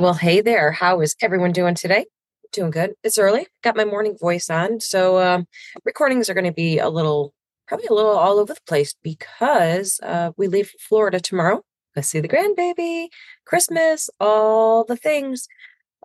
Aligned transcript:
Well, 0.00 0.14
hey 0.14 0.40
there. 0.40 0.72
How 0.72 1.02
is 1.02 1.14
everyone 1.20 1.52
doing 1.52 1.74
today? 1.74 2.06
Doing 2.52 2.70
good. 2.70 2.94
It's 3.04 3.18
early. 3.18 3.48
Got 3.62 3.76
my 3.76 3.84
morning 3.84 4.16
voice 4.18 4.48
on. 4.48 4.80
So, 4.80 5.18
um, 5.18 5.46
recordings 5.84 6.30
are 6.30 6.32
going 6.34 6.46
to 6.46 6.54
be 6.54 6.78
a 6.78 6.88
little, 6.88 7.34
probably 7.68 7.84
a 7.90 7.92
little 7.92 8.16
all 8.16 8.38
over 8.38 8.54
the 8.54 8.60
place 8.66 8.94
because 9.02 10.00
uh, 10.02 10.32
we 10.38 10.48
leave 10.48 10.72
Florida 10.88 11.20
tomorrow. 11.20 11.60
Go 11.94 12.00
see 12.00 12.18
the 12.20 12.30
grandbaby, 12.30 13.08
Christmas, 13.44 14.08
all 14.18 14.84
the 14.84 14.96
things. 14.96 15.46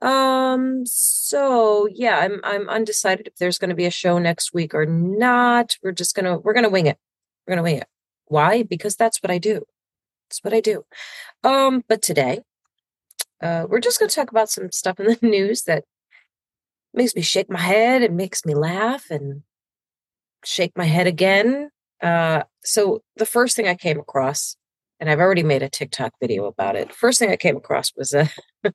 Um, 0.02 0.86
so 0.86 1.88
yeah, 1.90 2.18
I'm 2.18 2.42
I'm 2.44 2.68
undecided 2.68 3.28
if 3.28 3.36
there's 3.38 3.58
going 3.58 3.70
to 3.70 3.78
be 3.78 3.86
a 3.86 3.92
show 3.92 4.20
next 4.20 4.54
week 4.54 4.74
or 4.74 4.86
not. 4.86 5.78
We're 5.82 5.94
just 5.94 6.16
gonna 6.16 6.38
we're 6.40 6.54
gonna 6.54 6.70
wing 6.70 6.88
it. 6.88 6.98
We're 7.48 7.54
gonna 7.54 7.64
wing 7.64 7.78
it. 7.78 7.88
Why? 8.26 8.64
Because 8.64 8.98
that's 8.98 9.24
what 9.24 9.32
I 9.32 9.38
do. 9.38 9.64
That's 10.30 10.44
what 10.44 10.54
I 10.54 10.60
do. 10.60 10.84
Um, 11.46 11.86
but 11.88 12.02
today, 12.02 12.42
uh, 13.42 13.66
we're 13.70 13.80
just 13.80 14.00
gonna 14.00 14.10
talk 14.10 14.32
about 14.32 14.50
some 14.50 14.72
stuff 14.72 15.00
in 15.00 15.08
the 15.08 15.18
news 15.28 15.64
that 15.64 15.84
makes 16.94 17.16
me 17.16 17.22
shake 17.22 17.50
my 17.50 17.60
head 17.60 18.02
and 18.02 18.16
makes 18.16 18.46
me 18.46 18.54
laugh 18.54 19.10
and 19.10 19.44
shake 20.44 20.78
my 20.78 20.86
head 20.86 21.08
again. 21.08 21.70
Uh, 22.02 22.44
so 22.64 23.02
the 23.18 23.26
first 23.26 23.56
thing 23.56 23.68
I 23.68 23.76
came 23.76 24.00
across 24.00 24.56
and 25.00 25.10
I've 25.10 25.20
already 25.20 25.44
made 25.44 25.64
a 25.64 25.70
TikTok 25.70 26.14
video 26.22 26.46
about 26.46 26.76
it. 26.76 26.94
First 26.94 27.20
thing 27.20 27.32
I 27.32 27.36
came 27.36 27.58
across 27.58 27.92
was 27.96 28.14
uh, 28.14 28.28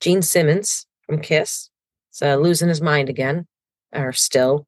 Gene 0.00 0.22
Simmons 0.22 0.86
from 1.06 1.20
Kiss. 1.20 1.70
So 2.10 2.38
losing 2.38 2.68
his 2.68 2.82
mind 2.82 3.08
again, 3.08 3.46
or 3.94 4.12
still 4.12 4.66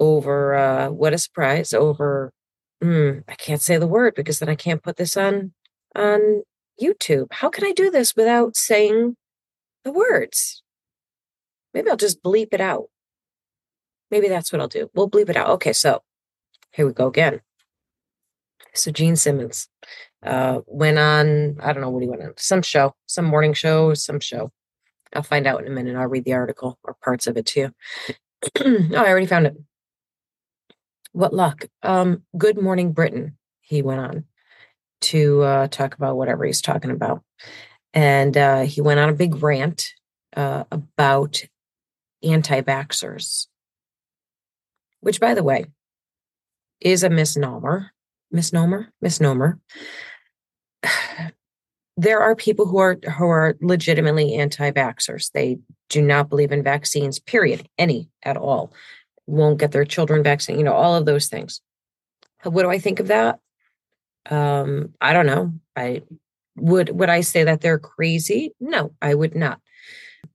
over 0.00 0.54
uh, 0.54 0.90
what 0.90 1.12
a 1.12 1.18
surprise 1.18 1.72
over. 1.72 2.32
Mm, 2.82 3.22
I 3.28 3.34
can't 3.34 3.60
say 3.62 3.76
the 3.76 3.86
word 3.86 4.14
because 4.16 4.40
then 4.40 4.48
I 4.48 4.56
can't 4.56 4.82
put 4.82 4.96
this 4.96 5.16
on 5.16 5.52
on 5.94 6.42
YouTube. 6.80 7.28
How 7.30 7.48
can 7.48 7.64
I 7.64 7.72
do 7.72 7.90
this 7.90 8.14
without 8.16 8.56
saying 8.56 9.16
the 9.84 9.92
words? 9.92 10.62
Maybe 11.74 11.90
I'll 11.90 11.96
just 11.96 12.22
bleep 12.22 12.48
it 12.52 12.60
out. 12.60 12.86
Maybe 14.10 14.28
that's 14.28 14.52
what 14.52 14.60
I'll 14.60 14.68
do. 14.68 14.90
We'll 14.94 15.10
bleep 15.10 15.30
it 15.30 15.36
out. 15.36 15.48
Okay, 15.50 15.72
so 15.72 16.02
here 16.72 16.86
we 16.86 16.92
go 16.92 17.06
again. 17.06 17.40
So 18.74 18.90
Gene 18.90 19.16
Simmons 19.16 19.68
uh, 20.24 20.60
went 20.66 20.98
on, 20.98 21.58
I 21.60 21.72
don't 21.72 21.82
know 21.82 21.90
what 21.90 22.02
he 22.02 22.08
went 22.08 22.22
on, 22.22 22.32
some 22.36 22.62
show, 22.62 22.94
some 23.06 23.24
morning 23.24 23.52
show, 23.52 23.94
some 23.94 24.20
show. 24.20 24.50
I'll 25.14 25.22
find 25.22 25.46
out 25.46 25.60
in 25.60 25.66
a 25.66 25.70
minute. 25.70 25.96
I'll 25.96 26.06
read 26.06 26.24
the 26.24 26.32
article 26.32 26.78
or 26.84 26.94
parts 27.02 27.26
of 27.26 27.36
it 27.36 27.46
too. 27.46 27.70
oh, 28.60 28.88
I 28.96 29.08
already 29.08 29.26
found 29.26 29.46
it. 29.46 29.56
What 31.12 31.34
luck. 31.34 31.66
Um, 31.82 32.22
Good 32.38 32.60
Morning 32.60 32.92
Britain, 32.92 33.36
he 33.60 33.82
went 33.82 34.00
on 34.00 34.24
to 35.02 35.42
uh, 35.42 35.68
talk 35.68 35.94
about 35.94 36.16
whatever 36.16 36.44
he's 36.44 36.62
talking 36.62 36.90
about. 36.90 37.22
And 37.94 38.36
uh, 38.36 38.62
he 38.62 38.80
went 38.80 39.00
on 39.00 39.08
a 39.08 39.14
big 39.14 39.42
rant 39.42 39.88
uh, 40.36 40.64
about 40.70 41.42
anti 42.22 42.60
vaxxers, 42.62 43.46
which, 45.00 45.20
by 45.20 45.34
the 45.34 45.42
way, 45.42 45.66
is 46.80 47.02
a 47.02 47.10
misnomer 47.10 47.92
misnomer, 48.32 48.92
misnomer. 49.00 49.60
There 51.98 52.22
are 52.22 52.34
people 52.34 52.64
who 52.64 52.78
are 52.78 52.98
who 53.18 53.26
are 53.26 53.54
legitimately 53.60 54.32
anti-vaxxers. 54.32 55.30
They 55.32 55.58
do 55.90 56.00
not 56.00 56.30
believe 56.30 56.50
in 56.50 56.62
vaccines, 56.62 57.18
period, 57.18 57.68
any 57.76 58.08
at 58.22 58.38
all. 58.38 58.72
Won't 59.26 59.60
get 59.60 59.72
their 59.72 59.84
children 59.84 60.22
vaccinated, 60.22 60.60
you 60.60 60.64
know, 60.64 60.72
all 60.72 60.94
of 60.94 61.04
those 61.04 61.28
things. 61.28 61.60
What 62.44 62.62
do 62.62 62.70
I 62.70 62.78
think 62.78 62.98
of 62.98 63.08
that? 63.08 63.40
Um, 64.30 64.94
I 65.00 65.12
don't 65.12 65.26
know. 65.26 65.52
I 65.76 66.02
would 66.56 66.90
would 66.90 67.10
I 67.10 67.22
say 67.22 67.44
that 67.44 67.60
they're 67.60 67.78
crazy? 67.78 68.52
No, 68.60 68.94
I 69.00 69.14
would 69.14 69.34
not. 69.34 69.60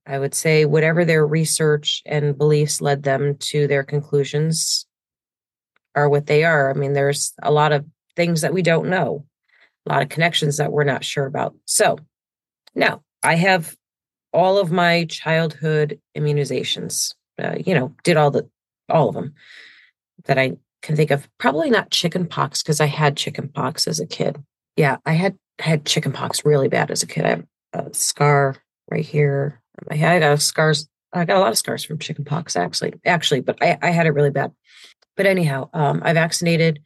I 0.05 0.19
would 0.19 0.33
say 0.33 0.65
whatever 0.65 1.05
their 1.05 1.25
research 1.25 2.01
and 2.05 2.37
beliefs 2.37 2.81
led 2.81 3.03
them 3.03 3.37
to 3.39 3.67
their 3.67 3.83
conclusions 3.83 4.85
are 5.95 6.09
what 6.09 6.27
they 6.27 6.43
are. 6.43 6.69
I 6.69 6.73
mean, 6.73 6.93
there's 6.93 7.33
a 7.41 7.51
lot 7.51 7.71
of 7.71 7.85
things 8.15 8.41
that 8.41 8.53
we 8.53 8.61
don't 8.61 8.89
know, 8.89 9.25
a 9.85 9.89
lot 9.93 10.01
of 10.01 10.09
connections 10.09 10.57
that 10.57 10.71
we're 10.71 10.83
not 10.83 11.03
sure 11.03 11.25
about. 11.25 11.55
So 11.65 11.97
now 12.75 13.03
I 13.23 13.35
have 13.35 13.75
all 14.33 14.57
of 14.57 14.71
my 14.71 15.05
childhood 15.05 15.99
immunizations. 16.15 17.13
Uh, 17.41 17.55
you 17.65 17.73
know, 17.73 17.95
did 18.03 18.17
all 18.17 18.31
the 18.31 18.49
all 18.89 19.09
of 19.09 19.15
them 19.15 19.33
that 20.25 20.37
I 20.37 20.53
can 20.87 20.95
think 20.95 21.11
of. 21.11 21.27
Probably 21.37 21.69
not 21.69 21.91
chicken 21.91 22.25
pox 22.25 22.63
because 22.63 22.81
I 22.81 22.85
had 22.85 23.17
chicken 23.17 23.49
pox 23.49 23.87
as 23.87 23.99
a 23.99 24.07
kid. 24.07 24.41
Yeah, 24.77 24.97
I 25.05 25.13
had 25.13 25.37
had 25.59 25.85
chicken 25.85 26.11
pox 26.13 26.45
really 26.45 26.69
bad 26.69 26.89
as 26.89 27.03
a 27.03 27.07
kid. 27.07 27.25
I 27.25 27.29
have 27.29 27.45
a 27.73 27.93
scar 27.93 28.55
right 28.89 29.05
here. 29.05 29.61
I 29.91 29.95
had 29.95 30.41
scars. 30.41 30.87
I 31.13 31.25
got 31.25 31.37
a 31.37 31.39
lot 31.39 31.51
of 31.51 31.57
scars 31.57 31.83
from 31.83 31.99
chicken 31.99 32.25
pox 32.25 32.55
actually, 32.55 32.93
actually, 33.05 33.41
but 33.41 33.57
I, 33.61 33.77
I 33.81 33.89
had 33.89 34.07
it 34.07 34.11
really 34.11 34.31
bad. 34.31 34.51
But 35.15 35.25
anyhow, 35.25 35.69
um, 35.73 36.01
I 36.05 36.13
vaccinated 36.13 36.79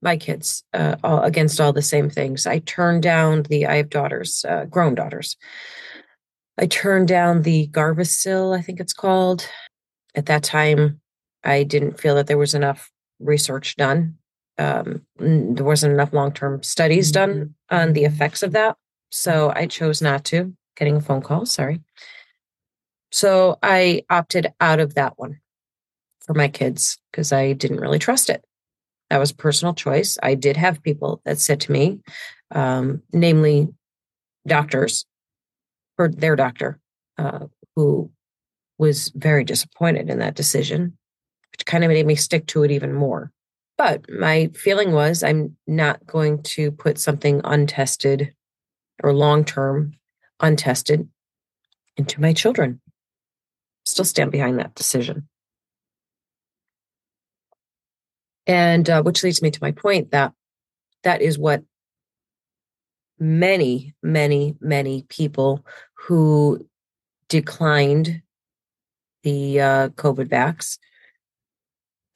my 0.00 0.16
kids 0.16 0.62
uh, 0.72 0.96
all, 1.02 1.22
against 1.22 1.60
all 1.60 1.72
the 1.72 1.82
same 1.82 2.08
things. 2.08 2.46
I 2.46 2.60
turned 2.60 3.02
down 3.02 3.42
the, 3.44 3.66
I 3.66 3.76
have 3.76 3.90
daughters, 3.90 4.44
uh, 4.48 4.66
grown 4.66 4.94
daughters. 4.94 5.36
I 6.58 6.66
turned 6.66 7.08
down 7.08 7.42
the 7.42 7.68
Gardasil, 7.68 8.56
I 8.56 8.62
think 8.62 8.78
it's 8.78 8.92
called. 8.92 9.48
At 10.14 10.26
that 10.26 10.44
time, 10.44 11.00
I 11.44 11.64
didn't 11.64 12.00
feel 12.00 12.14
that 12.16 12.26
there 12.26 12.38
was 12.38 12.54
enough 12.54 12.90
research 13.20 13.76
done. 13.76 14.16
Um, 14.58 15.02
there 15.18 15.64
wasn't 15.64 15.92
enough 15.92 16.12
long 16.12 16.32
term 16.32 16.62
studies 16.62 17.12
done 17.12 17.54
on 17.70 17.92
the 17.92 18.04
effects 18.04 18.42
of 18.42 18.52
that. 18.52 18.76
So 19.10 19.52
I 19.54 19.66
chose 19.66 20.02
not 20.02 20.24
to. 20.26 20.54
Getting 20.76 20.96
a 20.96 21.00
phone 21.00 21.22
call, 21.22 21.46
sorry. 21.46 21.80
So 23.10 23.58
I 23.62 24.02
opted 24.10 24.52
out 24.60 24.80
of 24.80 24.94
that 24.94 25.14
one 25.16 25.40
for 26.20 26.34
my 26.34 26.48
kids 26.48 26.98
because 27.10 27.32
I 27.32 27.52
didn't 27.52 27.80
really 27.80 27.98
trust 27.98 28.30
it. 28.30 28.44
That 29.10 29.18
was 29.18 29.32
personal 29.32 29.74
choice. 29.74 30.18
I 30.22 30.34
did 30.34 30.56
have 30.56 30.82
people 30.82 31.22
that 31.24 31.38
said 31.38 31.60
to 31.62 31.72
me, 31.72 32.00
um, 32.54 33.02
namely 33.12 33.68
doctors 34.46 35.06
or 35.96 36.08
their 36.08 36.36
doctor, 36.36 36.78
uh, 37.16 37.46
who 37.74 38.10
was 38.78 39.08
very 39.14 39.44
disappointed 39.44 40.10
in 40.10 40.18
that 40.18 40.36
decision, 40.36 40.96
kind 41.66 41.84
of 41.84 41.90
made 41.90 42.06
me 42.06 42.14
stick 42.14 42.46
to 42.48 42.62
it 42.62 42.70
even 42.70 42.92
more. 42.92 43.32
But 43.76 44.10
my 44.10 44.50
feeling 44.54 44.92
was 44.92 45.22
I'm 45.22 45.56
not 45.66 46.04
going 46.06 46.42
to 46.42 46.72
put 46.72 46.98
something 46.98 47.40
untested 47.44 48.34
or 49.02 49.14
long 49.14 49.44
term 49.44 49.94
untested 50.40 51.08
into 51.96 52.20
my 52.20 52.32
children. 52.32 52.80
Still 53.84 54.04
stand 54.04 54.32
behind 54.32 54.58
that 54.58 54.74
decision. 54.74 55.28
And 58.46 58.88
uh, 58.88 59.02
which 59.02 59.22
leads 59.22 59.42
me 59.42 59.50
to 59.50 59.58
my 59.60 59.72
point 59.72 60.10
that 60.10 60.32
that 61.04 61.22
is 61.22 61.38
what 61.38 61.62
many, 63.18 63.94
many, 64.02 64.56
many 64.60 65.04
people 65.08 65.64
who 65.94 66.66
declined 67.28 68.22
the 69.22 69.60
uh, 69.60 69.88
COVID 69.90 70.28
vax, 70.28 70.78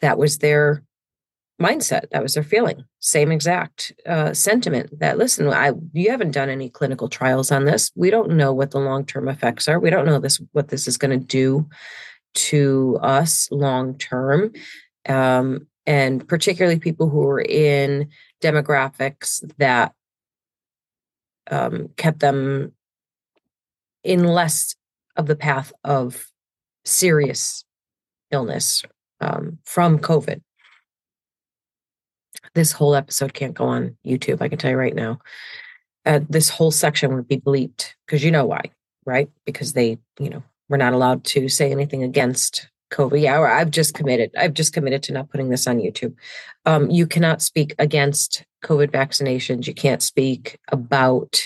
that 0.02 0.18
was 0.18 0.38
their 0.38 0.82
mindset. 1.60 2.10
That 2.10 2.22
was 2.22 2.34
their 2.34 2.42
feeling. 2.42 2.84
Same 3.00 3.32
exact 3.32 3.92
uh, 4.06 4.34
sentiment 4.34 4.98
that, 4.98 5.16
listen, 5.16 5.48
I, 5.48 5.72
you 5.92 6.10
haven't 6.10 6.32
done 6.32 6.50
any 6.50 6.68
clinical 6.68 7.08
trials 7.08 7.50
on 7.50 7.64
this. 7.64 7.90
We 7.94 8.10
don't 8.10 8.32
know 8.32 8.52
what 8.52 8.72
the 8.72 8.80
long 8.80 9.06
term 9.06 9.28
effects 9.28 9.68
are. 9.68 9.80
We 9.80 9.90
don't 9.90 10.06
know 10.06 10.18
this 10.18 10.40
what 10.52 10.68
this 10.68 10.86
is 10.86 10.98
going 10.98 11.18
to 11.18 11.24
do 11.24 11.68
to 12.34 12.98
us 13.00 13.48
long 13.50 13.96
term. 13.96 14.52
Um, 15.08 15.66
and 15.86 16.26
particularly 16.28 16.78
people 16.78 17.08
who 17.08 17.18
were 17.18 17.42
in 17.42 18.10
demographics 18.40 19.42
that 19.58 19.92
um, 21.50 21.88
kept 21.96 22.20
them 22.20 22.72
in 24.04 24.24
less 24.24 24.74
of 25.16 25.26
the 25.26 25.36
path 25.36 25.72
of 25.84 26.26
serious 26.84 27.64
illness 28.30 28.84
um, 29.22 29.58
from 29.64 29.98
COVID. 29.98 30.42
This 32.54 32.72
whole 32.72 32.94
episode 32.94 33.32
can't 33.32 33.54
go 33.54 33.64
on 33.64 33.96
YouTube, 34.04 34.42
I 34.42 34.48
can 34.48 34.58
tell 34.58 34.70
you 34.70 34.76
right 34.76 34.94
now. 34.94 35.20
Uh, 36.04 36.20
this 36.28 36.50
whole 36.50 36.72
section 36.72 37.14
would 37.14 37.28
be 37.28 37.38
bleeped 37.38 37.94
because 38.04 38.24
you 38.24 38.30
know 38.30 38.44
why, 38.44 38.62
right? 39.06 39.30
Because 39.46 39.72
they, 39.72 39.98
you 40.18 40.28
know, 40.28 40.42
we're 40.68 40.76
not 40.76 40.92
allowed 40.92 41.24
to 41.24 41.48
say 41.48 41.70
anything 41.70 42.02
against 42.02 42.68
COVID. 42.92 43.20
Yeah, 43.20 43.40
I've 43.40 43.70
just 43.70 43.94
committed. 43.94 44.32
I've 44.36 44.54
just 44.54 44.72
committed 44.72 45.02
to 45.04 45.12
not 45.12 45.30
putting 45.30 45.48
this 45.48 45.66
on 45.66 45.78
YouTube. 45.78 46.14
Um, 46.66 46.90
you 46.90 47.06
cannot 47.06 47.40
speak 47.40 47.74
against 47.78 48.44
COVID 48.64 48.90
vaccinations. 48.90 49.66
You 49.66 49.74
can't 49.74 50.02
speak 50.02 50.58
about 50.68 51.40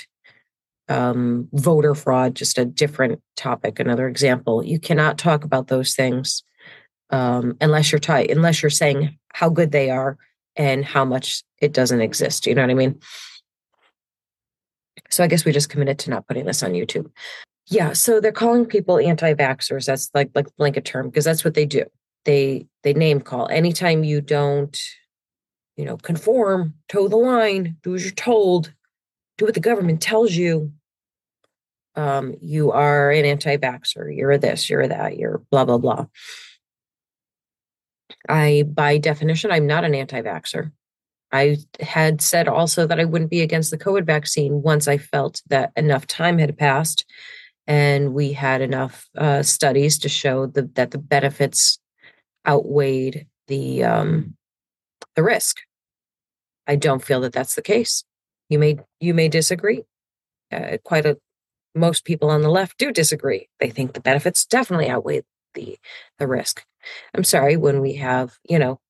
um, 0.88 1.48
voter 1.52 1.94
fraud. 1.94 2.34
Just 2.34 2.58
a 2.58 2.64
different 2.64 3.20
topic. 3.36 3.78
Another 3.78 4.08
example. 4.08 4.64
You 4.64 4.80
cannot 4.80 5.18
talk 5.18 5.44
about 5.44 5.68
those 5.68 5.94
things 5.94 6.42
um, 7.10 7.56
unless 7.60 7.92
you're 7.92 7.98
tight. 7.98 8.30
Unless 8.30 8.62
you're 8.62 8.70
saying 8.70 9.18
how 9.32 9.48
good 9.48 9.72
they 9.72 9.90
are 9.90 10.16
and 10.56 10.84
how 10.84 11.04
much 11.04 11.42
it 11.58 11.72
doesn't 11.72 12.00
exist. 12.00 12.46
You 12.46 12.54
know 12.54 12.62
what 12.62 12.70
I 12.70 12.74
mean? 12.74 13.00
So 15.10 15.22
I 15.22 15.26
guess 15.26 15.44
we 15.44 15.52
just 15.52 15.68
committed 15.68 15.98
to 16.00 16.10
not 16.10 16.26
putting 16.26 16.46
this 16.46 16.62
on 16.62 16.72
YouTube. 16.72 17.10
Yeah, 17.68 17.92
so 17.92 18.20
they're 18.20 18.32
calling 18.32 18.64
people 18.64 18.98
anti-vaxxers. 18.98 19.86
That's 19.86 20.10
like 20.14 20.30
like 20.34 20.54
blanket 20.56 20.84
term 20.84 21.08
because 21.08 21.24
that's 21.24 21.44
what 21.44 21.54
they 21.54 21.66
do. 21.66 21.84
They 22.24 22.66
they 22.82 22.94
name 22.94 23.20
call 23.20 23.48
anytime 23.48 24.04
you 24.04 24.20
don't, 24.20 24.80
you 25.76 25.84
know, 25.84 25.96
conform, 25.96 26.74
toe 26.88 27.08
the 27.08 27.16
line, 27.16 27.76
do 27.82 27.94
as 27.94 28.04
you're 28.04 28.12
told, 28.12 28.72
do 29.36 29.44
what 29.44 29.54
the 29.54 29.60
government 29.60 30.00
tells 30.00 30.32
you. 30.32 30.72
Um, 31.96 32.34
you 32.40 32.72
are 32.72 33.10
an 33.10 33.24
anti-vaxxer. 33.24 34.14
You're 34.16 34.38
this. 34.38 34.68
You're 34.68 34.86
that. 34.86 35.16
You're 35.16 35.42
blah 35.50 35.64
blah 35.64 35.78
blah. 35.78 36.06
I, 38.28 38.64
by 38.64 38.98
definition, 38.98 39.50
I'm 39.50 39.66
not 39.66 39.84
an 39.84 39.94
anti-vaxxer. 39.94 40.72
I 41.32 41.58
had 41.80 42.22
said 42.22 42.48
also 42.48 42.86
that 42.86 43.00
I 43.00 43.04
wouldn't 43.04 43.30
be 43.30 43.42
against 43.42 43.70
the 43.70 43.78
COVID 43.78 44.04
vaccine 44.04 44.62
once 44.62 44.86
I 44.86 44.96
felt 44.96 45.42
that 45.48 45.72
enough 45.76 46.06
time 46.06 46.38
had 46.38 46.56
passed 46.56 47.04
and 47.66 48.14
we 48.14 48.32
had 48.32 48.60
enough 48.60 49.08
uh, 49.18 49.42
studies 49.42 49.98
to 49.98 50.08
show 50.08 50.46
the, 50.46 50.62
that 50.74 50.92
the 50.92 50.98
benefits 50.98 51.78
outweighed 52.46 53.26
the 53.48 53.84
um, 53.84 54.36
the 55.14 55.22
risk. 55.22 55.58
I 56.66 56.76
don't 56.76 57.04
feel 57.04 57.20
that 57.22 57.32
that's 57.32 57.54
the 57.54 57.62
case. 57.62 58.04
You 58.48 58.58
may 58.58 58.78
you 59.00 59.14
may 59.14 59.28
disagree. 59.28 59.84
Uh, 60.52 60.78
quite 60.84 61.06
a 61.06 61.18
most 61.74 62.04
people 62.04 62.30
on 62.30 62.42
the 62.42 62.50
left 62.50 62.78
do 62.78 62.92
disagree. 62.92 63.48
They 63.60 63.70
think 63.70 63.92
the 63.92 64.00
benefits 64.00 64.46
definitely 64.46 64.88
outweigh 64.88 65.22
the 65.54 65.78
the 66.18 66.26
risk. 66.26 66.64
I'm 67.14 67.24
sorry 67.24 67.56
when 67.56 67.80
we 67.80 67.94
have 67.94 68.36
you 68.48 68.58
know 68.58 68.80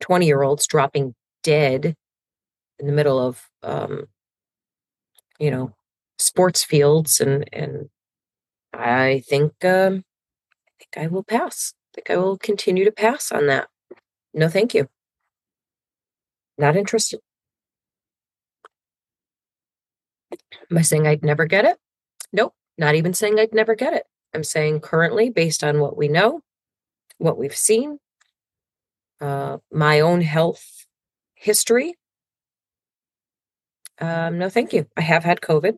20 0.00 0.26
year 0.26 0.42
olds 0.42 0.66
dropping 0.66 1.14
dead 1.42 1.94
in 2.78 2.86
the 2.86 2.92
middle 2.92 3.18
of 3.18 3.48
um, 3.62 4.06
you 5.38 5.50
know 5.50 5.74
sports 6.18 6.64
fields 6.64 7.20
and 7.20 7.48
and 7.52 7.88
I 8.72 9.22
think 9.28 9.52
um, 9.64 10.04
I 10.66 10.84
think 10.84 11.04
I 11.04 11.06
will 11.08 11.24
pass. 11.24 11.74
I 11.74 11.90
think 11.94 12.10
I 12.10 12.16
will 12.16 12.38
continue 12.38 12.84
to 12.84 12.92
pass 12.92 13.32
on 13.32 13.46
that. 13.46 13.68
No, 14.34 14.48
thank 14.48 14.74
you. 14.74 14.88
Not 16.58 16.76
interested. 16.76 17.20
Am 20.70 20.76
I 20.76 20.82
saying 20.82 21.06
I'd 21.06 21.24
never 21.24 21.46
get 21.46 21.64
it? 21.64 21.78
Nope. 22.32 22.54
Not 22.76 22.94
even 22.94 23.14
saying 23.14 23.38
I'd 23.38 23.54
never 23.54 23.74
get 23.74 23.94
it. 23.94 24.04
I'm 24.34 24.44
saying 24.44 24.80
currently, 24.80 25.30
based 25.30 25.64
on 25.64 25.80
what 25.80 25.96
we 25.96 26.08
know, 26.08 26.42
what 27.18 27.38
we've 27.38 27.56
seen, 27.56 27.98
uh, 29.20 29.58
my 29.72 30.00
own 30.00 30.20
health 30.22 30.86
history. 31.34 31.96
Um, 34.00 34.38
no, 34.38 34.48
thank 34.48 34.72
you. 34.72 34.86
I 34.96 35.00
have 35.02 35.24
had 35.24 35.40
COVID. 35.40 35.76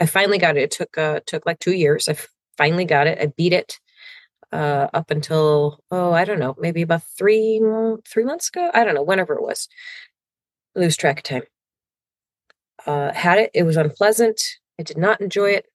I 0.00 0.06
finally 0.06 0.38
got 0.38 0.56
it. 0.56 0.62
It 0.62 0.70
took 0.72 0.96
uh, 0.98 1.20
took 1.26 1.44
like 1.46 1.58
two 1.58 1.74
years. 1.74 2.08
I 2.08 2.16
finally 2.56 2.84
got 2.86 3.06
it. 3.06 3.18
I 3.20 3.26
beat 3.26 3.52
it 3.52 3.78
uh, 4.52 4.88
up 4.94 5.10
until 5.10 5.80
oh 5.90 6.12
I 6.12 6.24
don't 6.24 6.38
know 6.38 6.54
maybe 6.58 6.82
about 6.82 7.02
three 7.18 7.60
three 8.08 8.24
months 8.24 8.48
ago. 8.48 8.70
I 8.74 8.84
don't 8.84 8.94
know 8.94 9.02
whenever 9.02 9.34
it 9.34 9.42
was. 9.42 9.68
lose 10.74 10.96
track 10.96 11.18
of 11.18 11.24
time. 11.24 11.42
Uh, 12.86 13.12
had 13.12 13.38
it. 13.38 13.50
It 13.54 13.64
was 13.64 13.76
unpleasant. 13.76 14.40
I 14.78 14.82
did 14.82 14.96
not 14.98 15.20
enjoy 15.20 15.50
it. 15.52 15.66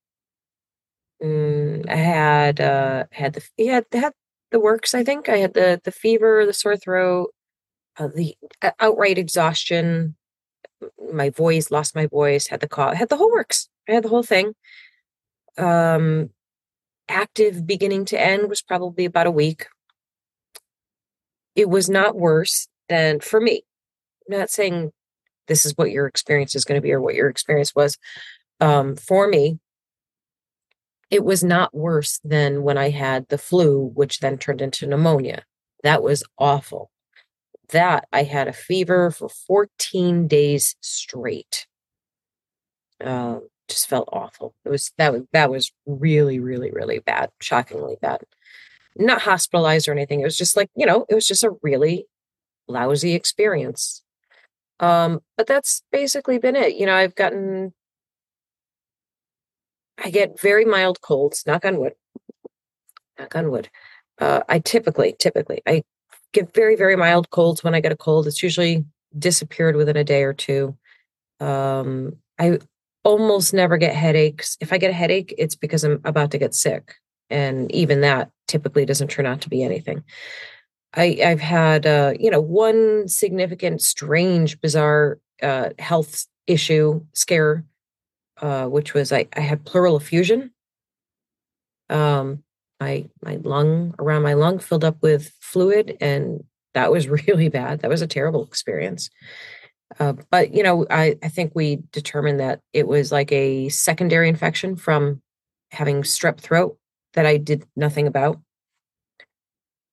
Mm, 1.23 1.89
I 1.89 1.95
had 1.95 2.59
uh, 2.61 3.05
had 3.11 3.33
the 3.33 3.47
yeah 3.57 3.81
had 3.93 4.13
the 4.55 4.59
works. 4.61 4.95
I 4.95 5.03
think 5.03 5.27
I 5.27 5.37
had 5.37 5.53
the 5.53 5.81
the 5.83 5.91
fever, 5.91 6.45
the 6.45 6.53
sore 6.53 6.77
throat, 6.77 7.33
uh, 7.97 8.07
the 8.07 8.37
uh, 8.61 8.71
outright 8.79 9.17
exhaustion, 9.17 10.15
my 11.13 11.29
voice, 11.29 11.71
lost 11.71 11.93
my 11.93 12.05
voice, 12.05 12.47
had 12.47 12.61
the 12.61 12.69
call. 12.69 12.95
had 12.95 13.09
the 13.09 13.17
whole 13.17 13.31
works. 13.31 13.67
I 13.89 13.91
had 13.91 14.03
the 14.03 14.09
whole 14.09 14.23
thing. 14.23 14.53
Um, 15.57 16.29
active 17.09 17.67
beginning 17.67 18.05
to 18.05 18.21
end 18.21 18.47
was 18.47 18.61
probably 18.61 19.03
about 19.03 19.27
a 19.27 19.31
week. 19.31 19.67
It 21.57 21.69
was 21.69 21.89
not 21.89 22.15
worse 22.15 22.69
than 22.87 23.19
for 23.19 23.41
me. 23.41 23.63
I'm 24.29 24.39
not 24.39 24.49
saying 24.49 24.93
this 25.49 25.65
is 25.65 25.73
what 25.75 25.91
your 25.91 26.07
experience 26.07 26.55
is 26.55 26.63
going 26.63 26.77
to 26.77 26.81
be 26.81 26.93
or 26.93 27.01
what 27.01 27.15
your 27.15 27.27
experience 27.27 27.75
was. 27.75 27.97
Um, 28.61 28.95
for 28.95 29.27
me, 29.27 29.59
it 31.11 31.23
was 31.23 31.43
not 31.43 31.75
worse 31.75 32.19
than 32.23 32.63
when 32.63 32.77
I 32.77 32.89
had 32.89 33.27
the 33.29 33.37
flu, 33.37 33.91
which 33.93 34.19
then 34.19 34.37
turned 34.37 34.61
into 34.61 34.87
pneumonia. 34.87 35.43
That 35.83 36.01
was 36.01 36.23
awful. 36.37 36.89
That 37.69 38.07
I 38.11 38.23
had 38.23 38.47
a 38.47 38.53
fever 38.53 39.11
for 39.11 39.29
14 39.29 40.27
days 40.27 40.75
straight. 40.81 41.67
Um, 43.03 43.47
just 43.67 43.87
felt 43.87 44.09
awful. 44.11 44.53
It 44.63 44.69
was 44.69 44.91
that 44.97 45.11
was 45.11 45.23
that 45.33 45.49
was 45.49 45.71
really, 45.85 46.39
really, 46.39 46.71
really 46.71 46.99
bad, 46.99 47.31
shockingly 47.41 47.97
bad. 48.01 48.21
Not 48.95 49.21
hospitalized 49.21 49.87
or 49.87 49.91
anything. 49.91 50.21
It 50.21 50.25
was 50.25 50.37
just 50.37 50.55
like, 50.55 50.69
you 50.75 50.85
know, 50.85 51.05
it 51.09 51.15
was 51.15 51.27
just 51.27 51.43
a 51.43 51.55
really 51.61 52.05
lousy 52.67 53.13
experience. 53.13 54.03
Um, 54.79 55.21
but 55.37 55.47
that's 55.47 55.81
basically 55.91 56.37
been 56.37 56.55
it. 56.55 56.75
You 56.75 56.85
know, 56.85 56.95
I've 56.95 57.15
gotten 57.15 57.73
I 59.97 60.09
get 60.09 60.39
very 60.39 60.65
mild 60.65 61.01
colds, 61.01 61.43
knock 61.45 61.65
on 61.65 61.77
wood. 61.77 61.93
Knock 63.17 63.35
on 63.35 63.49
wood. 63.49 63.69
Uh, 64.19 64.41
I 64.47 64.59
typically, 64.59 65.15
typically, 65.17 65.61
I 65.65 65.83
get 66.33 66.53
very, 66.53 66.75
very 66.75 66.95
mild 66.95 67.29
colds 67.29 67.63
when 67.63 67.75
I 67.75 67.79
get 67.79 67.91
a 67.91 67.97
cold. 67.97 68.27
It's 68.27 68.43
usually 68.43 68.85
disappeared 69.17 69.75
within 69.75 69.97
a 69.97 70.03
day 70.03 70.23
or 70.23 70.33
two. 70.33 70.77
Um, 71.39 72.17
I 72.39 72.59
almost 73.03 73.53
never 73.53 73.77
get 73.77 73.95
headaches. 73.95 74.57
If 74.59 74.73
I 74.73 74.77
get 74.77 74.89
a 74.89 74.93
headache, 74.93 75.33
it's 75.37 75.55
because 75.55 75.83
I'm 75.83 76.01
about 76.03 76.31
to 76.31 76.37
get 76.37 76.53
sick. 76.53 76.95
And 77.29 77.71
even 77.71 78.01
that 78.01 78.31
typically 78.47 78.85
doesn't 78.85 79.09
turn 79.09 79.25
out 79.25 79.41
to 79.41 79.49
be 79.49 79.63
anything. 79.63 80.03
I, 80.93 81.19
I've 81.23 81.41
had, 81.41 81.85
uh, 81.85 82.13
you 82.19 82.29
know, 82.29 82.41
one 82.41 83.07
significant, 83.07 83.81
strange, 83.81 84.59
bizarre 84.61 85.19
uh, 85.41 85.69
health 85.79 86.25
issue 86.47 87.03
scare, 87.13 87.65
uh, 88.41 88.65
which 88.67 88.93
was 88.93 89.11
I, 89.11 89.27
I 89.35 89.41
had 89.41 89.65
pleural 89.65 89.97
effusion. 89.97 90.51
Um, 91.89 92.43
my 92.79 93.07
my 93.23 93.39
lung 93.43 93.95
around 93.99 94.23
my 94.23 94.33
lung 94.33 94.59
filled 94.59 94.83
up 94.83 94.97
with 95.01 95.31
fluid, 95.39 95.97
and 96.01 96.43
that 96.73 96.91
was 96.91 97.07
really 97.27 97.49
bad. 97.49 97.79
That 97.79 97.89
was 97.89 98.01
a 98.01 98.07
terrible 98.07 98.43
experience. 98.43 99.09
Uh, 99.99 100.13
but 100.29 100.53
you 100.53 100.63
know, 100.63 100.85
I, 100.89 101.17
I 101.23 101.29
think 101.29 101.51
we 101.55 101.79
determined 101.91 102.39
that 102.39 102.59
it 102.73 102.87
was 102.87 103.11
like 103.11 103.31
a 103.31 103.69
secondary 103.69 104.27
infection 104.27 104.75
from 104.75 105.21
having 105.71 106.01
strep 106.01 106.39
throat 106.39 106.77
that 107.13 107.25
I 107.25 107.37
did 107.37 107.65
nothing 107.75 108.07
about. 108.07 108.39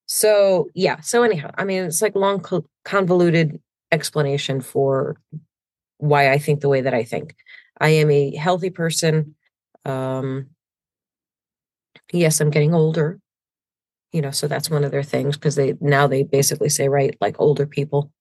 So 0.07 0.69
yeah. 0.75 1.01
So 1.01 1.23
anyhow, 1.23 1.51
I 1.57 1.65
mean, 1.65 1.85
it's 1.85 2.03
like 2.03 2.15
long 2.15 2.45
convoluted 2.85 3.61
explanation 3.91 4.61
for 4.61 5.17
why 5.99 6.33
I 6.33 6.39
think 6.39 6.61
the 6.61 6.69
way 6.69 6.81
that 6.81 6.95
I 6.95 7.05
think. 7.05 7.37
I 7.83 7.89
am 7.89 8.11
a 8.11 8.35
healthy 8.37 8.71
person. 8.71 9.35
Um, 9.85 10.51
yes, 12.13 12.41
I'm 12.41 12.51
getting 12.51 12.75
older. 12.75 13.19
You 14.13 14.23
know, 14.23 14.31
so 14.31 14.47
that's 14.47 14.71
one 14.71 14.85
of 14.85 14.93
their 14.93 15.03
things 15.03 15.37
because 15.37 15.57
they 15.57 15.75
now 15.81 16.07
they 16.07 16.23
basically 16.23 16.69
say 16.69 16.89
right, 16.89 17.17
like 17.21 17.37
older 17.41 17.67
people 17.67 18.13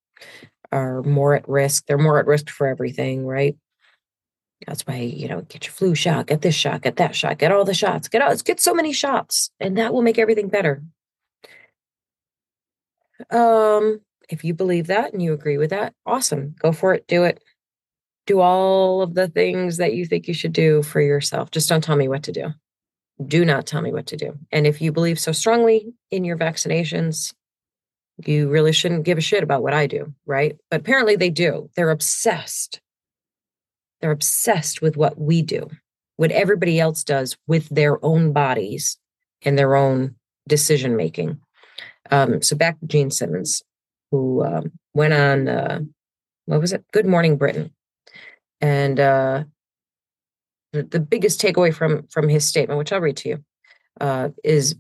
are 0.72 1.03
more 1.03 1.36
at 1.36 1.48
risk. 1.48 1.86
They're 1.86 1.98
more 1.98 2.18
at 2.18 2.25
risk 2.25 2.50
for 2.50 2.65
everything, 2.65 3.25
right? 3.25 3.56
That's 4.65 4.84
why, 4.88 4.98
you 4.98 5.27
know, 5.27 5.41
get 5.41 5.65
your 5.65 5.74
flu 5.74 5.96
shot, 5.96 6.27
get 6.27 6.41
this 6.41 6.56
shot, 6.56 6.82
get 6.82 6.96
that 6.98 7.15
shot, 7.15 7.38
get 7.38 7.51
all 7.51 7.65
the 7.65 7.74
shots, 7.74 8.08
get 8.08 8.22
all, 8.22 8.36
get 8.38 8.60
so 8.60 8.74
many 8.74 8.94
shots, 8.94 9.51
and 9.60 9.77
that 9.77 9.94
will 9.94 10.03
make 10.03 10.20
everything 10.20 10.50
better. 10.50 10.84
Um, 13.30 14.01
if 14.30 14.44
you 14.44 14.53
believe 14.53 14.88
that 14.88 15.13
and 15.13 15.22
you 15.22 15.34
agree 15.34 15.58
with 15.58 15.72
that, 15.72 15.94
awesome. 16.06 16.56
Go 16.60 16.72
for 16.72 16.94
it. 16.94 17.06
Do 17.08 17.24
it. 17.25 17.44
Do 18.28 18.40
all 18.40 19.01
of 19.01 19.13
the 19.13 19.28
things 19.28 19.78
that 19.78 19.94
you 19.94 20.06
think 20.06 20.28
you 20.28 20.34
should 20.34 20.54
do 20.54 20.84
for 20.84 21.01
yourself. 21.01 21.51
Just 21.51 21.70
don't 21.70 21.84
tell 21.84 21.96
me 21.96 22.08
what 22.08 22.24
to 22.24 22.32
do. 22.32 22.54
Do 23.25 23.46
not 23.46 23.66
tell 23.66 23.82
me 23.82 23.92
what 23.92 24.08
to 24.08 24.18
do. 24.18 24.38
And 24.51 24.66
if 24.66 24.82
you 24.82 24.92
believe 24.92 25.20
so 25.20 25.32
strongly 25.32 25.94
in 26.12 26.24
your 26.24 26.38
vaccinations, 26.38 27.34
you 28.25 28.50
really 28.50 28.72
shouldn't 28.72 29.04
give 29.04 29.18
a 29.18 29.22
shit 29.22 29.44
about 29.44 29.63
what 29.63 29.74
I 29.74 29.88
do, 29.88 30.13
right? 30.25 30.58
But 30.70 30.82
apparently 30.82 31.16
they 31.16 31.30
do. 31.30 31.70
They're 31.75 31.90
obsessed. 31.90 32.82
They're 34.00 34.12
obsessed 34.12 34.82
with 34.82 34.98
what 34.98 35.20
we 35.20 35.42
do, 35.42 35.70
what 36.18 36.32
everybody 36.32 36.80
else 36.80 37.04
does 37.04 37.38
with 37.48 37.70
their 37.70 38.04
own 38.04 38.34
bodies 38.34 38.98
and 39.44 39.58
their 39.58 39.75
own 39.75 40.16
decision 40.48 40.96
making. 40.96 41.40
Um, 42.10 42.42
so 42.42 42.56
back 42.56 42.80
to 42.80 42.88
Gene 42.88 43.12
Simmons, 43.12 43.63
who 44.10 44.44
um, 44.44 44.72
went 44.94 45.13
on, 45.13 45.48
uh, 45.48 45.80
what 46.46 46.62
was 46.62 46.74
it? 46.74 46.84
Good 46.92 47.06
Morning 47.06 47.38
Britain. 47.38 47.72
And 48.62 49.00
uh, 49.00 49.44
the, 50.74 50.84
the 50.84 51.00
biggest 51.00 51.41
takeaway 51.41 51.74
from 51.74 52.08
from 52.08 52.30
his 52.30 52.46
statement, 52.46 52.77
which 52.77 52.94
I'll 52.94 53.01
read 53.01 53.18
to 53.18 53.30
you, 53.30 53.44
uh, 54.00 54.30
is 54.44 54.75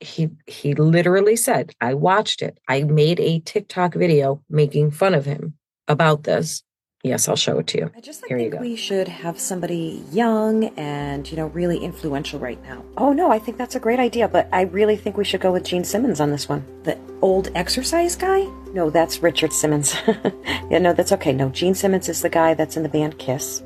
he 0.00 0.30
he 0.46 0.74
literally 0.74 1.36
said, 1.36 1.72
I 1.80 1.94
watched 1.94 2.42
it. 2.42 2.58
I 2.68 2.82
made 2.84 3.20
a 3.20 3.40
TikTok 3.40 3.94
video 3.94 4.42
making 4.50 4.90
fun 4.90 5.14
of 5.14 5.24
him 5.24 5.54
about 5.88 6.24
this. 6.24 6.62
Yes, 7.04 7.28
I'll 7.28 7.36
show 7.36 7.58
it 7.58 7.66
to 7.68 7.78
you. 7.78 7.90
I 7.94 8.00
just 8.00 8.22
like, 8.22 8.30
Here 8.30 8.38
you 8.38 8.44
think 8.44 8.54
go. 8.54 8.60
we 8.60 8.76
should 8.76 9.08
have 9.08 9.38
somebody 9.38 10.02
young 10.10 10.64
and 10.78 11.30
you 11.30 11.36
know 11.36 11.48
really 11.48 11.76
influential 11.76 12.40
right 12.40 12.60
now. 12.64 12.82
Oh 12.96 13.12
no, 13.12 13.30
I 13.30 13.38
think 13.38 13.58
that's 13.58 13.74
a 13.74 13.78
great 13.78 13.98
idea, 14.00 14.26
but 14.26 14.48
I 14.52 14.62
really 14.62 14.96
think 14.96 15.18
we 15.18 15.24
should 15.24 15.42
go 15.42 15.52
with 15.52 15.64
Gene 15.64 15.84
Simmons 15.84 16.18
on 16.18 16.30
this 16.30 16.48
one. 16.48 16.64
The 16.84 16.98
old 17.20 17.50
exercise 17.54 18.16
guy? 18.16 18.46
No, 18.72 18.88
that's 18.88 19.22
Richard 19.22 19.52
Simmons. 19.52 19.94
yeah, 20.70 20.78
no, 20.78 20.94
that's 20.94 21.12
okay. 21.12 21.34
No, 21.34 21.50
Gene 21.50 21.74
Simmons 21.74 22.08
is 22.08 22.22
the 22.22 22.30
guy 22.30 22.54
that's 22.54 22.74
in 22.74 22.82
the 22.82 22.88
band 22.88 23.18
Kiss. 23.18 23.62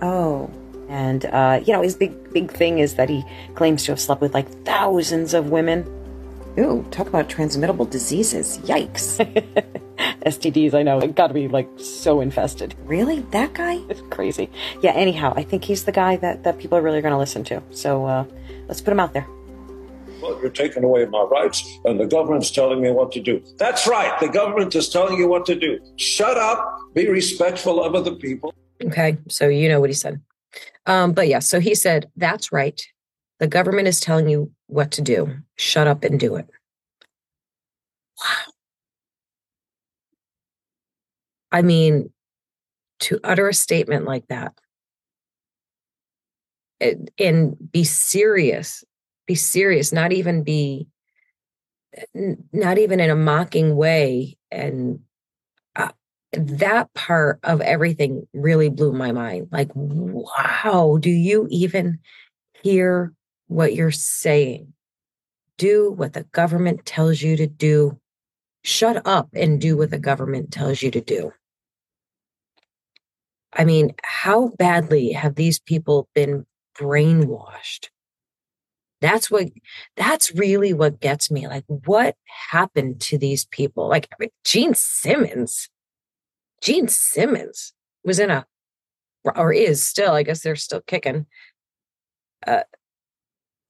Oh, 0.00 0.50
and 0.88 1.26
uh, 1.26 1.60
you 1.62 1.74
know 1.74 1.82
his 1.82 1.96
big 1.96 2.32
big 2.32 2.50
thing 2.50 2.78
is 2.78 2.94
that 2.94 3.10
he 3.10 3.22
claims 3.56 3.84
to 3.84 3.92
have 3.92 4.00
slept 4.00 4.22
with 4.22 4.32
like 4.32 4.48
thousands 4.64 5.34
of 5.34 5.50
women. 5.50 5.84
Ooh, 6.58 6.82
talk 6.90 7.08
about 7.08 7.28
transmittable 7.28 7.84
diseases. 7.84 8.56
Yikes. 8.64 9.20
STDs, 10.26 10.74
I 10.74 10.82
know. 10.82 10.98
It 10.98 11.14
got 11.14 11.28
to 11.28 11.34
be 11.34 11.48
like 11.48 11.68
so 11.76 12.20
infested. 12.20 12.74
Really? 12.84 13.20
That 13.30 13.54
guy? 13.54 13.80
It's 13.88 14.02
crazy. 14.10 14.50
Yeah, 14.82 14.92
anyhow, 14.92 15.32
I 15.36 15.42
think 15.42 15.64
he's 15.64 15.84
the 15.84 15.92
guy 15.92 16.16
that, 16.16 16.44
that 16.44 16.58
people 16.58 16.76
are 16.78 16.82
really 16.82 17.00
going 17.00 17.12
to 17.12 17.18
listen 17.18 17.44
to. 17.44 17.62
So 17.70 18.04
uh, 18.06 18.24
let's 18.68 18.80
put 18.80 18.92
him 18.92 19.00
out 19.00 19.12
there. 19.12 19.26
Well, 20.22 20.38
you're 20.40 20.50
taking 20.50 20.84
away 20.84 21.06
my 21.06 21.22
rights, 21.22 21.64
and 21.84 21.98
the 21.98 22.06
government's 22.06 22.50
telling 22.50 22.82
me 22.82 22.90
what 22.90 23.10
to 23.12 23.20
do. 23.20 23.42
That's 23.56 23.86
right. 23.86 24.18
The 24.20 24.28
government 24.28 24.74
is 24.74 24.88
telling 24.90 25.18
you 25.18 25.26
what 25.26 25.46
to 25.46 25.54
do. 25.54 25.80
Shut 25.96 26.36
up. 26.36 26.78
Be 26.94 27.08
respectful 27.08 27.82
of 27.82 27.94
other 27.94 28.14
people. 28.14 28.52
Okay, 28.84 29.16
so 29.28 29.48
you 29.48 29.68
know 29.68 29.80
what 29.80 29.90
he 29.90 29.94
said. 29.94 30.20
Um, 30.86 31.12
but 31.12 31.28
yeah, 31.28 31.38
so 31.38 31.60
he 31.60 31.74
said, 31.74 32.10
That's 32.16 32.52
right. 32.52 32.80
The 33.38 33.46
government 33.46 33.88
is 33.88 34.00
telling 34.00 34.28
you 34.28 34.50
what 34.66 34.90
to 34.92 35.02
do. 35.02 35.34
Shut 35.56 35.86
up 35.86 36.04
and 36.04 36.20
do 36.20 36.36
it. 36.36 36.46
Wow. 38.22 38.49
I 41.52 41.62
mean, 41.62 42.12
to 43.00 43.18
utter 43.24 43.48
a 43.48 43.54
statement 43.54 44.04
like 44.04 44.26
that 44.28 44.52
and, 47.18 47.56
be 47.72 47.84
serious, 47.84 48.84
be 49.26 49.34
serious, 49.34 49.92
not 49.92 50.12
even 50.12 50.42
be, 50.42 50.86
not 52.52 52.78
even 52.78 53.00
in 53.00 53.10
a 53.10 53.16
mocking 53.16 53.76
way. 53.76 54.36
And 54.50 55.00
uh, 55.76 55.90
that 56.32 56.92
part 56.94 57.40
of 57.42 57.60
everything 57.60 58.26
really 58.32 58.70
blew 58.70 58.92
my 58.92 59.12
mind. 59.12 59.48
Like, 59.50 59.70
wow, 59.74 60.98
do 61.00 61.10
you 61.10 61.46
even 61.50 61.98
hear 62.62 63.12
what 63.48 63.74
you're 63.74 63.90
saying? 63.90 64.72
Do 65.58 65.90
what 65.90 66.12
the 66.12 66.24
government 66.24 66.86
tells 66.86 67.20
you 67.20 67.36
to 67.36 67.46
do. 67.46 67.98
Shut 68.62 69.06
up 69.06 69.28
and 69.34 69.60
do 69.60 69.76
what 69.76 69.90
the 69.90 69.98
government 69.98 70.52
tells 70.52 70.82
you 70.82 70.90
to 70.90 71.00
do. 71.00 71.32
I 73.52 73.64
mean, 73.64 73.94
how 74.02 74.48
badly 74.58 75.12
have 75.12 75.34
these 75.34 75.58
people 75.58 76.08
been 76.14 76.46
brainwashed? 76.78 77.88
That's 79.00 79.30
what, 79.30 79.48
that's 79.96 80.34
really 80.34 80.74
what 80.74 81.00
gets 81.00 81.30
me. 81.30 81.48
Like, 81.48 81.64
what 81.66 82.16
happened 82.50 83.00
to 83.02 83.18
these 83.18 83.46
people? 83.46 83.88
Like, 83.88 84.08
I 84.12 84.16
mean, 84.20 84.30
Gene 84.44 84.74
Simmons, 84.74 85.70
Gene 86.62 86.86
Simmons 86.86 87.72
was 88.04 88.18
in 88.18 88.30
a, 88.30 88.46
or 89.34 89.52
is 89.52 89.82
still, 89.84 90.12
I 90.12 90.22
guess 90.22 90.42
they're 90.42 90.54
still 90.54 90.82
kicking, 90.86 91.26
uh, 92.46 92.64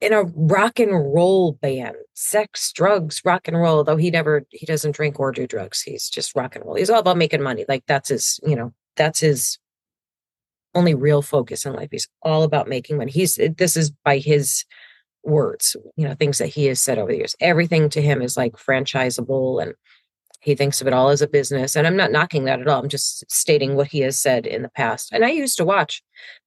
in 0.00 0.12
a 0.12 0.24
rock 0.24 0.80
and 0.80 0.92
roll 0.92 1.52
band, 1.52 1.94
sex, 2.14 2.72
drugs, 2.72 3.22
rock 3.24 3.46
and 3.46 3.56
roll, 3.56 3.84
though 3.84 3.96
he 3.96 4.10
never, 4.10 4.44
he 4.50 4.66
doesn't 4.66 4.96
drink 4.96 5.20
or 5.20 5.30
do 5.30 5.46
drugs. 5.46 5.80
He's 5.80 6.08
just 6.08 6.34
rock 6.34 6.56
and 6.56 6.64
roll. 6.64 6.74
He's 6.74 6.90
all 6.90 7.00
about 7.00 7.18
making 7.18 7.42
money. 7.42 7.64
Like, 7.68 7.84
that's 7.86 8.08
his, 8.08 8.40
you 8.44 8.56
know, 8.56 8.72
that's 8.96 9.20
his 9.20 9.59
only 10.74 10.94
real 10.94 11.22
focus 11.22 11.64
in 11.64 11.72
life. 11.72 11.88
He's 11.90 12.08
all 12.22 12.42
about 12.42 12.68
making 12.68 12.96
money. 12.96 13.10
He's 13.10 13.38
this 13.56 13.76
is 13.76 13.90
by 13.90 14.18
his 14.18 14.64
words, 15.22 15.76
you 15.96 16.06
know, 16.06 16.14
things 16.14 16.38
that 16.38 16.48
he 16.48 16.66
has 16.66 16.80
said 16.80 16.98
over 16.98 17.10
the 17.10 17.18
years. 17.18 17.36
Everything 17.40 17.88
to 17.90 18.02
him 18.02 18.22
is 18.22 18.36
like 18.36 18.52
franchisable 18.52 19.62
and 19.62 19.74
he 20.40 20.54
thinks 20.54 20.80
of 20.80 20.86
it 20.86 20.94
all 20.94 21.10
as 21.10 21.20
a 21.20 21.28
business. 21.28 21.76
And 21.76 21.86
I'm 21.86 21.96
not 21.96 22.12
knocking 22.12 22.44
that 22.44 22.60
at 22.60 22.68
all. 22.68 22.82
I'm 22.82 22.88
just 22.88 23.30
stating 23.30 23.76
what 23.76 23.88
he 23.88 24.00
has 24.00 24.18
said 24.18 24.46
in 24.46 24.62
the 24.62 24.70
past. 24.70 25.10
And 25.12 25.24
I 25.24 25.30
used 25.30 25.58
to 25.58 25.64
watch 25.64 26.02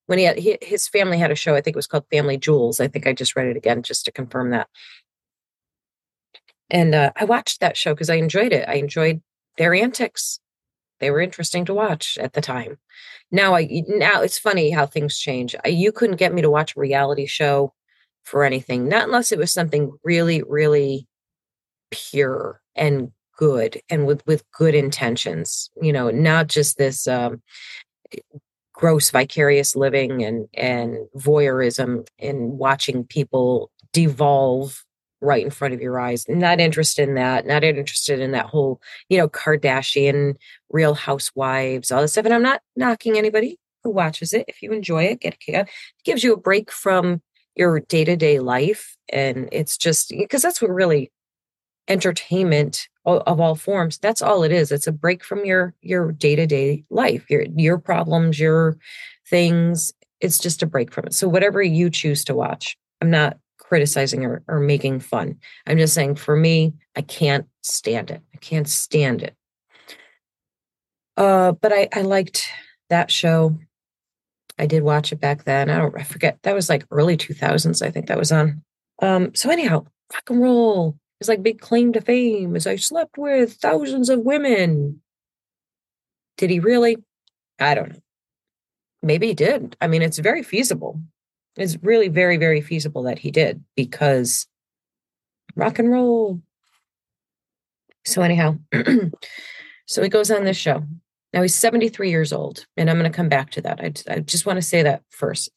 when 0.08 0.20
he, 0.20 0.26
had, 0.26 0.38
he 0.38 0.58
his 0.62 0.88
family 0.88 1.18
had 1.18 1.32
a 1.32 1.36
show, 1.36 1.56
I 1.56 1.62
think 1.62 1.76
it 1.76 1.78
was 1.78 1.88
called 1.88 2.06
Family 2.12 2.38
Jewels. 2.38 2.80
I 2.80 2.88
think 2.88 3.08
I 3.08 3.14
just 3.14 3.36
read 3.36 3.48
it 3.48 3.58
again 3.58 3.84
just 3.84 4.06
to 4.06 4.12
confirm 4.12 4.50
that. 4.50 4.68
And 6.70 6.96
uh, 6.96 7.12
I 7.16 7.26
watched 7.26 7.60
that 7.60 7.78
show 7.78 7.94
because 7.94 8.10
I 8.10 8.16
enjoyed 8.16 8.52
it. 8.52 8.68
I 8.68 8.76
enjoyed 8.76 9.22
their 9.58 9.74
antics. 9.74 10.40
They 11.04 11.12
were 11.12 11.20
interesting 11.20 11.66
to 11.66 11.74
watch 11.74 12.18
at 12.18 12.32
the 12.32 12.40
time. 12.40 12.78
Now 13.30 13.56
I 13.56 13.84
now 13.90 14.22
it's 14.22 14.40
funny 14.40 14.70
how 14.72 14.86
things 14.86 15.20
change. 15.20 15.54
You 15.66 15.92
couldn't 15.92 16.16
get 16.16 16.34
me 16.34 16.42
to 16.42 16.50
watch 16.50 16.78
a 16.78 16.80
reality 16.80 17.26
show 17.26 17.74
for 18.24 18.46
anything, 18.46 18.88
not 18.88 19.04
unless 19.04 19.34
it 19.34 19.38
was 19.38 19.52
something 19.52 19.92
really, 20.06 20.44
really 20.44 21.06
pure 21.92 22.62
and 22.74 23.12
good 23.38 23.82
and 23.90 24.08
with 24.08 24.26
with 24.26 24.50
good 24.52 24.76
intentions. 24.76 25.70
You 25.82 25.92
know, 25.92 26.10
not 26.10 26.48
just 26.48 26.78
this 26.78 27.06
um, 27.06 27.42
gross 28.72 29.12
vicarious 29.12 29.76
living 29.76 30.24
and 30.24 30.48
and 30.54 30.96
voyeurism 31.18 32.08
in 32.18 32.58
watching 32.58 33.04
people 33.04 33.72
devolve 33.92 34.86
right 35.24 35.44
in 35.44 35.50
front 35.50 35.74
of 35.74 35.82
your 35.82 36.00
eyes. 36.00 36.26
Not 36.28 36.60
interested 36.60 37.08
in 37.08 37.16
that. 37.16 37.46
Not 37.46 37.64
interested 37.64 38.20
in 38.20 38.32
that 38.32 38.48
whole, 38.48 38.82
you 39.10 39.18
know, 39.18 39.30
Kardashian, 39.30 40.36
Real 40.70 40.94
Housewives, 40.94 41.92
all 41.92 42.02
this 42.02 42.12
stuff. 42.12 42.26
And 42.26 42.34
I'm 42.34 42.44
not 42.44 42.62
knocking 42.76 43.18
anybody 43.18 43.60
who 43.84 43.90
watches 43.90 44.34
it. 44.34 44.46
If 44.48 44.62
you 44.62 44.72
enjoy 44.72 45.06
it, 45.06 45.22
get 45.22 45.36
a 45.36 45.38
kick 45.38 45.56
out. 45.56 45.68
It 45.68 46.04
gives 46.04 46.24
you 46.24 46.34
a 46.34 46.38
break 46.38 46.72
from 46.72 47.22
your 47.56 47.80
day 47.80 48.04
to 48.04 48.16
day 48.16 48.40
life, 48.40 48.96
and 49.10 49.48
it's 49.52 49.78
just 49.78 50.10
because 50.10 50.42
that's 50.42 50.62
what 50.62 50.72
really 50.72 51.12
entertainment 51.88 52.88
of 53.06 53.40
all 53.40 53.56
forms. 53.56 53.98
That's 53.98 54.22
all 54.22 54.44
it 54.44 54.52
is. 54.52 54.72
It's 54.72 54.88
a 54.88 54.92
break 54.92 55.24
from 55.24 55.46
your 55.46 55.74
your 55.82 56.12
day 56.12 56.36
to 56.36 56.48
day 56.48 56.86
life, 56.90 57.30
your 57.30 57.44
your 57.56 57.78
problems, 57.78 58.40
your 58.40 58.78
things. 59.30 59.94
It's 60.22 60.40
just 60.40 60.64
a 60.64 60.68
break 60.68 60.94
from 60.94 61.08
it. 61.08 61.14
So 61.14 61.28
whatever 61.28 61.62
you 61.62 61.90
choose 61.90 62.24
to 62.26 62.36
watch, 62.36 62.78
I'm 63.02 63.12
not 63.12 63.38
criticizing 63.74 64.24
or, 64.24 64.44
or 64.48 64.60
making 64.60 65.00
fun. 65.00 65.36
I'm 65.66 65.80
just 65.80 65.96
saying 65.96 66.14
for 66.14 66.36
me, 66.36 66.76
I 66.96 67.02
can't 67.02 67.48
stand 67.64 68.12
it. 68.12 68.22
I 68.32 68.38
can't 68.38 68.70
stand 68.70 69.24
it. 69.24 69.36
Uh, 71.18 71.54
but 71.54 71.74
I, 71.74 71.90
I 71.92 72.02
liked 72.02 72.52
that 72.92 73.10
show. 73.10 73.58
I 74.60 74.68
did 74.68 74.84
watch 74.84 75.12
it 75.12 75.20
back 75.20 75.46
then. 75.46 75.72
I 75.72 75.80
don't 75.80 76.00
I 76.00 76.04
forget. 76.04 76.38
That 76.44 76.54
was 76.54 76.70
like 76.70 76.86
early 76.92 77.18
2000s, 77.18 77.84
I 77.84 77.90
think 77.90 78.10
that 78.10 78.20
was 78.20 78.32
on. 78.32 78.62
Um, 79.02 79.34
so 79.34 79.50
anyhow, 79.50 79.88
rock 80.14 80.30
and 80.30 80.40
roll 80.40 80.96
is 81.20 81.28
like 81.28 81.42
big 81.42 81.60
claim 81.60 81.94
to 81.94 82.02
fame 82.02 82.56
is 82.56 82.68
I 82.68 82.76
slept 82.76 83.18
with 83.18 83.54
thousands 83.54 84.08
of 84.08 84.20
women. 84.20 85.02
Did 86.38 86.52
he 86.52 86.60
really? 86.60 86.98
I 87.60 87.74
don't 87.74 87.90
know. 87.90 88.02
Maybe 89.02 89.30
he 89.30 89.34
did. 89.34 89.76
I 89.82 89.88
mean, 89.88 90.04
it's 90.04 90.20
very 90.20 90.44
feasible 90.44 91.02
it's 91.56 91.78
really 91.82 92.08
very 92.08 92.38
very 92.38 92.62
feasible 92.62 93.04
that 93.04 93.20
he 93.20 93.32
did 93.32 93.64
because 93.76 94.48
rock 95.56 95.80
and 95.80 95.92
roll. 95.92 96.42
So 98.06 98.22
anyhow 98.22 98.58
so 99.88 100.02
he 100.04 100.10
goes 100.10 100.32
on 100.32 100.44
this 100.44 100.58
show. 100.58 100.84
Now 101.34 101.42
he's 101.42 101.56
73 101.56 102.10
years 102.10 102.32
old 102.32 102.66
and 102.78 102.90
i'm 102.90 103.00
going 103.00 103.12
to 103.12 103.16
come 103.16 103.30
back 103.30 103.52
to 103.52 103.62
that. 103.62 103.80
I, 103.80 103.94
I 104.14 104.20
just 104.20 104.46
want 104.46 104.58
to 104.58 104.62
say 104.62 104.84
that 104.84 105.04
first. 105.10 105.50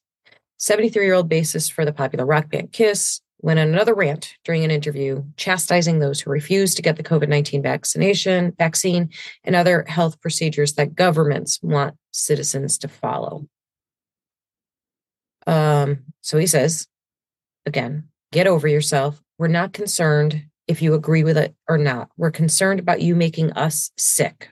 73 0.59 1.05
year 1.05 1.15
old 1.15 1.31
bassist 1.31 1.73
for 1.73 1.85
the 1.85 1.93
popular 1.93 2.25
rock 2.25 2.51
band 2.51 2.73
kiss 2.73 3.21
went 3.41 3.61
on 3.61 3.69
another 3.69 3.95
rant 3.95 4.35
during 4.45 4.65
an 4.65 4.71
interview 4.71 5.23
chastising 5.37 5.99
those 5.99 6.21
who 6.21 6.31
refuse 6.31 6.75
to 6.75 6.83
get 6.83 6.97
the 6.97 7.03
covid-19 7.03 7.63
vaccination 7.63 8.55
vaccine 8.59 9.11
and 9.45 9.55
other 9.55 9.85
health 9.87 10.21
procedures 10.23 10.75
that 10.75 10.95
governments 10.95 11.61
want 11.63 11.95
citizens 12.11 12.79
to 12.79 12.89
follow 12.89 13.47
um, 15.47 16.05
so 16.21 16.39
he 16.39 16.47
says, 16.47 16.89
again, 17.65 18.09
get 18.33 18.47
over 18.47 18.69
yourself. 18.69 19.23
We're 19.39 19.49
not 19.49 19.73
concerned 19.73 20.45
if 20.67 20.83
you 20.83 20.95
agree 20.95 21.25
with 21.25 21.37
it 21.37 21.55
or 21.69 21.79
not. 21.79 22.09
We're 22.17 22.31
concerned 22.31 22.81
about 22.81 23.03
you 23.03 23.15
making 23.15 23.53
us 23.53 23.91
sick. 23.97 24.51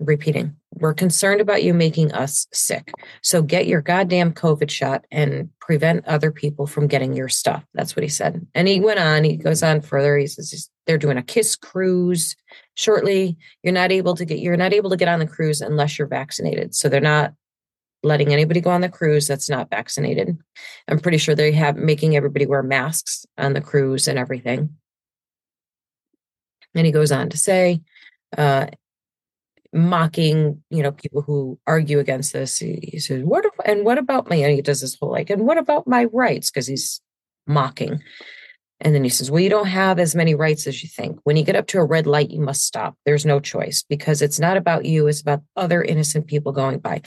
Repeating, 0.00 0.54
we're 0.74 0.94
concerned 0.94 1.40
about 1.40 1.64
you 1.64 1.74
making 1.74 2.12
us 2.12 2.46
sick. 2.52 2.92
So 3.20 3.42
get 3.42 3.66
your 3.66 3.82
goddamn 3.82 4.32
COVID 4.32 4.70
shot 4.70 5.04
and 5.10 5.50
prevent 5.60 6.06
other 6.06 6.30
people 6.30 6.68
from 6.68 6.86
getting 6.86 7.14
your 7.14 7.28
stuff. 7.28 7.64
That's 7.74 7.96
what 7.96 8.04
he 8.04 8.08
said. 8.08 8.46
And 8.54 8.68
he 8.68 8.78
went 8.78 9.00
on, 9.00 9.24
he 9.24 9.36
goes 9.36 9.62
on 9.64 9.80
further. 9.80 10.16
He 10.16 10.28
says 10.28 10.70
they're 10.86 10.98
doing 10.98 11.18
a 11.18 11.22
kiss 11.22 11.56
cruise 11.56 12.36
shortly. 12.76 13.36
You're 13.64 13.74
not 13.74 13.90
able 13.90 14.14
to 14.14 14.24
get, 14.24 14.38
you're 14.38 14.56
not 14.56 14.72
able 14.72 14.90
to 14.90 14.96
get 14.96 15.08
on 15.08 15.18
the 15.18 15.26
cruise 15.26 15.60
unless 15.60 15.98
you're 15.98 16.06
vaccinated. 16.06 16.76
So 16.76 16.88
they're 16.88 17.00
not 17.00 17.34
letting 18.02 18.32
anybody 18.32 18.60
go 18.60 18.70
on 18.70 18.80
the 18.80 18.88
cruise 18.88 19.26
that's 19.26 19.50
not 19.50 19.70
vaccinated. 19.70 20.36
I'm 20.86 21.00
pretty 21.00 21.18
sure 21.18 21.34
they 21.34 21.52
have 21.52 21.76
making 21.76 22.16
everybody 22.16 22.46
wear 22.46 22.62
masks 22.62 23.26
on 23.36 23.54
the 23.54 23.60
cruise 23.60 24.08
and 24.08 24.18
everything. 24.18 24.76
And 26.74 26.86
he 26.86 26.92
goes 26.92 27.10
on 27.10 27.30
to 27.30 27.36
say, 27.36 27.80
uh, 28.36 28.66
mocking, 29.72 30.62
you 30.70 30.82
know, 30.82 30.92
people 30.92 31.22
who 31.22 31.58
argue 31.66 31.98
against 31.98 32.32
this. 32.32 32.58
He, 32.58 32.78
he 32.92 32.98
says, 33.00 33.22
"What 33.22 33.44
if, 33.44 33.52
and 33.64 33.84
what 33.84 33.98
about 33.98 34.28
my?" 34.28 34.36
And 34.36 34.52
he 34.52 34.62
does 34.62 34.80
this 34.80 34.96
whole 34.98 35.10
like, 35.10 35.28
"And 35.30 35.46
what 35.46 35.58
about 35.58 35.86
my 35.86 36.04
rights?" 36.04 36.50
Because 36.50 36.66
he's 36.66 37.00
mocking. 37.46 38.02
And 38.80 38.94
then 38.94 39.02
he 39.02 39.10
says, 39.10 39.30
Well, 39.30 39.40
you 39.40 39.50
don't 39.50 39.66
have 39.66 39.98
as 39.98 40.14
many 40.14 40.34
rights 40.34 40.66
as 40.66 40.82
you 40.82 40.88
think. 40.88 41.18
When 41.24 41.36
you 41.36 41.44
get 41.44 41.56
up 41.56 41.66
to 41.68 41.78
a 41.78 41.84
red 41.84 42.06
light, 42.06 42.30
you 42.30 42.40
must 42.40 42.64
stop. 42.64 42.96
There's 43.04 43.26
no 43.26 43.40
choice 43.40 43.84
because 43.88 44.22
it's 44.22 44.38
not 44.38 44.56
about 44.56 44.84
you, 44.84 45.08
it's 45.08 45.20
about 45.20 45.42
other 45.56 45.82
innocent 45.82 46.26
people 46.26 46.52
going 46.52 46.78
by. 46.78 47.02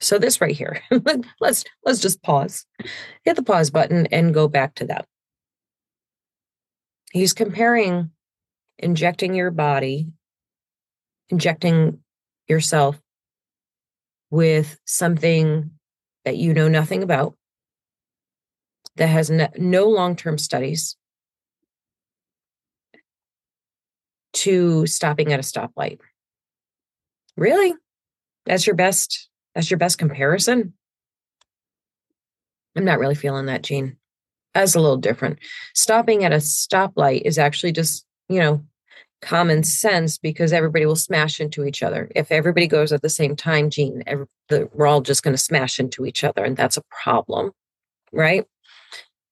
So 0.00 0.18
this 0.18 0.40
right 0.40 0.56
here, 0.56 0.82
let's 1.40 1.64
let's 1.84 2.00
just 2.00 2.22
pause. 2.22 2.66
Hit 3.24 3.36
the 3.36 3.42
pause 3.42 3.70
button 3.70 4.06
and 4.06 4.34
go 4.34 4.48
back 4.48 4.74
to 4.76 4.86
that. 4.86 5.06
He's 7.12 7.32
comparing 7.32 8.10
injecting 8.78 9.34
your 9.34 9.50
body, 9.50 10.08
injecting 11.30 12.00
yourself 12.48 13.00
with 14.30 14.78
something 14.84 15.70
that 16.24 16.36
you 16.36 16.52
know 16.52 16.68
nothing 16.68 17.02
about 17.02 17.36
that 18.96 19.06
has 19.06 19.30
no, 19.30 19.88
long 19.88 20.16
term 20.16 20.38
studies 20.38 20.96
to 24.32 24.86
stopping 24.86 25.32
at 25.32 25.40
a 25.40 25.42
stoplight. 25.42 25.98
Really? 27.36 27.74
That's 28.46 28.66
your 28.66 28.76
best 28.76 29.28
that's 29.54 29.70
your 29.70 29.78
best 29.78 29.98
comparison? 29.98 30.74
I'm 32.76 32.84
not 32.84 32.98
really 32.98 33.14
feeling 33.14 33.46
that, 33.46 33.62
Gene. 33.62 33.96
That's 34.52 34.74
a 34.74 34.80
little 34.80 34.96
different. 34.96 35.38
Stopping 35.74 36.24
at 36.24 36.32
a 36.32 36.36
stoplight 36.36 37.22
is 37.24 37.38
actually 37.38 37.72
just, 37.72 38.04
you 38.28 38.40
know, 38.40 38.64
common 39.24 39.64
sense 39.64 40.18
because 40.18 40.52
everybody 40.52 40.86
will 40.86 40.96
smash 40.96 41.40
into 41.40 41.64
each 41.64 41.82
other. 41.82 42.10
If 42.14 42.30
everybody 42.30 42.66
goes 42.66 42.92
at 42.92 43.02
the 43.02 43.08
same 43.08 43.34
time, 43.36 43.70
Gene, 43.70 44.02
every, 44.06 44.26
the, 44.48 44.68
we're 44.74 44.86
all 44.86 45.00
just 45.00 45.22
going 45.22 45.34
to 45.34 45.42
smash 45.42 45.80
into 45.80 46.04
each 46.04 46.22
other, 46.22 46.44
and 46.44 46.56
that's 46.56 46.76
a 46.76 46.82
problem, 47.02 47.52
right? 48.12 48.44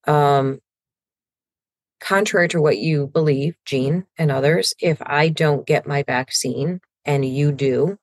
Um, 0.06 0.60
contrary 2.00 2.48
to 2.48 2.60
what 2.60 2.78
you 2.78 3.06
believe, 3.06 3.54
Gene 3.64 4.06
and 4.18 4.30
others, 4.32 4.74
if 4.80 4.98
I 5.04 5.28
don't 5.28 5.66
get 5.66 5.86
my 5.86 6.02
vaccine 6.02 6.80
and 7.04 7.24
you 7.24 7.52
do, 7.52 7.98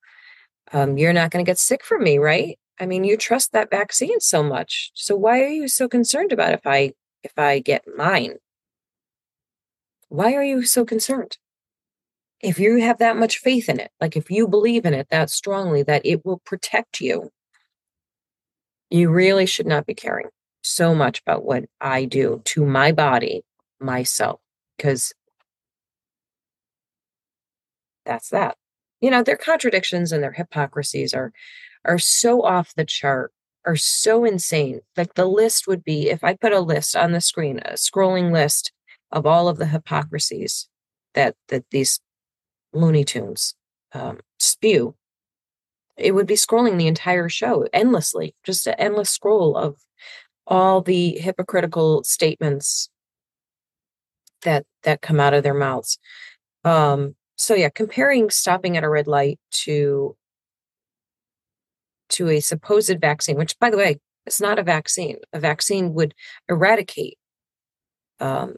um, 0.73 0.97
you're 0.97 1.13
not 1.13 1.31
going 1.31 1.43
to 1.43 1.49
get 1.49 1.57
sick 1.57 1.83
from 1.83 2.03
me, 2.03 2.17
right? 2.17 2.57
I 2.79 2.85
mean, 2.85 3.03
you 3.03 3.17
trust 3.17 3.51
that 3.51 3.69
vaccine 3.69 4.19
so 4.19 4.41
much. 4.43 4.91
So 4.93 5.15
why 5.15 5.41
are 5.41 5.49
you 5.49 5.67
so 5.67 5.87
concerned 5.87 6.31
about 6.31 6.53
if 6.53 6.65
I 6.65 6.93
if 7.23 7.37
I 7.37 7.59
get 7.59 7.83
mine? 7.97 8.35
Why 10.07 10.33
are 10.33 10.43
you 10.43 10.63
so 10.63 10.85
concerned? 10.85 11.37
If 12.41 12.57
you 12.57 12.77
have 12.81 12.99
that 12.99 13.17
much 13.17 13.39
faith 13.39 13.67
in 13.67 13.79
it, 13.79 13.91
like 13.99 14.15
if 14.15 14.31
you 14.31 14.47
believe 14.47 14.85
in 14.85 14.93
it 14.93 15.07
that 15.11 15.29
strongly 15.29 15.83
that 15.83 16.05
it 16.05 16.25
will 16.25 16.39
protect 16.39 17.01
you, 17.01 17.31
you 18.89 19.09
really 19.09 19.45
should 19.45 19.67
not 19.67 19.85
be 19.85 19.93
caring 19.93 20.29
so 20.61 20.95
much 20.95 21.21
about 21.21 21.43
what 21.43 21.65
I 21.81 22.05
do 22.05 22.41
to 22.45 22.65
my 22.65 22.91
body, 22.91 23.43
myself, 23.79 24.39
because 24.77 25.13
that's 28.05 28.29
that. 28.29 28.55
You 29.01 29.11
know, 29.11 29.23
their 29.23 29.37
contradictions 29.37 30.11
and 30.11 30.23
their 30.23 30.33
hypocrisies 30.33 31.13
are 31.13 31.31
are 31.85 31.99
so 31.99 32.41
off 32.43 32.75
the 32.75 32.85
chart, 32.85 33.31
are 33.65 33.75
so 33.75 34.25
insane. 34.25 34.81
Like 34.97 35.13
the 35.13 35.25
list 35.25 35.67
would 35.67 35.83
be 35.83 36.09
if 36.09 36.23
I 36.23 36.35
put 36.35 36.51
a 36.51 36.59
list 36.59 36.95
on 36.95 37.11
the 37.11 37.21
screen, 37.21 37.59
a 37.59 37.73
scrolling 37.73 38.31
list 38.31 38.71
of 39.11 39.25
all 39.25 39.47
of 39.47 39.57
the 39.57 39.67
hypocrisies 39.67 40.67
that 41.13 41.35
that 41.47 41.65
these 41.71 41.99
Looney 42.73 43.03
Tunes 43.03 43.55
um, 43.93 44.19
spew, 44.39 44.95
it 45.97 46.13
would 46.13 46.27
be 46.27 46.35
scrolling 46.35 46.77
the 46.77 46.87
entire 46.87 47.29
show 47.29 47.67
endlessly, 47.73 48.35
just 48.43 48.67
an 48.67 48.75
endless 48.77 49.09
scroll 49.09 49.57
of 49.57 49.77
all 50.45 50.81
the 50.81 51.11
hypocritical 51.19 52.03
statements 52.03 52.89
that 54.41 54.65
that 54.83 55.01
come 55.01 55.19
out 55.19 55.33
of 55.33 55.43
their 55.43 55.53
mouths. 55.53 55.99
Um, 56.63 57.15
so 57.39 57.55
yeah, 57.55 57.69
comparing 57.69 58.29
stopping 58.29 58.77
at 58.77 58.83
a 58.83 58.89
red 58.89 59.07
light 59.07 59.39
to 59.63 60.15
to 62.09 62.29
a 62.29 62.39
supposed 62.39 62.99
vaccine, 62.99 63.37
which 63.37 63.57
by 63.59 63.69
the 63.69 63.77
way, 63.77 63.99
it's 64.25 64.41
not 64.41 64.59
a 64.59 64.63
vaccine. 64.63 65.17
A 65.33 65.39
vaccine 65.39 65.93
would 65.93 66.13
eradicate 66.47 67.17
um, 68.19 68.55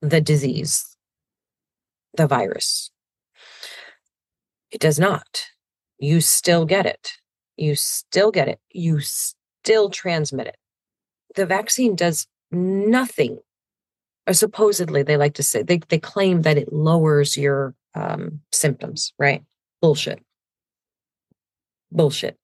the 0.00 0.20
disease, 0.20 0.96
the 2.14 2.26
virus. 2.26 2.90
It 4.70 4.80
does 4.80 4.98
not. 4.98 5.46
You 5.98 6.20
still 6.20 6.64
get 6.64 6.86
it. 6.86 7.12
You 7.56 7.74
still 7.74 8.30
get 8.30 8.48
it. 8.48 8.60
You 8.70 9.00
still 9.00 9.90
transmit 9.90 10.46
it 10.46 10.56
the 11.36 11.46
vaccine 11.46 11.94
does 11.96 12.26
nothing 12.50 13.38
or 14.30 14.32
supposedly 14.32 15.02
they 15.02 15.16
like 15.16 15.34
to 15.34 15.42
say 15.42 15.60
they, 15.60 15.78
they 15.88 15.98
claim 15.98 16.42
that 16.42 16.56
it 16.56 16.72
lowers 16.72 17.36
your 17.36 17.74
um, 17.94 18.40
symptoms 18.52 19.12
right? 19.18 19.42
Bullshit. 19.82 20.22
Bullshit. 21.90 22.36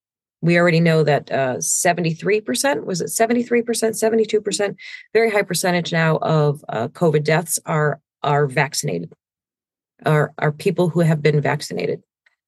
We 0.42 0.59
already 0.59 0.81
know 0.81 1.05
that 1.05 1.31
uh, 1.31 1.57
73% 1.59 2.85
was 2.85 3.01
it 3.01 3.07
73% 3.07 3.64
72% 3.64 4.75
very 5.12 5.31
high 5.31 5.42
percentage 5.42 5.92
now 5.92 6.16
of 6.16 6.64
uh, 6.68 6.88
covid 6.88 7.22
deaths 7.22 7.61
are 7.66 8.01
are 8.25 8.49
vaccinated. 8.49 9.12
Are 10.05 10.35
are 10.38 10.51
people 10.51 10.88
who 10.88 11.01
have 11.01 11.22
been 11.22 11.40
vaccinated. 11.40 12.03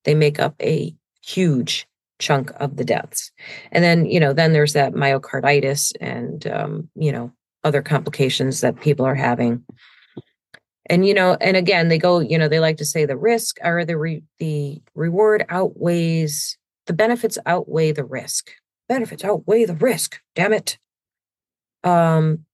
They 0.04 0.14
make 0.14 0.40
up 0.40 0.56
a 0.60 0.94
huge 1.22 1.86
chunk 2.18 2.50
of 2.56 2.76
the 2.76 2.84
deaths. 2.84 3.30
And 3.70 3.84
then, 3.84 4.06
you 4.06 4.18
know, 4.18 4.32
then 4.32 4.52
there's 4.52 4.72
that 4.72 4.94
myocarditis 4.94 5.92
and, 6.00 6.44
um, 6.48 6.88
you 6.96 7.12
know, 7.12 7.32
other 7.64 7.82
complications 7.82 8.60
that 8.60 8.80
people 8.80 9.04
are 9.04 9.14
having. 9.14 9.64
And, 10.86 11.06
you 11.06 11.12
know, 11.12 11.36
and 11.40 11.56
again, 11.56 11.88
they 11.88 11.98
go, 11.98 12.20
you 12.20 12.38
know, 12.38 12.48
they 12.48 12.60
like 12.60 12.78
to 12.78 12.84
say 12.84 13.04
the 13.04 13.16
risk 13.16 13.58
or 13.62 13.84
the, 13.84 13.98
re- 13.98 14.22
the 14.38 14.80
reward 14.94 15.44
outweighs, 15.50 16.56
the 16.86 16.94
benefits 16.94 17.38
outweigh 17.44 17.92
the 17.92 18.04
risk. 18.04 18.50
Benefits 18.88 19.22
outweigh 19.22 19.66
the 19.66 19.74
risk. 19.74 20.18
Damn 20.34 20.54
it. 20.54 20.78
Um, 21.84 22.46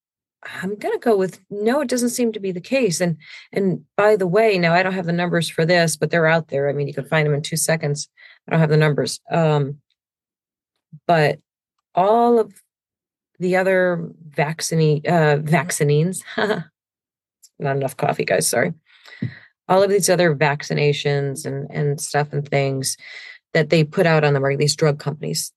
I'm 0.61 0.75
going 0.77 0.93
to 0.93 0.99
go 1.01 1.17
with 1.17 1.41
no, 1.49 1.81
it 1.81 1.89
doesn't 1.89 2.11
seem 2.11 2.33
to 2.33 2.41
be 2.41 2.53
the 2.53 2.61
case. 2.61 3.01
And 3.01 3.17
and 3.53 3.85
by 3.97 4.17
the 4.17 4.27
way, 4.27 4.59
now 4.59 4.75
I 4.75 4.83
don't 4.83 4.93
have 4.93 5.07
the 5.07 5.13
numbers 5.13 5.49
for 5.49 5.65
this, 5.65 5.97
but 5.97 6.11
they're 6.11 6.27
out 6.27 6.49
there. 6.49 6.69
I 6.69 6.73
mean, 6.73 6.89
you 6.89 6.95
can 6.95 7.07
find 7.07 7.27
them 7.27 7.35
in 7.35 7.43
two 7.43 7.57
seconds. 7.57 8.09
I 8.47 8.51
don't 8.51 8.61
have 8.61 8.69
the 8.69 8.77
numbers. 8.77 9.21
Um, 9.31 9.79
but 11.07 11.39
all 11.95 12.39
of 12.39 12.53
the 13.39 13.57
other 13.57 14.09
vaccine 14.29 15.03
uh, 15.07 15.37
vaccines, 15.37 16.23
not 16.37 17.77
enough 17.77 17.97
coffee, 17.97 18.25
guys. 18.25 18.47
Sorry. 18.47 18.73
All 19.69 19.83
of 19.83 19.91
these 19.91 20.11
other 20.11 20.35
vaccinations 20.35 21.47
and 21.47 21.71
and 21.71 22.01
stuff 22.01 22.33
and 22.33 22.47
things 22.47 22.97
that 23.53 23.71
they 23.71 23.85
put 23.85 24.07
out 24.07 24.25
on 24.25 24.35
the 24.35 24.41
market, 24.41 24.59
these 24.59 24.77
drug 24.77 24.99
companies 24.99 25.53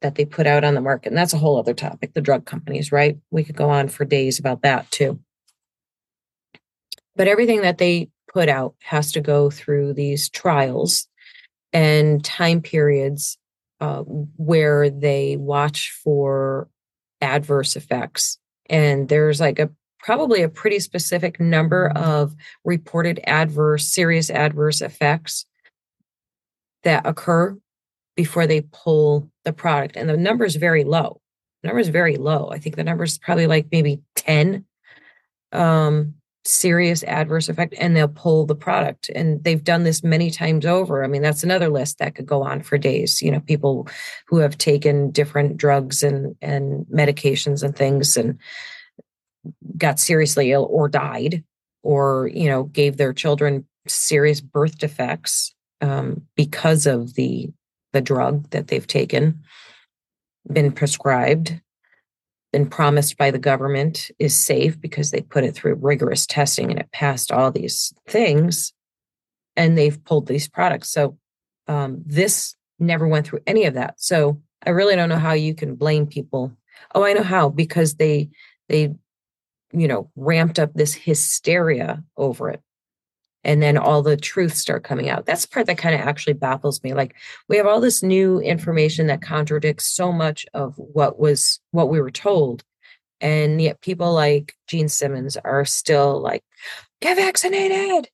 that 0.00 0.14
they 0.14 0.24
put 0.24 0.46
out 0.46 0.64
on 0.64 0.74
the 0.74 0.80
market, 0.80 1.08
and 1.08 1.16
that's 1.16 1.32
a 1.32 1.38
whole 1.38 1.58
other 1.58 1.74
topic. 1.74 2.14
The 2.14 2.20
drug 2.20 2.44
companies, 2.44 2.92
right? 2.92 3.16
We 3.30 3.44
could 3.44 3.56
go 3.56 3.70
on 3.70 3.88
for 3.88 4.04
days 4.04 4.38
about 4.38 4.62
that 4.62 4.90
too. 4.90 5.18
But 7.16 7.26
everything 7.26 7.62
that 7.62 7.78
they 7.78 8.10
put 8.32 8.48
out 8.48 8.74
has 8.80 9.10
to 9.12 9.20
go 9.20 9.50
through 9.50 9.94
these 9.94 10.28
trials 10.28 11.08
and 11.72 12.24
time 12.24 12.62
periods 12.62 13.38
uh, 13.80 14.02
where 14.02 14.88
they 14.90 15.36
watch 15.36 15.92
for 16.02 16.68
adverse 17.20 17.76
effects. 17.76 18.38
And 18.68 19.08
there's 19.08 19.40
like 19.40 19.58
a 19.58 19.70
probably 19.98 20.42
a 20.42 20.48
pretty 20.48 20.80
specific 20.80 21.40
number 21.40 21.88
of 21.90 22.34
reported 22.64 23.20
adverse, 23.26 23.86
serious 23.88 24.30
adverse 24.30 24.80
effects 24.80 25.46
that 26.84 27.06
occur 27.06 27.56
before 28.16 28.46
they 28.46 28.62
pull 28.72 29.30
the 29.44 29.52
product. 29.52 29.96
And 29.96 30.08
the 30.08 30.16
number 30.16 30.44
is 30.44 30.56
very 30.56 30.84
low. 30.84 31.20
The 31.62 31.68
number 31.68 31.80
is 31.80 31.88
very 31.88 32.16
low. 32.16 32.50
I 32.52 32.58
think 32.58 32.76
the 32.76 32.84
number 32.84 33.04
is 33.04 33.18
probably 33.18 33.46
like 33.46 33.66
maybe 33.72 34.00
10 34.16 34.64
um, 35.52 36.14
serious 36.48 37.04
adverse 37.04 37.48
effect 37.48 37.74
and 37.78 37.94
they'll 37.94 38.08
pull 38.08 38.46
the 38.46 38.54
product. 38.54 39.10
And 39.14 39.42
they've 39.44 39.62
done 39.62 39.84
this 39.84 40.02
many 40.02 40.30
times 40.30 40.64
over. 40.64 41.04
I 41.04 41.06
mean 41.06 41.22
that's 41.22 41.44
another 41.44 41.68
list 41.68 41.98
that 41.98 42.14
could 42.14 42.26
go 42.26 42.42
on 42.42 42.62
for 42.62 42.78
days 42.78 43.20
you 43.22 43.30
know 43.30 43.40
people 43.40 43.88
who 44.26 44.38
have 44.38 44.58
taken 44.58 45.10
different 45.10 45.56
drugs 45.56 46.02
and 46.02 46.34
and 46.40 46.86
medications 46.86 47.62
and 47.62 47.76
things 47.76 48.16
and 48.16 48.38
got 49.76 50.00
seriously 50.00 50.52
ill 50.52 50.66
or 50.70 50.88
died 50.88 51.44
or 51.82 52.30
you 52.32 52.48
know 52.48 52.64
gave 52.64 52.96
their 52.96 53.12
children 53.12 53.66
serious 53.86 54.40
birth 54.40 54.78
defects 54.78 55.54
um, 55.80 56.22
because 56.36 56.86
of 56.86 57.14
the 57.14 57.50
the 57.92 58.00
drug 58.00 58.48
that 58.50 58.68
they've 58.68 58.86
taken 58.86 59.40
been 60.52 60.72
prescribed 60.72 61.60
been 62.52 62.68
promised 62.68 63.16
by 63.18 63.30
the 63.30 63.38
government 63.38 64.10
is 64.18 64.34
safe 64.34 64.80
because 64.80 65.10
they 65.10 65.20
put 65.20 65.44
it 65.44 65.54
through 65.54 65.74
rigorous 65.74 66.26
testing 66.26 66.70
and 66.70 66.80
it 66.80 66.90
passed 66.92 67.30
all 67.30 67.50
these 67.50 67.92
things 68.06 68.72
and 69.56 69.76
they've 69.76 70.02
pulled 70.04 70.26
these 70.26 70.48
products. 70.48 70.90
So 70.90 71.18
Um, 71.68 72.02
this 72.06 72.56
never 72.78 73.06
went 73.06 73.26
through 73.26 73.42
any 73.46 73.66
of 73.66 73.74
that. 73.74 73.94
So 73.98 74.40
I 74.64 74.70
really 74.70 74.96
don't 74.96 75.10
know 75.10 75.18
how 75.18 75.34
you 75.34 75.54
can 75.54 75.76
blame 75.76 76.06
people. 76.06 76.56
Oh, 76.94 77.04
I 77.04 77.12
know 77.12 77.22
how 77.22 77.50
because 77.50 77.96
they 77.96 78.30
they 78.68 78.94
you 79.72 79.88
know 79.88 80.10
ramped 80.16 80.58
up 80.58 80.72
this 80.72 80.94
hysteria 80.94 82.02
over 82.16 82.48
it 82.48 82.62
and 83.44 83.62
then 83.62 83.78
all 83.78 84.02
the 84.02 84.16
truths 84.16 84.58
start 84.60 84.84
coming 84.84 85.08
out. 85.08 85.26
That's 85.26 85.46
the 85.46 85.48
part 85.52 85.66
that 85.66 85.78
kind 85.78 85.94
of 85.94 86.00
actually 86.00 86.34
baffles 86.34 86.82
me 86.82 86.94
like 86.94 87.14
we 87.48 87.56
have 87.56 87.66
all 87.66 87.80
this 87.80 88.02
new 88.02 88.40
information 88.40 89.06
that 89.06 89.22
contradicts 89.22 89.86
so 89.86 90.12
much 90.12 90.46
of 90.54 90.74
what 90.76 91.18
was 91.18 91.60
what 91.70 91.88
we 91.88 92.00
were 92.00 92.10
told 92.10 92.64
and 93.20 93.60
yet 93.60 93.80
people 93.80 94.12
like 94.12 94.54
gene 94.68 94.88
simmons 94.88 95.36
are 95.36 95.64
still 95.64 96.20
like 96.20 96.44
get 97.00 97.16
vaccinated! 97.16 98.08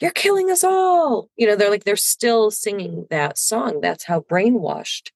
You're 0.00 0.10
killing 0.10 0.50
us 0.50 0.62
all! 0.64 1.30
You 1.36 1.46
know 1.46 1.56
they're 1.56 1.70
like 1.70 1.84
they're 1.84 1.96
still 1.96 2.50
singing 2.50 3.06
that 3.10 3.38
song. 3.38 3.80
That's 3.80 4.04
how 4.04 4.20
brainwashed 4.20 5.10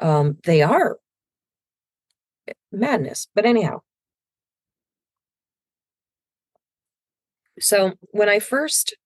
um 0.00 0.38
they 0.44 0.62
are. 0.62 0.98
Madness. 2.72 3.28
But 3.34 3.46
anyhow 3.46 3.80
so 7.60 7.92
when 8.12 8.28
i 8.28 8.38
first 8.38 8.96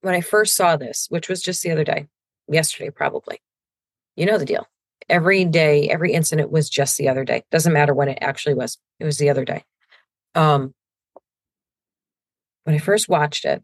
when 0.00 0.14
i 0.14 0.20
first 0.20 0.54
saw 0.54 0.76
this 0.76 1.06
which 1.10 1.28
was 1.28 1.42
just 1.42 1.62
the 1.62 1.70
other 1.70 1.84
day 1.84 2.06
yesterday 2.48 2.90
probably 2.90 3.40
you 4.16 4.26
know 4.26 4.38
the 4.38 4.44
deal 4.44 4.66
every 5.08 5.44
day 5.44 5.88
every 5.88 6.12
incident 6.12 6.50
was 6.50 6.68
just 6.68 6.96
the 6.96 7.08
other 7.08 7.24
day 7.24 7.42
doesn't 7.50 7.72
matter 7.72 7.94
when 7.94 8.08
it 8.08 8.18
actually 8.20 8.54
was 8.54 8.78
it 9.00 9.04
was 9.04 9.18
the 9.18 9.30
other 9.30 9.44
day 9.44 9.62
um 10.34 10.74
when 12.64 12.74
i 12.74 12.78
first 12.78 13.08
watched 13.08 13.44
it 13.44 13.62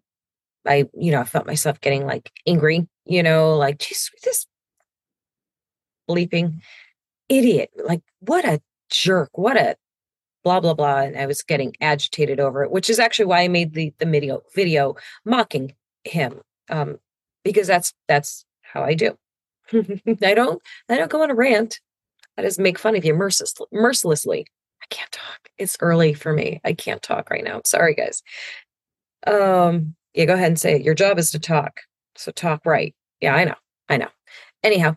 I, 0.67 0.87
you 0.95 1.11
know, 1.11 1.21
I 1.21 1.25
felt 1.25 1.47
myself 1.47 1.81
getting 1.81 2.07
like 2.07 2.31
angry, 2.47 2.87
you 3.05 3.23
know, 3.23 3.57
like, 3.57 3.79
geez, 3.79 4.11
this 4.25 4.47
bleeping 6.09 6.61
idiot. 7.29 7.71
Like, 7.83 8.03
what 8.21 8.45
a 8.45 8.61
jerk. 8.91 9.31
What 9.35 9.57
a 9.57 9.77
blah, 10.45 10.61
blah, 10.61 10.75
blah. 10.75 10.99
And 11.01 11.17
I 11.17 11.27
was 11.27 11.43
getting 11.43 11.75
agitated 11.81 12.41
over 12.41 12.63
it, 12.65 12.71
which 12.71 12.91
is 12.91 12.99
actually 12.99 13.27
why 13.27 13.43
I 13.43 13.49
made 13.49 13.75
the, 13.75 13.93
the 13.99 14.07
video 14.07 14.43
video 14.55 14.97
mocking 15.25 15.75
him. 16.05 16.41
Um, 16.69 16.99
because 17.45 17.67
that's, 17.67 17.95
that's 18.09 18.45
how 18.63 18.83
I 18.83 18.95
do. 18.95 19.17
I 19.73 20.35
don't, 20.35 20.63
I 20.89 20.97
don't 20.97 21.11
go 21.11 21.23
on 21.23 21.31
a 21.31 21.35
rant. 21.35 21.81
I 22.39 22.43
just 22.43 22.59
make 22.59 22.79
fun 22.79 22.97
of 22.97 23.05
you 23.05 23.15
merciless, 23.15 23.55
mercilessly. 23.73 24.47
I 24.83 24.87
can't 24.89 25.13
talk. 25.13 25.49
It's 25.59 25.77
early 25.81 26.15
for 26.15 26.33
me. 26.33 26.61
I 26.65 26.73
can't 26.73 27.03
talk 27.03 27.31
right 27.31 27.45
now. 27.45 27.57
I'm 27.57 27.65
sorry, 27.65 27.95
guys. 27.95 28.23
Um, 29.27 29.95
yeah, 30.15 30.25
go 30.25 30.35
ahead 30.35 30.49
and 30.49 30.59
say 30.59 30.77
it. 30.77 30.83
Your 30.83 30.95
job 30.95 31.19
is 31.19 31.31
to 31.33 31.39
talk. 31.39 31.81
So 32.17 32.33
talk 32.33 32.65
right. 32.65 32.95
Yeah, 33.21 33.35
I 33.35 33.45
know. 33.45 33.55
I 33.89 33.99
know. 33.99 34.09
Anyhow, 34.63 34.97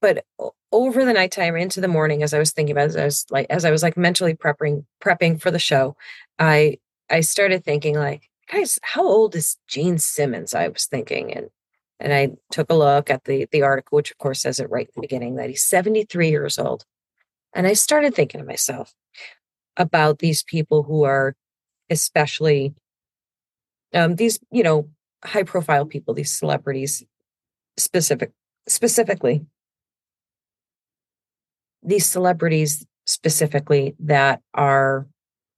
but 0.00 0.24
over 0.72 1.04
the 1.04 1.12
nighttime 1.12 1.56
into 1.56 1.80
the 1.80 1.88
morning, 1.88 2.22
as 2.22 2.32
I 2.32 2.38
was 2.38 2.52
thinking 2.52 2.72
about, 2.72 2.86
as 2.86 2.96
I 2.96 3.04
was 3.04 3.26
like, 3.30 3.46
as 3.50 3.64
I 3.64 3.70
was 3.70 3.82
like 3.82 3.96
mentally 3.96 4.34
prepping, 4.34 4.84
prepping 5.02 5.40
for 5.40 5.50
the 5.50 5.58
show, 5.58 5.96
I, 6.38 6.78
I 7.10 7.20
started 7.20 7.64
thinking 7.64 7.96
like, 7.96 8.30
guys, 8.50 8.78
how 8.82 9.06
old 9.06 9.34
is 9.34 9.56
Gene 9.66 9.98
Simmons? 9.98 10.54
I 10.54 10.68
was 10.68 10.86
thinking, 10.86 11.32
and 11.32 11.50
and 11.98 12.14
I 12.14 12.30
took 12.50 12.70
a 12.70 12.74
look 12.74 13.10
at 13.10 13.24
the 13.24 13.46
the 13.50 13.62
article, 13.62 13.96
which 13.96 14.10
of 14.10 14.18
course 14.18 14.42
says 14.42 14.60
it 14.60 14.70
right 14.70 14.86
in 14.86 14.92
the 14.94 15.02
beginning 15.02 15.36
that 15.36 15.50
he's 15.50 15.64
73 15.64 16.30
years 16.30 16.58
old, 16.58 16.84
and 17.54 17.66
I 17.66 17.74
started 17.74 18.14
thinking 18.14 18.40
to 18.40 18.46
myself 18.46 18.94
about 19.76 20.18
these 20.18 20.42
people 20.42 20.82
who 20.84 21.04
are 21.04 21.34
especially 21.90 22.74
um, 23.94 24.16
these 24.16 24.38
you 24.50 24.62
know 24.62 24.88
high 25.24 25.42
profile 25.42 25.84
people 25.84 26.14
these 26.14 26.32
celebrities 26.32 27.04
specific 27.76 28.32
specifically 28.68 29.44
these 31.82 32.06
celebrities 32.06 32.86
specifically 33.06 33.94
that 33.98 34.40
are 34.54 35.06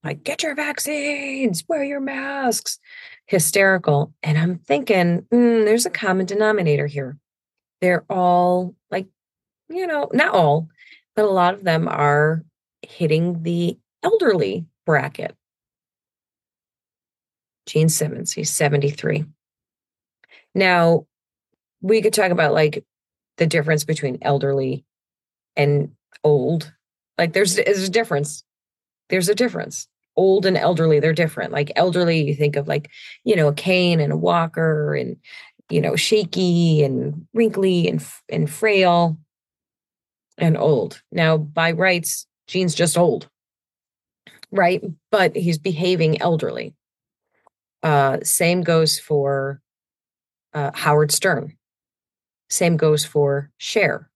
like 0.04 0.24
get 0.24 0.42
your 0.42 0.54
vaccines 0.54 1.64
wear 1.68 1.84
your 1.84 2.00
masks 2.00 2.78
hysterical 3.26 4.12
and 4.22 4.38
i'm 4.38 4.58
thinking 4.58 5.22
mm, 5.32 5.64
there's 5.64 5.86
a 5.86 5.90
common 5.90 6.26
denominator 6.26 6.86
here 6.86 7.16
they're 7.80 8.04
all 8.08 8.74
like 8.90 9.06
you 9.68 9.86
know 9.86 10.08
not 10.12 10.34
all 10.34 10.68
but 11.14 11.24
a 11.24 11.28
lot 11.28 11.54
of 11.54 11.64
them 11.64 11.88
are 11.88 12.42
hitting 12.82 13.42
the 13.42 13.76
elderly 14.02 14.64
bracket 14.86 15.36
Gene 17.66 17.88
Simmons. 17.88 18.32
He's 18.32 18.50
73. 18.50 19.24
Now, 20.54 21.06
we 21.80 22.02
could 22.02 22.12
talk 22.12 22.30
about 22.30 22.52
like 22.52 22.84
the 23.38 23.46
difference 23.46 23.84
between 23.84 24.18
elderly 24.22 24.84
and 25.56 25.92
old. 26.24 26.72
Like 27.18 27.32
there's 27.32 27.56
there's 27.56 27.82
a 27.88 27.90
difference. 27.90 28.44
There's 29.08 29.28
a 29.28 29.34
difference. 29.34 29.88
Old 30.16 30.44
and 30.44 30.56
elderly, 30.56 31.00
they're 31.00 31.12
different. 31.12 31.52
Like 31.52 31.72
elderly, 31.74 32.22
you 32.22 32.34
think 32.34 32.56
of 32.56 32.68
like, 32.68 32.90
you 33.24 33.34
know, 33.34 33.48
a 33.48 33.54
cane 33.54 34.00
and 34.00 34.12
a 34.12 34.16
walker 34.16 34.94
and 34.94 35.16
you 35.70 35.80
know, 35.80 35.96
shaky 35.96 36.82
and 36.82 37.26
wrinkly 37.32 37.88
and 37.88 38.04
and 38.28 38.50
frail 38.50 39.16
and 40.38 40.56
old. 40.56 41.02
Now, 41.10 41.36
by 41.36 41.72
rights, 41.72 42.26
Gene's 42.46 42.74
just 42.74 42.98
old. 42.98 43.28
Right? 44.50 44.82
But 45.10 45.34
he's 45.34 45.58
behaving 45.58 46.20
elderly. 46.20 46.74
Uh, 47.82 48.18
same 48.22 48.62
goes 48.62 48.98
for 48.98 49.60
uh, 50.52 50.70
Howard 50.74 51.10
Stern. 51.10 51.56
Same 52.50 52.76
goes 52.76 53.04
for 53.04 53.50
Cher. 53.56 54.10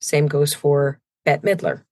Same 0.00 0.26
goes 0.26 0.52
for 0.52 1.00
Bette 1.24 1.46
Midler. 1.46 1.82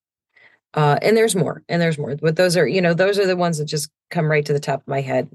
Uh, 0.73 0.99
and 1.03 1.16
there's 1.16 1.35
more, 1.35 1.62
and 1.69 1.83
there's 1.83 1.99
more. 1.99 2.14
But 2.16 2.37
those 2.37 2.57
are, 2.57 2.66
you 2.66 2.81
know, 2.81 2.95
those 2.95 3.19
are 3.19 3.27
the 3.27 3.37
ones 3.37 3.59
that 3.59 3.64
just 3.64 3.90
come 4.11 4.31
right 4.31 4.45
to 4.47 4.53
the 4.53 4.61
top 4.61 4.81
of 4.81 4.88
my 4.88 5.01
head 5.01 5.29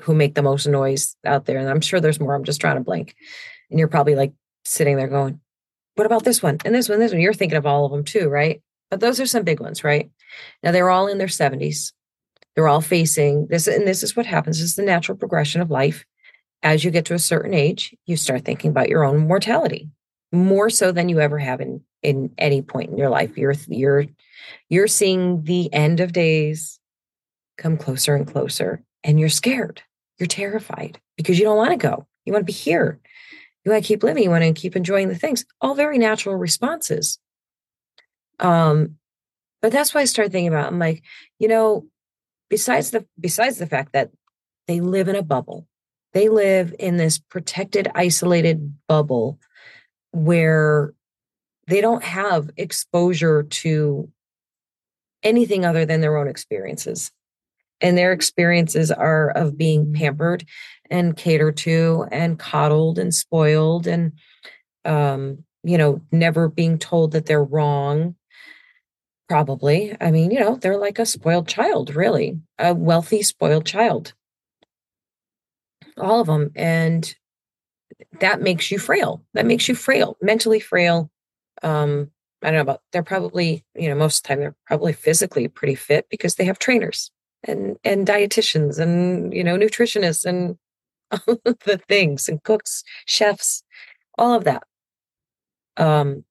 who 0.00 0.14
make 0.14 0.34
the 0.34 0.42
most 0.42 0.66
noise 0.66 1.16
out 1.24 1.46
there. 1.46 1.58
And 1.58 1.68
I'm 1.68 1.80
sure 1.80 2.00
there's 2.00 2.20
more. 2.20 2.34
I'm 2.34 2.44
just 2.44 2.60
trying 2.60 2.76
to 2.76 2.82
blank. 2.82 3.14
And 3.70 3.78
you're 3.78 3.88
probably 3.88 4.14
like 4.14 4.32
sitting 4.64 4.96
there 4.96 5.08
going, 5.08 5.40
what 5.94 6.06
about 6.06 6.24
this 6.24 6.42
one? 6.42 6.58
And 6.64 6.74
this 6.74 6.88
one, 6.88 6.98
this 6.98 7.12
one. 7.12 7.20
You're 7.20 7.34
thinking 7.34 7.58
of 7.58 7.66
all 7.66 7.84
of 7.84 7.92
them 7.92 8.04
too, 8.04 8.28
right? 8.28 8.62
But 8.90 9.00
those 9.00 9.20
are 9.20 9.26
some 9.26 9.44
big 9.44 9.60
ones, 9.60 9.84
right? 9.84 10.10
Now 10.62 10.72
they're 10.72 10.90
all 10.90 11.08
in 11.08 11.18
their 11.18 11.26
70s. 11.26 11.92
They're 12.54 12.68
all 12.68 12.80
facing 12.80 13.46
this, 13.48 13.68
and 13.68 13.86
this 13.86 14.02
is 14.02 14.16
what 14.16 14.26
happens. 14.26 14.58
This 14.58 14.70
is 14.70 14.76
the 14.76 14.82
natural 14.82 15.16
progression 15.16 15.60
of 15.60 15.70
life. 15.70 16.04
As 16.62 16.82
you 16.82 16.90
get 16.90 17.04
to 17.04 17.14
a 17.14 17.18
certain 17.20 17.54
age, 17.54 17.94
you 18.06 18.16
start 18.16 18.44
thinking 18.44 18.70
about 18.70 18.88
your 18.88 19.04
own 19.04 19.28
mortality 19.28 19.88
more 20.32 20.70
so 20.70 20.92
than 20.92 21.08
you 21.08 21.20
ever 21.20 21.38
have 21.38 21.60
in 21.60 21.82
in 22.02 22.32
any 22.38 22.62
point 22.62 22.90
in 22.90 22.98
your 22.98 23.10
life. 23.10 23.36
You're 23.36 23.54
you're 23.68 24.06
you're 24.68 24.88
seeing 24.88 25.44
the 25.44 25.72
end 25.72 26.00
of 26.00 26.12
days 26.12 26.78
come 27.56 27.76
closer 27.76 28.14
and 28.14 28.26
closer, 28.26 28.82
and 29.02 29.18
you're 29.18 29.28
scared. 29.28 29.82
You're 30.18 30.26
terrified 30.26 31.00
because 31.16 31.38
you 31.38 31.44
don't 31.44 31.56
want 31.56 31.70
to 31.70 31.76
go. 31.76 32.06
You 32.24 32.32
want 32.32 32.42
to 32.42 32.52
be 32.52 32.52
here. 32.52 33.00
You 33.64 33.72
want 33.72 33.82
to 33.82 33.88
keep 33.88 34.02
living. 34.02 34.22
You 34.22 34.30
want 34.30 34.44
to 34.44 34.52
keep 34.52 34.76
enjoying 34.76 35.08
the 35.08 35.14
things. 35.14 35.44
All 35.60 35.74
very 35.74 35.98
natural 35.98 36.36
responses. 36.36 37.18
Um, 38.38 38.96
but 39.60 39.72
that's 39.72 39.94
why 39.94 40.02
I 40.02 40.04
started 40.04 40.32
thinking 40.32 40.48
about. 40.48 40.68
I'm 40.68 40.78
like, 40.78 41.02
you 41.38 41.48
know, 41.48 41.86
besides 42.48 42.90
the 42.90 43.06
besides 43.18 43.58
the 43.58 43.66
fact 43.66 43.92
that 43.92 44.10
they 44.66 44.80
live 44.80 45.08
in 45.08 45.16
a 45.16 45.22
bubble 45.22 45.66
they 46.12 46.28
live 46.28 46.74
in 46.78 46.96
this 46.96 47.18
protected 47.18 47.88
isolated 47.94 48.74
bubble 48.86 49.38
where 50.12 50.94
they 51.66 51.80
don't 51.80 52.02
have 52.02 52.50
exposure 52.56 53.42
to 53.42 54.10
anything 55.22 55.64
other 55.64 55.84
than 55.84 56.00
their 56.00 56.16
own 56.16 56.28
experiences 56.28 57.10
and 57.80 57.96
their 57.96 58.12
experiences 58.12 58.90
are 58.90 59.30
of 59.30 59.56
being 59.56 59.92
pampered 59.92 60.44
and 60.90 61.16
catered 61.16 61.56
to 61.56 62.06
and 62.10 62.38
coddled 62.38 62.98
and 62.98 63.14
spoiled 63.14 63.86
and 63.86 64.12
um, 64.84 65.44
you 65.64 65.76
know 65.76 66.00
never 66.12 66.48
being 66.48 66.78
told 66.78 67.12
that 67.12 67.26
they're 67.26 67.44
wrong 67.44 68.14
Probably. 69.28 69.94
I 70.00 70.10
mean, 70.10 70.30
you 70.30 70.40
know, 70.40 70.56
they're 70.56 70.78
like 70.78 70.98
a 70.98 71.04
spoiled 71.04 71.48
child, 71.48 71.94
really, 71.94 72.40
a 72.58 72.74
wealthy, 72.74 73.22
spoiled 73.22 73.66
child. 73.66 74.14
All 75.98 76.20
of 76.20 76.28
them. 76.28 76.50
And 76.54 77.14
that 78.20 78.40
makes 78.40 78.70
you 78.70 78.78
frail. 78.78 79.22
That 79.34 79.46
makes 79.46 79.68
you 79.68 79.74
frail, 79.74 80.16
mentally 80.22 80.60
frail. 80.60 81.10
Um, 81.62 82.10
I 82.42 82.46
don't 82.46 82.54
know 82.54 82.60
about 82.62 82.82
they're 82.92 83.02
probably, 83.02 83.64
you 83.74 83.88
know, 83.88 83.94
most 83.94 84.18
of 84.18 84.22
the 84.22 84.28
time 84.28 84.40
they're 84.40 84.56
probably 84.66 84.92
physically 84.92 85.48
pretty 85.48 85.74
fit 85.74 86.06
because 86.10 86.36
they 86.36 86.44
have 86.44 86.58
trainers 86.58 87.10
and 87.44 87.76
and 87.84 88.06
dietitians 88.06 88.78
and 88.78 89.32
you 89.32 89.44
know 89.44 89.56
nutritionists 89.56 90.24
and 90.24 90.56
all 91.10 91.40
of 91.44 91.58
the 91.64 91.78
things 91.88 92.28
and 92.28 92.42
cooks, 92.42 92.84
chefs, 93.06 93.62
all 94.16 94.34
of 94.34 94.44
that. 94.44 94.62
Um, 95.76 96.24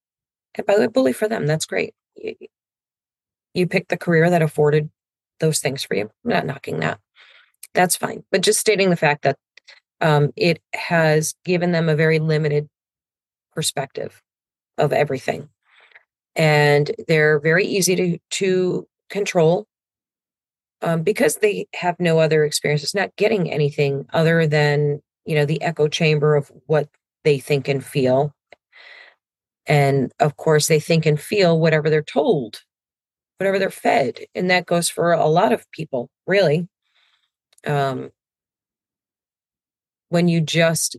and 0.55 0.65
by 0.65 0.75
the 0.75 0.81
way, 0.81 0.87
bully 0.87 1.13
for 1.13 1.27
them. 1.27 1.45
That's 1.47 1.65
great 1.65 1.93
you 3.57 3.67
picked 3.67 3.89
the 3.89 3.97
career 3.97 4.29
that 4.29 4.41
afforded 4.41 4.89
those 5.39 5.59
things 5.59 5.83
for 5.83 5.95
you. 5.95 6.11
I'm 6.23 6.31
not 6.31 6.45
knocking 6.45 6.79
that. 6.79 6.99
That's 7.73 7.95
fine. 7.95 8.23
But 8.31 8.41
just 8.41 8.59
stating 8.59 8.91
the 8.91 8.95
fact 8.95 9.23
that 9.23 9.37
um, 10.01 10.31
it 10.35 10.61
has 10.73 11.35
given 11.43 11.71
them 11.71 11.89
a 11.89 11.95
very 11.95 12.19
limited 12.19 12.67
perspective 13.53 14.21
of 14.77 14.93
everything. 14.93 15.49
And 16.35 16.91
they're 17.07 17.39
very 17.39 17.65
easy 17.65 17.95
to, 17.95 18.19
to 18.31 18.87
control 19.09 19.65
um, 20.81 21.01
because 21.01 21.37
they 21.37 21.67
have 21.73 21.99
no 21.99 22.19
other 22.19 22.43
experiences, 22.43 22.93
not 22.93 23.15
getting 23.15 23.51
anything 23.51 24.05
other 24.13 24.45
than, 24.45 25.01
you 25.25 25.35
know, 25.35 25.45
the 25.45 25.61
echo 25.61 25.87
chamber 25.87 26.35
of 26.35 26.51
what 26.67 26.89
they 27.23 27.39
think 27.39 27.67
and 27.67 27.83
feel. 27.83 28.33
And 29.65 30.11
of 30.19 30.37
course, 30.37 30.67
they 30.67 30.79
think 30.79 31.05
and 31.05 31.19
feel 31.19 31.59
whatever 31.59 31.89
they're 31.89 32.03
told, 32.03 32.61
whatever 33.37 33.57
they're 33.57 33.69
fed. 33.71 34.19
And 34.35 34.49
that 34.51 34.67
goes 34.67 34.87
for 34.89 35.11
a 35.11 35.25
lot 35.25 35.51
of 35.51 35.69
people, 35.71 36.09
really. 36.27 36.67
Um, 37.65 38.11
when 40.09 40.27
you 40.27 40.41
just 40.41 40.97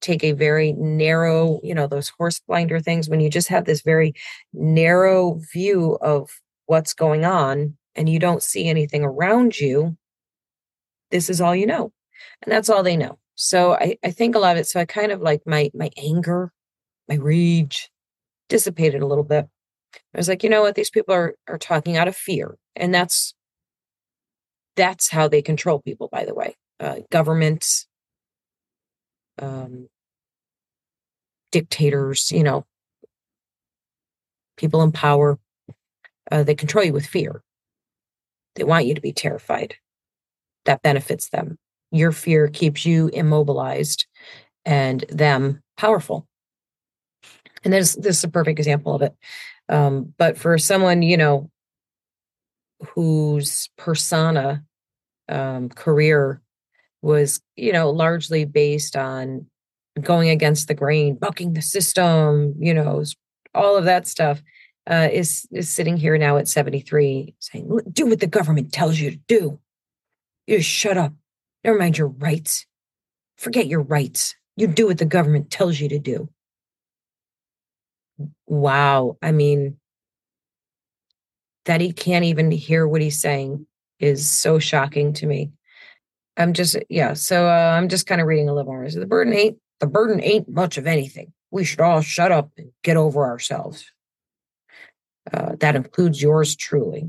take 0.00 0.24
a 0.24 0.32
very 0.32 0.72
narrow, 0.72 1.60
you 1.62 1.74
know, 1.74 1.86
those 1.86 2.10
horse 2.10 2.40
blinder 2.46 2.80
things, 2.80 3.08
when 3.08 3.20
you 3.20 3.30
just 3.30 3.48
have 3.48 3.64
this 3.64 3.82
very 3.82 4.14
narrow 4.52 5.40
view 5.52 5.96
of 6.00 6.30
what's 6.66 6.92
going 6.92 7.24
on 7.24 7.76
and 7.94 8.08
you 8.08 8.18
don't 8.18 8.42
see 8.42 8.68
anything 8.68 9.04
around 9.04 9.58
you, 9.58 9.96
this 11.10 11.30
is 11.30 11.40
all 11.40 11.54
you 11.54 11.66
know. 11.66 11.92
And 12.42 12.52
that's 12.52 12.68
all 12.68 12.82
they 12.82 12.96
know. 12.96 13.18
So 13.34 13.74
I, 13.74 13.96
I 14.04 14.10
think 14.10 14.34
a 14.34 14.38
lot 14.38 14.56
of 14.56 14.60
it, 14.60 14.66
so 14.66 14.80
I 14.80 14.84
kind 14.84 15.12
of 15.12 15.20
like 15.20 15.42
my 15.46 15.70
my 15.74 15.90
anger, 15.96 16.52
my 17.08 17.16
rage 17.16 17.90
dissipated 18.48 19.02
a 19.02 19.06
little 19.06 19.24
bit. 19.24 19.46
I 19.94 20.18
was 20.18 20.28
like, 20.28 20.42
you 20.42 20.50
know 20.50 20.62
what, 20.62 20.74
these 20.74 20.90
people 20.90 21.14
are 21.14 21.34
are 21.48 21.58
talking 21.58 21.96
out 21.96 22.08
of 22.08 22.16
fear. 22.16 22.56
And 22.76 22.94
that's 22.94 23.34
that's 24.76 25.10
how 25.10 25.28
they 25.28 25.42
control 25.42 25.80
people, 25.80 26.08
by 26.10 26.24
the 26.24 26.34
way. 26.34 26.56
Uh, 26.80 26.96
governments, 27.10 27.86
um, 29.38 29.88
dictators, 31.50 32.30
you 32.30 32.42
know, 32.42 32.64
people 34.56 34.82
in 34.82 34.92
power, 34.92 35.38
uh, 36.30 36.42
they 36.42 36.54
control 36.54 36.84
you 36.84 36.92
with 36.92 37.06
fear. 37.06 37.42
They 38.54 38.64
want 38.64 38.86
you 38.86 38.94
to 38.94 39.00
be 39.00 39.12
terrified. 39.12 39.76
That 40.64 40.82
benefits 40.82 41.30
them. 41.30 41.58
Your 41.90 42.12
fear 42.12 42.48
keeps 42.48 42.84
you 42.84 43.08
immobilized 43.08 44.06
and 44.64 45.04
them 45.08 45.62
powerful. 45.76 46.26
And 47.64 47.72
this, 47.72 47.94
this 47.94 48.18
is 48.18 48.24
a 48.24 48.28
perfect 48.28 48.58
example 48.58 48.94
of 48.94 49.02
it. 49.02 49.14
Um, 49.68 50.14
but 50.18 50.36
for 50.36 50.58
someone, 50.58 51.02
you 51.02 51.16
know, 51.16 51.50
whose 52.94 53.70
persona 53.78 54.64
um, 55.28 55.68
career 55.68 56.41
was, 57.02 57.40
you 57.56 57.72
know, 57.72 57.90
largely 57.90 58.44
based 58.44 58.96
on 58.96 59.46
going 60.00 60.30
against 60.30 60.68
the 60.68 60.74
grain, 60.74 61.16
bucking 61.16 61.52
the 61.52 61.62
system, 61.62 62.54
you 62.58 62.72
know, 62.72 63.04
all 63.54 63.76
of 63.76 63.84
that 63.84 64.06
stuff 64.06 64.42
uh, 64.90 65.08
is 65.12 65.46
is 65.52 65.70
sitting 65.70 65.96
here 65.96 66.16
now 66.16 66.36
at 66.38 66.48
73 66.48 67.34
saying, 67.38 67.78
do 67.92 68.06
what 68.06 68.20
the 68.20 68.26
government 68.26 68.72
tells 68.72 68.98
you 68.98 69.10
to 69.10 69.20
do. 69.28 69.60
You 70.46 70.62
shut 70.62 70.96
up. 70.96 71.12
Never 71.64 71.78
mind 71.78 71.98
your 71.98 72.08
rights. 72.08 72.66
Forget 73.36 73.66
your 73.66 73.82
rights. 73.82 74.34
You 74.56 74.66
do 74.66 74.86
what 74.86 74.98
the 74.98 75.04
government 75.04 75.50
tells 75.50 75.78
you 75.78 75.88
to 75.90 75.98
do. 75.98 76.28
Wow. 78.46 79.16
I 79.22 79.32
mean, 79.32 79.78
that 81.64 81.80
he 81.80 81.92
can't 81.92 82.24
even 82.24 82.50
hear 82.50 82.86
what 82.86 83.00
he's 83.00 83.20
saying 83.20 83.66
is 84.00 84.28
so 84.28 84.58
shocking 84.58 85.12
to 85.14 85.26
me. 85.26 85.52
I'm 86.36 86.52
just, 86.52 86.76
yeah. 86.88 87.14
So 87.14 87.46
uh, 87.48 87.76
I'm 87.76 87.88
just 87.88 88.06
kind 88.06 88.20
of 88.20 88.26
reading 88.26 88.48
a 88.48 88.54
little 88.54 88.72
more. 88.72 88.88
So 88.88 89.00
the 89.00 89.06
burden 89.06 89.34
ain't, 89.34 89.58
the 89.80 89.86
burden 89.86 90.20
ain't 90.22 90.48
much 90.48 90.78
of 90.78 90.86
anything. 90.86 91.32
We 91.50 91.64
should 91.64 91.80
all 91.80 92.00
shut 92.00 92.32
up 92.32 92.50
and 92.56 92.70
get 92.82 92.96
over 92.96 93.24
ourselves. 93.24 93.90
Uh, 95.32 95.56
that 95.60 95.76
includes 95.76 96.22
yours 96.22 96.56
truly. 96.56 97.08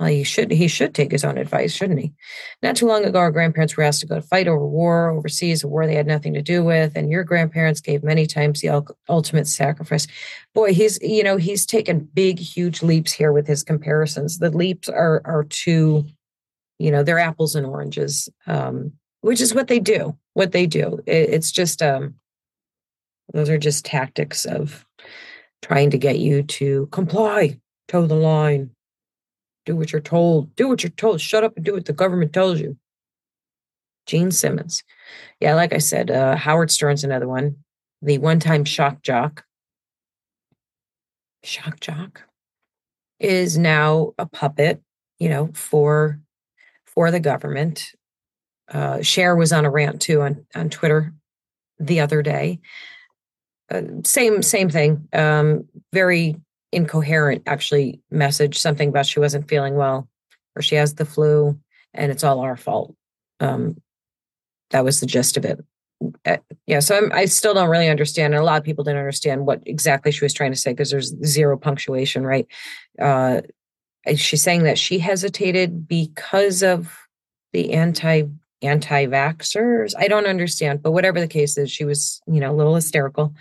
Well, 0.00 0.08
he 0.08 0.24
should 0.24 0.50
he 0.50 0.66
should 0.66 0.94
take 0.94 1.12
his 1.12 1.26
own 1.26 1.36
advice, 1.36 1.74
shouldn't 1.74 2.00
he? 2.00 2.14
Not 2.62 2.74
too 2.74 2.86
long 2.86 3.04
ago, 3.04 3.18
our 3.18 3.30
grandparents 3.30 3.76
were 3.76 3.82
asked 3.82 4.00
to 4.00 4.06
go 4.06 4.14
to 4.14 4.22
fight 4.22 4.48
over 4.48 4.66
war 4.66 5.10
overseas, 5.10 5.62
a 5.62 5.68
war 5.68 5.86
they 5.86 5.94
had 5.94 6.06
nothing 6.06 6.32
to 6.32 6.42
do 6.42 6.64
with, 6.64 6.96
and 6.96 7.10
your 7.10 7.22
grandparents 7.22 7.82
gave 7.82 8.02
many 8.02 8.26
times 8.26 8.62
the 8.62 8.82
ultimate 9.10 9.46
sacrifice. 9.46 10.06
Boy, 10.54 10.72
he's 10.72 10.98
you 11.02 11.22
know 11.22 11.36
he's 11.36 11.66
taken 11.66 12.08
big, 12.14 12.38
huge 12.38 12.82
leaps 12.82 13.12
here 13.12 13.30
with 13.30 13.46
his 13.46 13.62
comparisons. 13.62 14.38
The 14.38 14.50
leaps 14.50 14.88
are 14.88 15.20
are 15.26 15.44
too, 15.44 16.06
you 16.80 16.90
know, 16.90 17.02
they're 17.02 17.18
apples 17.18 17.54
and 17.54 17.66
oranges, 17.66 18.28
um, 18.46 18.92
which 19.20 19.40
is 19.40 19.54
what 19.54 19.68
they 19.68 19.78
do. 19.78 20.16
What 20.32 20.52
they 20.52 20.66
do. 20.66 21.00
It, 21.06 21.28
it's 21.30 21.52
just 21.52 21.82
um, 21.82 22.14
those 23.34 23.50
are 23.50 23.58
just 23.58 23.84
tactics 23.84 24.46
of 24.46 24.86
trying 25.60 25.90
to 25.90 25.98
get 25.98 26.18
you 26.18 26.42
to 26.42 26.86
comply, 26.90 27.60
toe 27.86 28.06
the 28.06 28.14
line, 28.14 28.70
do 29.66 29.76
what 29.76 29.92
you're 29.92 30.00
told, 30.00 30.56
do 30.56 30.68
what 30.68 30.82
you're 30.82 30.90
told, 30.90 31.20
shut 31.20 31.44
up 31.44 31.54
and 31.56 31.64
do 31.66 31.74
what 31.74 31.84
the 31.84 31.92
government 31.92 32.32
tells 32.32 32.60
you. 32.60 32.78
Gene 34.06 34.30
Simmons. 34.30 34.82
Yeah, 35.38 35.54
like 35.54 35.74
I 35.74 35.78
said, 35.78 36.10
uh, 36.10 36.34
Howard 36.34 36.70
Stern's 36.70 37.04
another 37.04 37.28
one. 37.28 37.56
The 38.00 38.16
one 38.16 38.40
time 38.40 38.64
shock 38.64 39.02
jock. 39.02 39.44
Shock 41.44 41.80
jock 41.80 42.22
is 43.18 43.58
now 43.58 44.14
a 44.18 44.24
puppet, 44.24 44.80
you 45.18 45.28
know, 45.28 45.50
for 45.52 46.18
for 46.94 47.10
the 47.10 47.20
government. 47.20 47.92
Uh, 48.70 49.02
Cher 49.02 49.34
was 49.34 49.52
on 49.52 49.64
a 49.64 49.70
rant 49.70 50.00
too 50.00 50.22
on 50.22 50.46
on 50.54 50.70
Twitter 50.70 51.12
the 51.78 52.00
other 52.00 52.22
day 52.22 52.60
uh, 53.70 53.82
same 54.04 54.42
same 54.42 54.68
thing. 54.68 55.08
Um, 55.12 55.64
very 55.92 56.36
incoherent, 56.72 57.42
actually. 57.46 58.00
Message 58.10 58.58
something 58.58 58.88
about 58.88 59.06
she 59.06 59.20
wasn't 59.20 59.48
feeling 59.48 59.76
well, 59.76 60.08
or 60.56 60.62
she 60.62 60.74
has 60.74 60.94
the 60.94 61.04
flu, 61.04 61.58
and 61.94 62.10
it's 62.10 62.24
all 62.24 62.40
our 62.40 62.56
fault. 62.56 62.94
Um, 63.38 63.80
that 64.70 64.84
was 64.84 65.00
the 65.00 65.06
gist 65.06 65.36
of 65.36 65.44
it. 65.44 65.60
Uh, 66.24 66.38
yeah, 66.66 66.80
so 66.80 66.96
I'm, 66.96 67.12
i 67.12 67.26
still 67.26 67.54
don't 67.54 67.68
really 67.68 67.88
understand, 67.88 68.34
and 68.34 68.42
a 68.42 68.44
lot 68.44 68.58
of 68.58 68.64
people 68.64 68.84
didn't 68.84 68.98
understand 68.98 69.46
what 69.46 69.62
exactly 69.66 70.12
she 70.12 70.24
was 70.24 70.32
trying 70.32 70.52
to 70.52 70.58
say 70.58 70.72
because 70.72 70.90
there's 70.90 71.14
zero 71.24 71.56
punctuation, 71.56 72.24
right? 72.24 72.46
Uh, 72.98 73.42
she's 74.16 74.42
saying 74.42 74.64
that 74.64 74.78
she 74.78 74.98
hesitated 74.98 75.86
because 75.86 76.62
of 76.62 76.96
the 77.52 77.72
anti 77.72 78.24
anti 78.62 79.06
vaxxers. 79.06 79.94
I 79.98 80.08
don't 80.08 80.26
understand, 80.26 80.82
but 80.82 80.92
whatever 80.92 81.20
the 81.20 81.28
case 81.28 81.56
is, 81.56 81.70
she 81.70 81.84
was, 81.84 82.20
you 82.26 82.40
know, 82.40 82.52
a 82.52 82.56
little 82.56 82.74
hysterical 82.74 83.34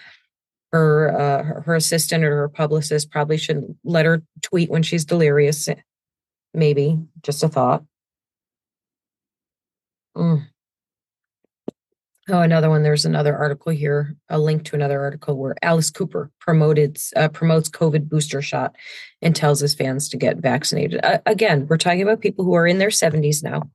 her, 0.71 1.11
uh, 1.19 1.43
her 1.43 1.61
her 1.61 1.75
assistant 1.75 2.23
or 2.23 2.35
her 2.35 2.49
publicist 2.49 3.11
probably 3.11 3.37
shouldn't 3.37 3.77
let 3.83 4.05
her 4.05 4.23
tweet 4.41 4.69
when 4.69 4.83
she's 4.83 5.05
delirious. 5.05 5.67
Maybe 6.53 6.99
just 7.21 7.43
a 7.43 7.47
thought. 7.47 7.83
Mm. 10.15 10.47
Oh, 12.29 12.41
another 12.41 12.69
one. 12.69 12.83
There's 12.83 13.05
another 13.05 13.35
article 13.35 13.71
here, 13.71 14.15
a 14.29 14.37
link 14.37 14.63
to 14.65 14.75
another 14.75 15.01
article 15.01 15.35
where 15.35 15.55
Alice 15.63 15.89
Cooper 15.89 16.31
promoted 16.39 16.97
uh, 17.15 17.29
promotes 17.29 17.69
COVID 17.69 18.07
booster 18.07 18.41
shot 18.41 18.75
and 19.21 19.35
tells 19.35 19.59
his 19.59 19.73
fans 19.73 20.09
to 20.09 20.17
get 20.17 20.37
vaccinated. 20.37 21.03
Uh, 21.03 21.19
again, 21.25 21.65
we're 21.67 21.77
talking 21.77 22.03
about 22.03 22.21
people 22.21 22.45
who 22.45 22.53
are 22.53 22.67
in 22.67 22.77
their 22.77 22.89
70s 22.89 23.43
now, 23.43 23.69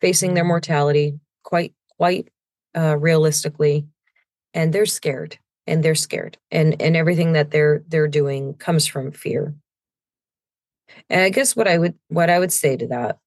facing 0.00 0.34
their 0.34 0.44
mortality 0.44 1.18
quite 1.42 1.74
quite 1.98 2.28
uh, 2.74 2.96
realistically, 2.96 3.86
and 4.54 4.72
they're 4.72 4.86
scared 4.86 5.38
and 5.66 5.82
they're 5.82 5.94
scared 5.94 6.38
and 6.50 6.80
and 6.80 6.96
everything 6.96 7.32
that 7.32 7.50
they're 7.50 7.82
they're 7.88 8.08
doing 8.08 8.54
comes 8.54 8.86
from 8.86 9.12
fear 9.12 9.54
and 11.08 11.22
i 11.22 11.28
guess 11.28 11.54
what 11.54 11.68
i 11.68 11.78
would 11.78 11.94
what 12.08 12.30
i 12.30 12.38
would 12.38 12.52
say 12.52 12.76
to 12.76 12.86
that 12.88 13.18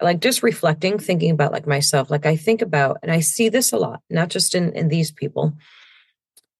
like 0.00 0.20
just 0.20 0.42
reflecting 0.42 0.98
thinking 0.98 1.30
about 1.30 1.52
like 1.52 1.66
myself 1.66 2.10
like 2.10 2.26
i 2.26 2.36
think 2.36 2.62
about 2.62 2.98
and 3.02 3.10
i 3.10 3.20
see 3.20 3.48
this 3.48 3.72
a 3.72 3.78
lot 3.78 4.00
not 4.10 4.28
just 4.28 4.54
in 4.54 4.72
in 4.72 4.88
these 4.88 5.10
people 5.10 5.54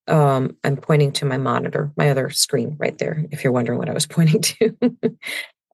um 0.08 0.56
i'm 0.64 0.76
pointing 0.76 1.12
to 1.12 1.24
my 1.24 1.36
monitor 1.36 1.92
my 1.96 2.10
other 2.10 2.30
screen 2.30 2.76
right 2.78 2.98
there 2.98 3.24
if 3.30 3.44
you're 3.44 3.52
wondering 3.52 3.78
what 3.78 3.88
i 3.88 3.94
was 3.94 4.06
pointing 4.16 4.40
to. 4.40 4.76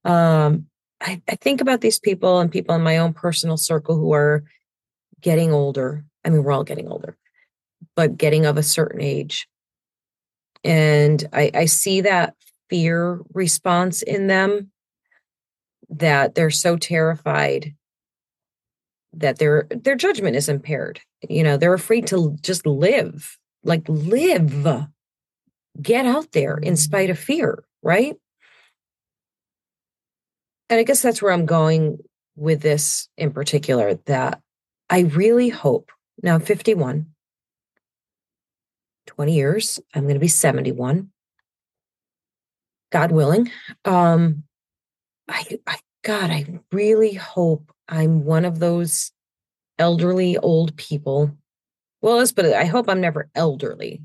Um 0.05 0.67
I, 1.01 1.21
I 1.29 1.35
think 1.35 1.61
about 1.61 1.81
these 1.81 1.99
people 1.99 2.39
and 2.39 2.51
people 2.51 2.77
in 2.77 2.83
my 2.83 2.99
own 2.99 3.13
personal 3.13 3.57
circle 3.57 3.97
who 3.97 4.13
are 4.13 4.45
getting 5.21 5.53
older. 5.53 6.05
I 6.25 6.31
mean 6.31 6.43
we're 6.43 6.53
all 6.53 6.65
getting 6.65 6.89
older 6.89 7.17
but 7.97 8.17
getting 8.17 8.47
of 8.47 8.57
a 8.57 8.63
certain 8.63 9.01
age. 9.01 9.49
And 10.65 11.25
I, 11.33 11.51
I 11.55 11.65
see 11.67 12.03
that 12.03 12.35
fear 12.71 13.21
response 13.35 14.03
in 14.03 14.29
them 14.29 14.71
that 15.93 16.35
they're 16.35 16.51
so 16.51 16.77
terrified 16.77 17.75
that 19.15 19.39
their 19.39 19.67
their 19.71 19.97
judgment 19.97 20.37
is 20.37 20.49
impaired. 20.49 21.01
You 21.29 21.43
know, 21.43 21.57
they're 21.57 21.75
afraid 21.75 22.07
to 22.09 22.37
just 22.41 22.67
live, 22.67 23.39
like 23.63 23.85
live, 23.89 24.87
get 25.81 26.07
out 26.07 26.33
there 26.33 26.57
in 26.57 26.77
spite 26.77 27.11
of 27.11 27.19
fear, 27.19 27.65
right? 27.83 28.17
And 30.71 30.81
I 30.81 30.85
guess 30.85 31.03
that's 31.03 31.21
where 31.21 31.33
I'm 31.33 31.47
going 31.47 31.99
with 32.35 32.63
this 32.63 33.09
in 33.19 33.33
particular 33.33 33.95
that 34.07 34.41
I 34.89 35.01
really 35.01 35.51
hope 35.51 35.91
now 36.23 36.35
I'm 36.35 36.41
51, 36.41 37.07
20 39.07 39.35
years, 39.35 39.81
I'm 39.95 40.05
going 40.05 40.15
to 40.15 40.21
be 40.21 40.29
71. 40.29 41.11
God 42.91 43.11
willing. 43.11 43.51
Um, 43.85 44.45
I, 45.29 45.59
I, 45.67 45.79
God, 46.03 46.31
I 46.31 46.47
really 46.73 47.15
hope 47.15 47.73
I'm 47.89 48.25
one 48.25 48.45
of 48.45 48.59
those 48.59 49.13
elderly 49.79 50.37
old 50.39 50.77
people. 50.77 51.37
Well, 52.01 52.17
let's 52.17 52.33
put 52.33 52.45
it, 52.45 52.55
I 52.55 52.65
hope 52.65 52.89
I'm 52.89 53.01
never 53.01 53.31
elderly. 53.35 54.03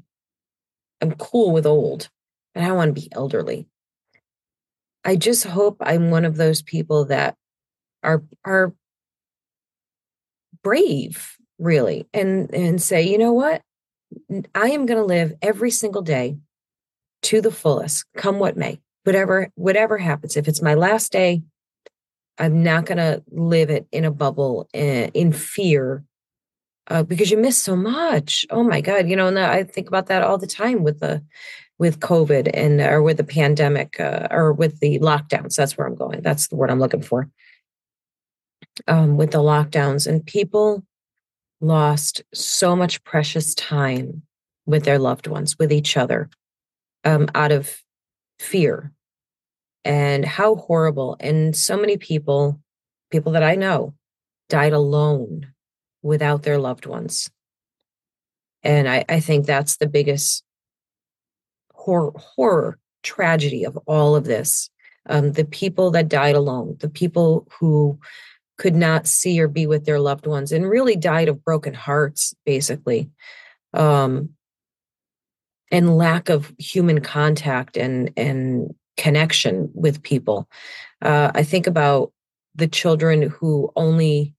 I'm 1.01 1.13
cool 1.13 1.51
with 1.51 1.65
old, 1.65 2.09
but 2.53 2.63
I 2.63 2.67
don't 2.67 2.77
want 2.77 2.95
to 2.95 3.01
be 3.01 3.09
elderly. 3.11 3.67
I 5.03 5.15
just 5.15 5.45
hope 5.45 5.77
I'm 5.79 6.09
one 6.09 6.25
of 6.25 6.37
those 6.37 6.61
people 6.61 7.05
that 7.05 7.35
are 8.03 8.23
are 8.43 8.73
brave, 10.63 11.37
really, 11.59 12.07
and 12.13 12.53
and 12.53 12.81
say, 12.81 13.03
you 13.03 13.17
know 13.17 13.33
what? 13.33 13.61
I 14.55 14.69
am 14.69 14.85
going 14.85 14.99
to 14.99 15.05
live 15.05 15.33
every 15.41 15.71
single 15.71 16.01
day 16.01 16.37
to 17.23 17.41
the 17.41 17.51
fullest, 17.51 18.05
come 18.15 18.39
what 18.39 18.57
may. 18.57 18.79
Whatever 19.07 19.49
whatever 19.55 19.97
happens, 19.97 20.35
if 20.35 20.49
it's 20.49 20.61
my 20.61 20.73
last 20.73 21.13
day, 21.13 21.41
I'm 22.37 22.63
not 22.63 22.85
going 22.85 22.97
to 22.97 23.23
live 23.31 23.69
it 23.69 23.87
in 23.91 24.05
a 24.05 24.11
bubble 24.11 24.69
in, 24.73 25.09
in 25.13 25.31
fear 25.31 26.03
uh, 26.87 27.03
because 27.03 27.31
you 27.31 27.37
miss 27.37 27.61
so 27.61 27.75
much. 27.75 28.45
Oh 28.49 28.63
my 28.63 28.81
God. 28.81 29.07
You 29.07 29.15
know, 29.15 29.27
and 29.27 29.39
I 29.39 29.63
think 29.63 29.87
about 29.87 30.07
that 30.07 30.23
all 30.23 30.37
the 30.37 30.47
time 30.47 30.83
with 30.83 30.99
the, 30.99 31.23
with 31.79 31.99
COVID 31.99 32.49
and, 32.53 32.79
or 32.81 33.01
with 33.01 33.17
the 33.17 33.23
pandemic 33.23 33.99
uh, 33.99 34.27
or 34.29 34.53
with 34.53 34.79
the 34.79 34.99
lockdowns. 34.99 35.55
That's 35.55 35.77
where 35.77 35.87
I'm 35.87 35.95
going. 35.95 36.21
That's 36.21 36.47
the 36.47 36.55
word 36.55 36.69
I'm 36.69 36.79
looking 36.79 37.01
for. 37.01 37.29
Um, 38.87 39.17
with 39.17 39.31
the 39.31 39.39
lockdowns 39.39 40.05
and 40.05 40.25
people 40.25 40.83
lost 41.59 42.21
so 42.33 42.75
much 42.75 43.03
precious 43.03 43.55
time 43.55 44.21
with 44.67 44.83
their 44.83 44.99
loved 44.99 45.25
ones, 45.25 45.57
with 45.57 45.71
each 45.71 45.97
other, 45.97 46.29
um, 47.03 47.27
out 47.33 47.51
of 47.51 47.81
fear 48.37 48.93
and 49.87 50.25
how 50.25 50.55
horrible. 50.55 51.15
And 51.21 51.55
so 51.55 51.77
many 51.77 51.95
people, 51.95 52.59
people 53.09 53.31
that 53.31 53.43
I 53.43 53.55
know, 53.55 53.93
died 54.49 54.73
alone 54.73 55.53
without 56.01 56.43
their 56.43 56.57
loved 56.57 56.85
ones. 56.85 57.29
And 58.63 58.89
I, 58.89 59.05
I 59.07 59.21
think 59.21 59.45
that's 59.45 59.77
the 59.77 59.87
biggest 59.87 60.43
horror, 61.73 62.11
horror 62.17 62.79
tragedy 63.01 63.63
of 63.63 63.77
all 63.87 64.17
of 64.17 64.25
this. 64.25 64.69
Um, 65.09 65.31
the 65.31 65.45
people 65.45 65.91
that 65.91 66.09
died 66.09 66.35
alone, 66.35 66.75
the 66.81 66.89
people 66.89 67.47
who 67.57 67.97
could 68.57 68.75
not 68.75 69.07
see 69.07 69.39
or 69.39 69.47
be 69.47 69.67
with 69.67 69.85
their 69.85 70.01
loved 70.01 70.27
ones 70.27 70.51
and 70.51 70.69
really 70.69 70.97
died 70.97 71.29
of 71.29 71.45
broken 71.45 71.73
hearts, 71.73 72.35
basically. 72.45 73.09
Um, 73.73 74.31
and 75.71 75.97
lack 75.97 76.27
of 76.27 76.53
human 76.57 76.99
contact 77.01 77.77
and 77.77 78.11
and 78.17 78.73
connection 78.97 79.69
with 79.73 80.03
people. 80.03 80.49
Uh, 81.01 81.31
I 81.33 81.43
think 81.43 81.67
about 81.67 82.11
the 82.55 82.67
children 82.67 83.21
who 83.23 83.71
only 83.75 84.33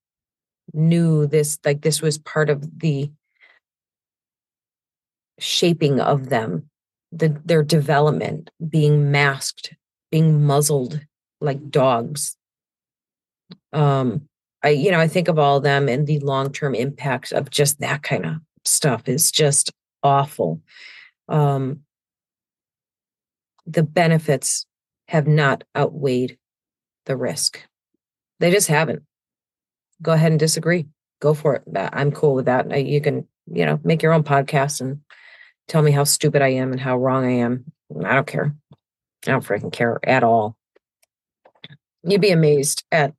knew 0.74 1.26
this, 1.26 1.58
like 1.64 1.80
this 1.80 2.02
was 2.02 2.18
part 2.18 2.50
of 2.50 2.78
the 2.78 3.10
shaping 5.38 6.00
of 6.00 6.28
them, 6.28 6.68
the, 7.12 7.40
their 7.44 7.62
development, 7.62 8.50
being 8.68 9.10
masked, 9.10 9.74
being 10.10 10.44
muzzled 10.44 11.00
like 11.40 11.70
dogs. 11.70 12.36
Um, 13.72 14.28
I, 14.62 14.70
you 14.70 14.90
know, 14.90 14.98
I 14.98 15.08
think 15.08 15.28
of 15.28 15.38
all 15.38 15.58
of 15.58 15.62
them 15.62 15.88
and 15.88 16.06
the 16.06 16.18
long 16.20 16.52
term 16.52 16.74
impact 16.74 17.32
of 17.32 17.50
just 17.50 17.80
that 17.80 18.02
kind 18.02 18.26
of 18.26 18.34
stuff 18.64 19.08
is 19.08 19.30
just 19.30 19.70
awful. 20.02 20.60
Um, 21.28 21.80
the 23.68 23.82
benefits 23.82 24.66
have 25.08 25.26
not 25.26 25.64
outweighed 25.76 26.38
the 27.06 27.16
risk. 27.16 27.62
They 28.40 28.50
just 28.50 28.68
haven't. 28.68 29.02
Go 30.00 30.12
ahead 30.12 30.32
and 30.32 30.38
disagree. 30.38 30.86
Go 31.20 31.34
for 31.34 31.56
it. 31.56 31.62
Uh, 31.74 31.90
I'm 31.92 32.12
cool 32.12 32.34
with 32.34 32.46
that. 32.46 32.72
Uh, 32.72 32.76
you 32.76 33.00
can, 33.00 33.26
you 33.52 33.66
know, 33.66 33.80
make 33.84 34.02
your 34.02 34.12
own 34.12 34.22
podcast 34.22 34.80
and 34.80 35.00
tell 35.66 35.82
me 35.82 35.90
how 35.90 36.04
stupid 36.04 36.42
I 36.42 36.48
am 36.48 36.72
and 36.72 36.80
how 36.80 36.96
wrong 36.96 37.24
I 37.24 37.32
am. 37.32 37.64
I 38.04 38.14
don't 38.14 38.26
care. 38.26 38.54
I 38.72 39.30
don't 39.30 39.44
freaking 39.44 39.72
care 39.72 39.98
at 40.04 40.22
all. 40.22 40.56
You'd 42.04 42.20
be 42.20 42.30
amazed 42.30 42.84
at 42.92 43.12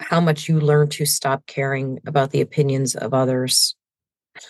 how 0.00 0.20
much 0.20 0.48
you 0.48 0.60
learn 0.60 0.88
to 0.90 1.04
stop 1.04 1.44
caring 1.46 1.98
about 2.06 2.30
the 2.30 2.40
opinions 2.40 2.94
of 2.94 3.12
others. 3.12 3.74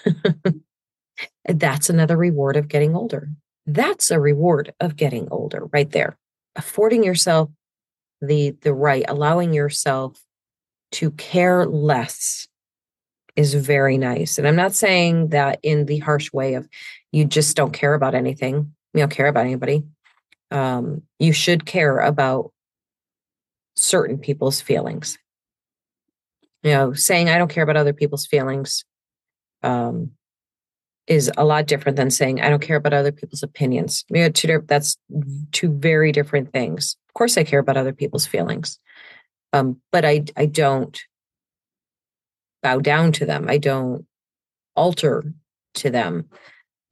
That's 1.49 1.89
another 1.89 2.17
reward 2.17 2.57
of 2.57 2.69
getting 2.69 2.95
older. 2.95 3.31
That's 3.69 4.11
a 4.11 4.19
reward 4.19 4.73
of 4.81 4.97
getting 4.97 5.29
older 5.31 5.69
right 5.75 5.91
there. 5.91 6.17
Affording 6.57 7.05
yourself 7.05 7.51
the 8.23 8.57
the 8.63 8.73
right, 8.73 9.05
allowing 9.07 9.53
yourself 9.53 10.19
to 10.93 11.11
care 11.13 11.67
less 11.67 12.49
is 13.37 13.53
very 13.53 13.99
nice. 13.99 14.39
And 14.39 14.49
I'm 14.49 14.57
not 14.57 14.75
saying 14.75 15.29
that 15.29 15.61
in 15.63 15.85
the 15.85 15.99
harsh 15.99 16.33
way 16.33 16.55
of 16.55 16.67
you 17.13 17.27
just 17.27 17.57
don't 17.57 17.75
care 17.75 17.93
about 17.93 18.15
anything. 18.15 18.75
You 18.95 19.01
don't 19.01 19.11
care 19.11 19.29
about 19.29 19.45
anybody. 19.45 19.85
Um, 20.51 21.03
you 21.19 21.35
should 21.35 21.67
care 21.67 21.99
about 21.99 22.53
certain 23.77 24.17
people's 24.17 24.63
feelings. 24.63 25.19
You 26.63 26.73
know, 26.73 26.93
saying 26.95 27.29
I 27.29 27.37
don't 27.37 27.51
care 27.51 27.63
about 27.63 27.77
other 27.77 27.93
people's 27.93 28.27
feelings 28.27 28.85
um, 29.63 30.13
is 31.09 31.31
a 31.39 31.45
lot 31.45 31.67
different 31.67 31.97
than 31.97 32.11
saying 32.11 32.41
I 32.41 32.51
don't 32.51 32.63
care 32.63 32.77
about 32.77 32.93
other 32.93 33.13
people's 33.13 33.43
opinions. 33.43 34.05
That's 34.11 34.97
two 35.53 35.73
very 35.73 36.13
different 36.13 36.53
things. 36.53 36.97
Of 37.09 37.15
course, 37.15 37.39
I 37.39 37.45
care 37.45 37.61
about 37.61 37.79
other 37.79 37.95
people's 37.95 38.27
feelings, 38.27 38.79
um, 39.53 39.81
but 39.91 40.05
I 40.05 40.25
I 40.37 40.47
don't 40.47 41.01
bow 42.63 42.79
down 42.79 43.13
to 43.13 43.27
them. 43.27 43.47
I 43.49 43.59
don't 43.59 44.07
alter 44.77 45.33
to 45.75 45.91
them, 45.91 46.29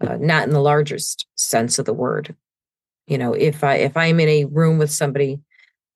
uh, 0.00 0.16
not 0.18 0.44
in 0.44 0.50
the 0.50 0.60
largest 0.60 1.26
sense 1.36 1.78
of 1.78 1.84
the 1.84 1.94
word. 1.94 2.34
You 3.06 3.18
know, 3.18 3.34
if 3.34 3.62
I 3.62 3.76
if 3.76 3.96
I'm 3.96 4.18
in 4.18 4.28
a 4.28 4.44
room 4.46 4.78
with 4.78 4.90
somebody 4.90 5.40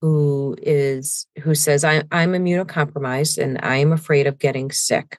who 0.03 0.57
is 0.63 1.27
who 1.43 1.55
says 1.55 1.85
I, 1.85 2.03
I'm 2.13 2.33
immunocompromised 2.33 3.43
and 3.43 3.59
I'm 3.63 3.93
afraid 3.93 4.27
of 4.27 4.39
getting 4.39 4.71
sick, 4.71 5.19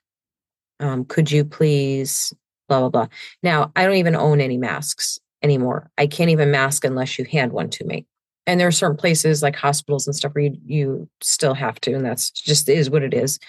um, 0.80 1.06
could 1.06 1.32
you 1.32 1.46
please 1.46 2.34
blah, 2.72 2.80
blah, 2.80 2.90
blah. 2.90 3.08
Now, 3.44 3.72
I 3.76 3.86
don't 3.86 3.98
even 3.98 4.16
own 4.16 4.40
any 4.40 4.58
masks 4.58 5.20
anymore. 5.44 5.92
I 5.98 6.08
can't 6.08 6.30
even 6.30 6.52
mask 6.52 6.86
unless 6.86 7.20
you 7.20 7.26
hand 7.26 7.52
one 7.52 7.70
to 7.72 7.84
me. 7.84 8.06
And 8.48 8.60
there 8.60 8.68
are 8.68 8.72
certain 8.72 8.96
places 8.96 9.44
like 9.44 9.56
hospitals 9.56 10.08
and 10.08 10.16
stuff 10.16 10.34
where 10.34 10.46
you, 10.46 10.58
you 10.66 11.10
still 11.22 11.54
have 11.54 11.82
to, 11.82 11.94
and 11.94 12.06
that's 12.06 12.32
just 12.32 12.70
is 12.70 12.90
what 12.90 13.04
it 13.04 13.14
is. 13.14 13.40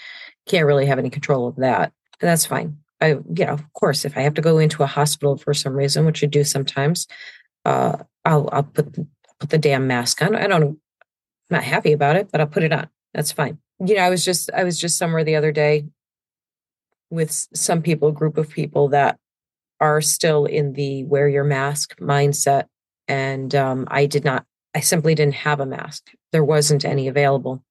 Can't 0.45 0.65
really 0.65 0.85
have 0.85 0.99
any 0.99 1.09
control 1.09 1.47
of 1.47 1.55
that. 1.55 1.93
And 2.19 2.29
that's 2.29 2.45
fine. 2.45 2.77
I, 2.99 3.11
you 3.33 3.45
know, 3.45 3.53
of 3.53 3.73
course, 3.73 4.03
if 4.03 4.17
I 4.17 4.21
have 4.21 4.33
to 4.33 4.41
go 4.41 4.57
into 4.59 4.83
a 4.83 4.87
hospital 4.87 5.37
for 5.37 5.53
some 5.53 5.73
reason, 5.73 6.05
which 6.05 6.23
I 6.23 6.27
do 6.27 6.43
sometimes, 6.43 7.07
uh, 7.63 7.97
I'll, 8.25 8.49
I'll 8.51 8.63
put, 8.63 8.93
put 9.39 9.49
the 9.49 9.57
damn 9.57 9.87
mask 9.87 10.21
on. 10.21 10.35
I 10.35 10.47
don't, 10.47 10.63
I'm 10.63 10.79
not 11.49 11.63
happy 11.63 11.93
about 11.93 12.17
it, 12.17 12.29
but 12.31 12.41
I'll 12.41 12.47
put 12.47 12.63
it 12.63 12.73
on. 12.73 12.89
That's 13.13 13.31
fine. 13.31 13.57
You 13.79 13.95
know, 13.95 14.01
I 14.01 14.09
was 14.09 14.23
just, 14.23 14.51
I 14.53 14.63
was 14.65 14.77
just 14.77 14.97
somewhere 14.97 15.23
the 15.23 15.37
other 15.37 15.51
day 15.51 15.85
with 17.13 17.47
some 17.53 17.81
people, 17.81 18.09
a 18.09 18.13
group 18.13 18.37
of 18.37 18.49
people 18.49 18.89
that 18.89 19.19
are 19.79 20.01
still 20.01 20.45
in 20.45 20.73
the 20.73 21.03
wear 21.03 21.29
your 21.29 21.43
mask 21.43 21.97
mindset. 21.99 22.65
And 23.07 23.53
um, 23.53 23.87
I 23.91 24.05
did 24.07 24.23
not, 24.23 24.45
I 24.73 24.79
simply 24.79 25.13
didn't 25.13 25.35
have 25.35 25.59
a 25.59 25.65
mask. 25.65 26.11
There 26.31 26.43
wasn't 26.43 26.85
any 26.85 27.07
available. 27.07 27.63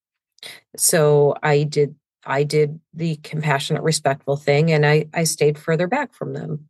So 0.77 1.35
I 1.43 1.65
did, 1.65 1.97
I 2.25 2.45
did 2.45 2.79
the 2.95 3.17
compassionate, 3.17 3.83
respectful 3.83 4.37
thing 4.37 4.71
and 4.71 4.87
I, 4.87 5.07
I 5.13 5.25
stayed 5.25 5.59
further 5.59 5.89
back 5.89 6.15
from 6.15 6.35
them. 6.35 6.69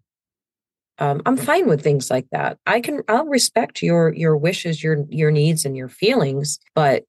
Um, 0.98 1.20
I'm 1.26 1.36
fine 1.36 1.68
with 1.68 1.82
things 1.82 2.10
like 2.10 2.28
that. 2.30 2.58
I 2.66 2.80
can, 2.80 3.02
I'll 3.08 3.26
respect 3.26 3.82
your, 3.82 4.14
your 4.14 4.36
wishes, 4.36 4.82
your, 4.82 5.04
your 5.08 5.30
needs 5.30 5.64
and 5.64 5.76
your 5.76 5.88
feelings, 5.88 6.58
but 6.74 7.04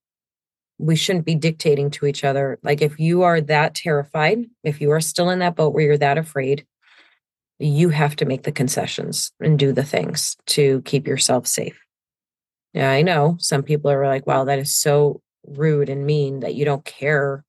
we 0.84 0.98
shouldn't 0.98 1.26
be 1.26 1.36
dictating 1.36 1.90
to 1.90 2.06
each 2.06 2.26
other. 2.26 2.60
Like 2.62 2.82
if 2.82 3.00
you 3.00 3.22
are 3.24 3.40
that 3.40 3.74
terrified, 3.74 4.46
if 4.64 4.82
you 4.82 4.92
are 4.92 5.00
still 5.00 5.30
in 5.30 5.40
that 5.40 5.56
boat 5.56 5.74
where 5.74 5.86
you're 5.86 5.98
that 5.98 6.18
afraid, 6.18 6.66
you 7.58 7.88
have 7.88 8.18
to 8.18 8.26
make 8.26 8.44
the 8.44 8.52
concessions 8.52 9.32
and 9.40 9.58
do 9.58 9.72
the 9.72 9.86
things 9.86 10.36
to 10.48 10.82
keep 10.82 11.08
yourself 11.08 11.48
safe. 11.48 11.80
Yeah, 12.74 12.92
I 12.92 13.02
know 13.02 13.38
some 13.40 13.64
people 13.64 13.92
are 13.92 14.06
like, 14.06 14.28
wow, 14.28 14.44
that 14.44 14.60
is 14.60 14.76
so 14.76 15.22
rude 15.48 15.88
and 15.88 16.06
mean 16.06 16.42
that 16.42 16.56
you 16.56 16.66
don't 16.66 16.84
care 16.84 17.46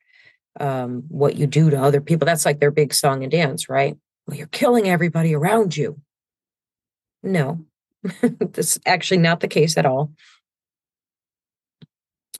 um, 0.61 1.03
what 1.09 1.35
you 1.35 1.49
do 1.49 1.71
to 1.71 1.83
other 1.83 2.01
people. 2.01 2.27
That's 2.27 2.47
like 2.47 2.61
their 2.61 2.71
big 2.71 2.95
song 2.95 3.25
and 3.25 3.33
dance, 3.33 3.69
right? 3.69 3.97
Well, 4.29 4.37
you're 4.37 4.47
killing 4.47 4.89
everybody 4.89 5.35
around 5.35 5.77
you. 5.77 6.01
No, 7.25 7.65
that's 8.23 8.79
actually 8.87 9.19
not 9.19 9.41
the 9.41 9.49
case 9.49 9.77
at 9.77 9.87
all 9.87 10.13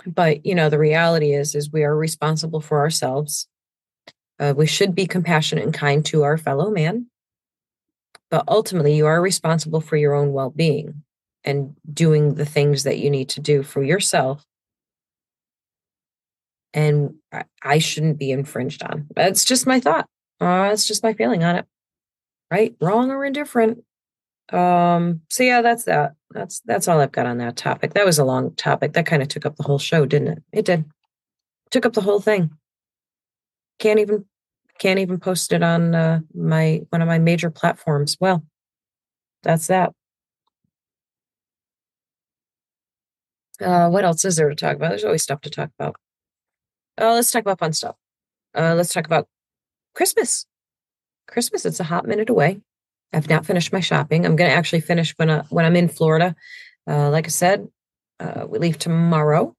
but 0.07 0.45
you 0.45 0.55
know 0.55 0.69
the 0.69 0.79
reality 0.79 1.33
is 1.33 1.55
is 1.55 1.73
we 1.73 1.85
are 1.85 1.97
responsible 1.97 2.61
for 2.61 2.81
ourselves 2.81 3.49
Uh, 4.41 4.53
we 4.57 4.67
should 4.67 4.95
be 4.95 5.07
compassionate 5.07 5.65
and 5.65 5.73
kind 5.75 6.05
to 6.05 6.25
our 6.25 6.37
fellow 6.37 6.71
man. 6.71 7.07
But 8.31 8.45
ultimately, 8.49 8.97
you 8.97 9.07
are 9.07 9.23
responsible 9.23 9.81
for 9.81 9.97
your 9.97 10.15
own 10.15 10.33
well 10.33 10.51
being 10.51 11.05
and 11.45 11.77
doing 11.93 12.35
the 12.35 12.45
things 12.45 12.83
that 12.83 12.99
you 12.99 13.11
need 13.11 13.29
to 13.31 13.41
do 13.41 13.63
for 13.63 13.83
yourself. 13.83 14.45
And 16.73 17.15
I 17.63 17.79
shouldn't 17.79 18.19
be 18.19 18.33
infringed 18.33 18.83
on. 18.83 19.07
That's 19.15 19.45
just 19.45 19.67
my 19.67 19.79
thought. 19.79 20.09
Uh, 20.41 20.69
that's 20.69 20.87
just 20.89 21.05
my 21.05 21.13
feeling 21.13 21.45
on 21.45 21.57
it. 21.57 21.67
Right, 22.51 22.75
wrong, 22.81 23.11
or 23.11 23.25
indifferent. 23.25 23.85
Um, 24.53 25.23
so 25.31 25.43
yeah, 25.43 25.63
that's 25.63 25.85
that. 25.85 26.15
That's 26.31 26.61
that's 26.61 26.89
all 26.89 27.01
I've 27.01 27.13
got 27.13 27.27
on 27.27 27.39
that 27.39 27.57
topic. 27.57 27.95
That 27.95 28.05
was 28.05 28.19
a 28.19 28.25
long 28.25 28.55
topic. 28.57 28.93
That 28.93 29.07
kind 29.07 29.23
of 29.23 29.29
took 29.29 29.47
up 29.47 29.57
the 29.57 29.63
whole 29.63 29.79
show, 29.79 30.05
didn't 30.07 30.29
it? 30.29 30.43
It 30.53 30.65
did. 30.65 30.85
Took 31.71 31.87
up 31.87 31.95
the 31.95 32.01
whole 32.01 32.21
thing. 32.21 32.51
Can't 33.79 34.01
even 34.01 34.27
can't 34.79 34.99
even 34.99 35.19
post 35.19 35.53
it 35.53 35.63
on 35.63 35.95
uh, 35.95 36.21
my 36.35 36.83
one 36.91 37.03
of 37.03 37.09
my 37.09 37.19
major 37.19 37.51
platforms. 37.51 38.17
Well, 38.21 38.45
that's 39.43 39.69
that. 39.69 39.93
Uh, 43.61 43.89
what 43.89 44.05
else 44.05 44.25
is 44.25 44.37
there 44.37 44.49
to 44.49 44.55
talk 44.55 44.77
about? 44.77 44.91
There's 44.91 45.05
always 45.05 45.23
stuff 45.23 45.41
to 45.43 45.51
talk 45.51 45.71
about. 45.79 45.97
Uh, 47.01 47.15
let's 47.15 47.31
talk 47.31 47.43
about 47.43 47.61
fun 47.61 47.73
stuff. 47.73 47.97
Uh, 48.55 48.75
let's 48.75 48.93
talk 48.93 49.07
about 49.07 49.29
Christmas. 49.95 50.47
Christmas. 51.27 51.65
It's 51.65 51.81
a 51.81 51.85
hot 51.85 52.07
minute 52.07 52.29
away. 52.29 52.61
I've 53.15 53.31
not 53.31 53.47
finished 53.47 53.73
my 53.73 53.81
shopping. 53.81 54.27
I'm 54.27 54.37
going 54.37 54.51
to 54.51 54.57
actually 54.57 54.81
finish 54.81 55.13
when 55.17 55.31
I, 55.31 55.41
when 55.51 55.65
I'm 55.65 55.77
in 55.77 55.89
Florida. 55.89 56.35
Uh, 56.89 57.11
like 57.11 57.27
I 57.27 57.31
said, 57.31 57.69
uh, 58.21 58.47
we 58.49 58.59
leave 58.59 58.79
tomorrow. 58.79 59.55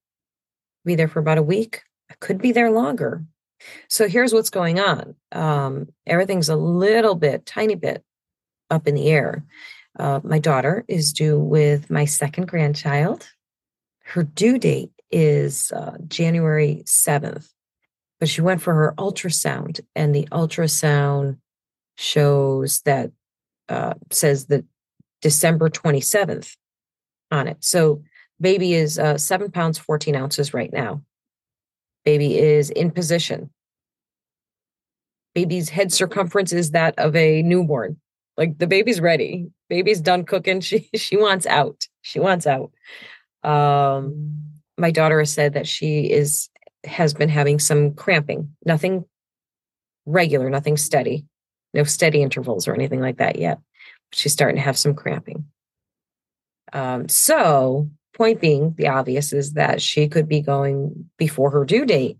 Be 0.83 0.95
there 0.95 1.07
for 1.07 1.19
about 1.19 1.37
a 1.37 1.43
week. 1.43 1.81
I 2.11 2.15
could 2.19 2.39
be 2.39 2.51
there 2.51 2.71
longer. 2.71 3.23
So 3.89 4.07
here's 4.07 4.33
what's 4.33 4.49
going 4.49 4.79
on. 4.79 5.15
Um, 5.31 5.87
everything's 6.05 6.49
a 6.49 6.55
little 6.55 7.15
bit, 7.15 7.45
tiny 7.45 7.75
bit 7.75 8.03
up 8.69 8.87
in 8.87 8.95
the 8.95 9.07
air. 9.07 9.43
Uh, 9.97 10.19
my 10.23 10.39
daughter 10.39 10.83
is 10.87 11.13
due 11.13 11.39
with 11.39 11.89
my 11.89 12.05
second 12.05 12.47
grandchild. 12.47 13.27
Her 14.03 14.23
due 14.23 14.59
date 14.59 14.91
is 15.09 15.71
uh, 15.71 15.97
January 16.07 16.83
7th, 16.85 17.49
but 18.19 18.29
she 18.29 18.41
went 18.41 18.61
for 18.61 18.73
her 18.73 18.93
ultrasound, 18.97 19.79
and 19.95 20.13
the 20.13 20.27
ultrasound 20.31 21.37
shows 21.97 22.81
that 22.81 23.11
uh, 23.69 23.93
says 24.11 24.45
the 24.45 24.65
December 25.21 25.69
27th 25.69 26.55
on 27.31 27.47
it. 27.47 27.57
So 27.61 28.03
baby 28.39 28.73
is 28.73 28.99
uh, 28.99 29.17
seven 29.17 29.51
pounds, 29.51 29.77
14 29.77 30.15
ounces 30.15 30.53
right 30.53 30.71
now. 30.71 31.01
Baby 32.03 32.37
is 32.37 32.69
in 32.69 32.91
position. 32.91 33.49
Baby's 35.33 35.69
head 35.69 35.91
circumference 35.91 36.53
is 36.53 36.71
that 36.71 36.97
of 36.97 37.15
a 37.15 37.41
newborn. 37.41 37.97
Like 38.37 38.57
the 38.57 38.67
baby's 38.67 39.01
ready. 39.01 39.47
Baby's 39.69 40.01
done 40.01 40.25
cooking. 40.25 40.61
She 40.61 40.89
she 40.95 41.17
wants 41.17 41.45
out. 41.45 41.87
She 42.01 42.19
wants 42.19 42.45
out. 42.45 42.71
Um, 43.43 44.43
my 44.77 44.91
daughter 44.91 45.19
has 45.19 45.33
said 45.33 45.53
that 45.53 45.67
she 45.67 46.11
is 46.11 46.49
has 46.85 47.13
been 47.13 47.29
having 47.29 47.59
some 47.59 47.93
cramping. 47.95 48.55
Nothing 48.65 49.05
regular, 50.05 50.49
nothing 50.49 50.77
steady 50.77 51.25
no 51.75 51.83
steady 51.83 52.21
intervals 52.21 52.67
or 52.67 52.73
anything 52.73 53.01
like 53.01 53.17
that 53.17 53.37
yet. 53.37 53.59
She's 54.11 54.33
starting 54.33 54.55
to 54.55 54.61
have 54.61 54.77
some 54.77 54.95
cramping. 54.95 55.45
Um, 56.73 57.07
so, 57.09 57.89
point 58.13 58.41
being, 58.41 58.73
the 58.77 58.87
obvious 58.87 59.33
is 59.33 59.53
that 59.53 59.81
she 59.81 60.07
could 60.07 60.27
be 60.27 60.41
going 60.41 61.09
before 61.17 61.51
her 61.51 61.65
due 61.65 61.85
date. 61.85 62.17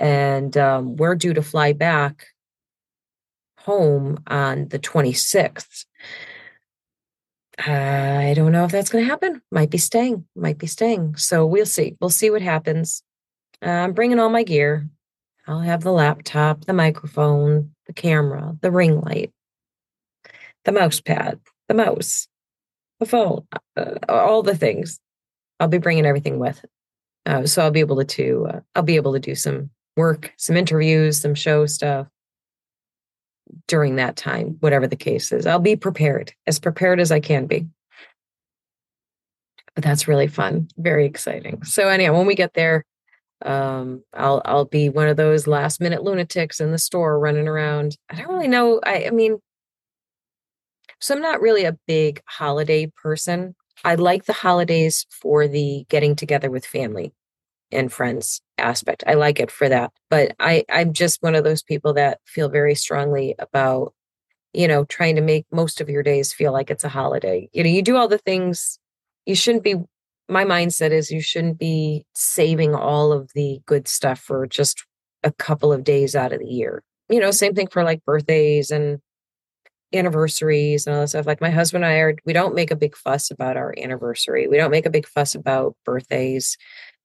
And 0.00 0.56
um, 0.56 0.96
we're 0.96 1.14
due 1.14 1.34
to 1.34 1.42
fly 1.42 1.72
back 1.72 2.26
home 3.58 4.22
on 4.26 4.68
the 4.68 4.78
26th. 4.78 5.84
I 7.58 8.34
don't 8.36 8.52
know 8.52 8.64
if 8.64 8.70
that's 8.70 8.88
going 8.88 9.04
to 9.04 9.10
happen. 9.10 9.42
Might 9.50 9.70
be 9.70 9.78
staying, 9.78 10.24
might 10.36 10.58
be 10.58 10.68
staying. 10.68 11.16
So 11.16 11.44
we'll 11.44 11.66
see. 11.66 11.96
We'll 12.00 12.10
see 12.10 12.30
what 12.30 12.42
happens. 12.42 13.02
Uh, 13.60 13.70
I'm 13.70 13.92
bringing 13.92 14.20
all 14.20 14.30
my 14.30 14.44
gear. 14.44 14.88
I'll 15.46 15.60
have 15.60 15.82
the 15.82 15.92
laptop, 15.92 16.66
the 16.66 16.72
microphone, 16.72 17.74
the 17.88 17.92
camera, 17.92 18.56
the 18.60 18.70
ring 18.70 19.00
light, 19.00 19.32
the 20.64 20.72
mouse 20.72 21.00
pad, 21.00 21.40
the 21.66 21.74
mouse, 21.74 22.28
the 23.00 23.06
phone, 23.06 23.44
uh, 23.76 23.94
all 24.08 24.42
the 24.42 24.56
things. 24.56 25.00
I'll 25.58 25.68
be 25.68 25.78
bringing 25.78 26.06
everything 26.06 26.38
with. 26.38 26.64
Uh, 27.26 27.46
so 27.46 27.62
I'll 27.62 27.72
be 27.72 27.80
able 27.80 28.02
to 28.04 28.46
uh, 28.48 28.60
I'll 28.76 28.82
be 28.82 28.96
able 28.96 29.12
to 29.14 29.18
do 29.20 29.34
some 29.34 29.70
work, 29.96 30.32
some 30.36 30.56
interviews, 30.56 31.20
some 31.20 31.34
show 31.34 31.66
stuff 31.66 32.06
during 33.66 33.96
that 33.96 34.16
time, 34.16 34.56
whatever 34.60 34.86
the 34.86 34.96
case 34.96 35.32
is. 35.32 35.46
I'll 35.46 35.58
be 35.58 35.76
prepared, 35.76 36.32
as 36.46 36.58
prepared 36.58 37.00
as 37.00 37.10
I 37.10 37.20
can 37.20 37.46
be. 37.46 37.66
But 39.74 39.84
that's 39.84 40.08
really 40.08 40.26
fun, 40.26 40.68
very 40.76 41.06
exciting. 41.06 41.62
So 41.64 41.88
anyway, 41.88 42.16
when 42.16 42.26
we 42.26 42.34
get 42.34 42.54
there, 42.54 42.84
um 43.44 44.02
i'll 44.14 44.42
i'll 44.44 44.64
be 44.64 44.88
one 44.88 45.06
of 45.08 45.16
those 45.16 45.46
last 45.46 45.80
minute 45.80 46.02
lunatics 46.02 46.60
in 46.60 46.72
the 46.72 46.78
store 46.78 47.18
running 47.18 47.48
around. 47.48 47.96
I 48.10 48.16
don't 48.16 48.28
really 48.28 48.48
know. 48.48 48.80
I 48.84 49.06
i 49.06 49.10
mean 49.10 49.38
so 51.00 51.14
i'm 51.14 51.22
not 51.22 51.40
really 51.40 51.64
a 51.64 51.78
big 51.86 52.20
holiday 52.26 52.86
person. 52.86 53.54
I 53.84 53.94
like 53.94 54.24
the 54.24 54.32
holidays 54.32 55.06
for 55.10 55.46
the 55.46 55.84
getting 55.88 56.16
together 56.16 56.50
with 56.50 56.66
family 56.66 57.12
and 57.70 57.92
friends 57.92 58.40
aspect. 58.56 59.04
I 59.06 59.14
like 59.14 59.38
it 59.40 59.50
for 59.50 59.68
that. 59.68 59.92
But 60.10 60.34
i 60.40 60.64
i'm 60.70 60.92
just 60.92 61.22
one 61.22 61.34
of 61.34 61.44
those 61.44 61.62
people 61.62 61.94
that 61.94 62.20
feel 62.26 62.48
very 62.48 62.74
strongly 62.74 63.34
about 63.38 63.94
you 64.52 64.66
know 64.68 64.84
trying 64.84 65.16
to 65.16 65.22
make 65.22 65.46
most 65.52 65.80
of 65.80 65.88
your 65.88 66.02
days 66.02 66.32
feel 66.32 66.52
like 66.52 66.70
it's 66.70 66.84
a 66.84 66.88
holiday. 66.88 67.48
You 67.52 67.62
know 67.62 67.70
you 67.70 67.82
do 67.82 67.96
all 67.96 68.08
the 68.08 68.18
things 68.18 68.78
you 69.26 69.34
shouldn't 69.36 69.64
be 69.64 69.76
my 70.28 70.44
mindset 70.44 70.90
is 70.90 71.10
you 71.10 71.20
shouldn't 71.20 71.58
be 71.58 72.04
saving 72.14 72.74
all 72.74 73.12
of 73.12 73.30
the 73.34 73.60
good 73.66 73.88
stuff 73.88 74.20
for 74.20 74.46
just 74.46 74.84
a 75.24 75.32
couple 75.32 75.72
of 75.72 75.84
days 75.84 76.14
out 76.14 76.32
of 76.32 76.40
the 76.40 76.46
year. 76.46 76.82
You 77.08 77.20
know, 77.20 77.30
same 77.30 77.54
thing 77.54 77.68
for 77.68 77.82
like 77.82 78.04
birthdays 78.04 78.70
and 78.70 79.00
anniversaries 79.94 80.86
and 80.86 80.94
all 80.94 81.02
that 81.02 81.08
stuff. 81.08 81.26
Like 81.26 81.40
my 81.40 81.50
husband 81.50 81.84
and 81.84 81.92
I 81.92 81.96
are, 81.98 82.16
we 82.24 82.32
don't 82.32 82.54
make 82.54 82.70
a 82.70 82.76
big 82.76 82.96
fuss 82.96 83.30
about 83.30 83.56
our 83.56 83.74
anniversary. 83.78 84.46
We 84.46 84.58
don't 84.58 84.70
make 84.70 84.86
a 84.86 84.90
big 84.90 85.06
fuss 85.06 85.34
about 85.34 85.76
birthdays. 85.84 86.56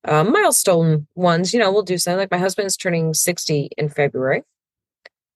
Um, 0.05 0.33
milestone 0.33 1.07
ones, 1.15 1.53
you 1.53 1.59
know, 1.59 1.71
we'll 1.71 1.83
do 1.83 1.97
something 1.97 2.19
like 2.19 2.31
my 2.31 2.37
husband's 2.37 2.75
turning 2.75 3.13
60 3.13 3.69
in 3.77 3.87
February. 3.87 4.43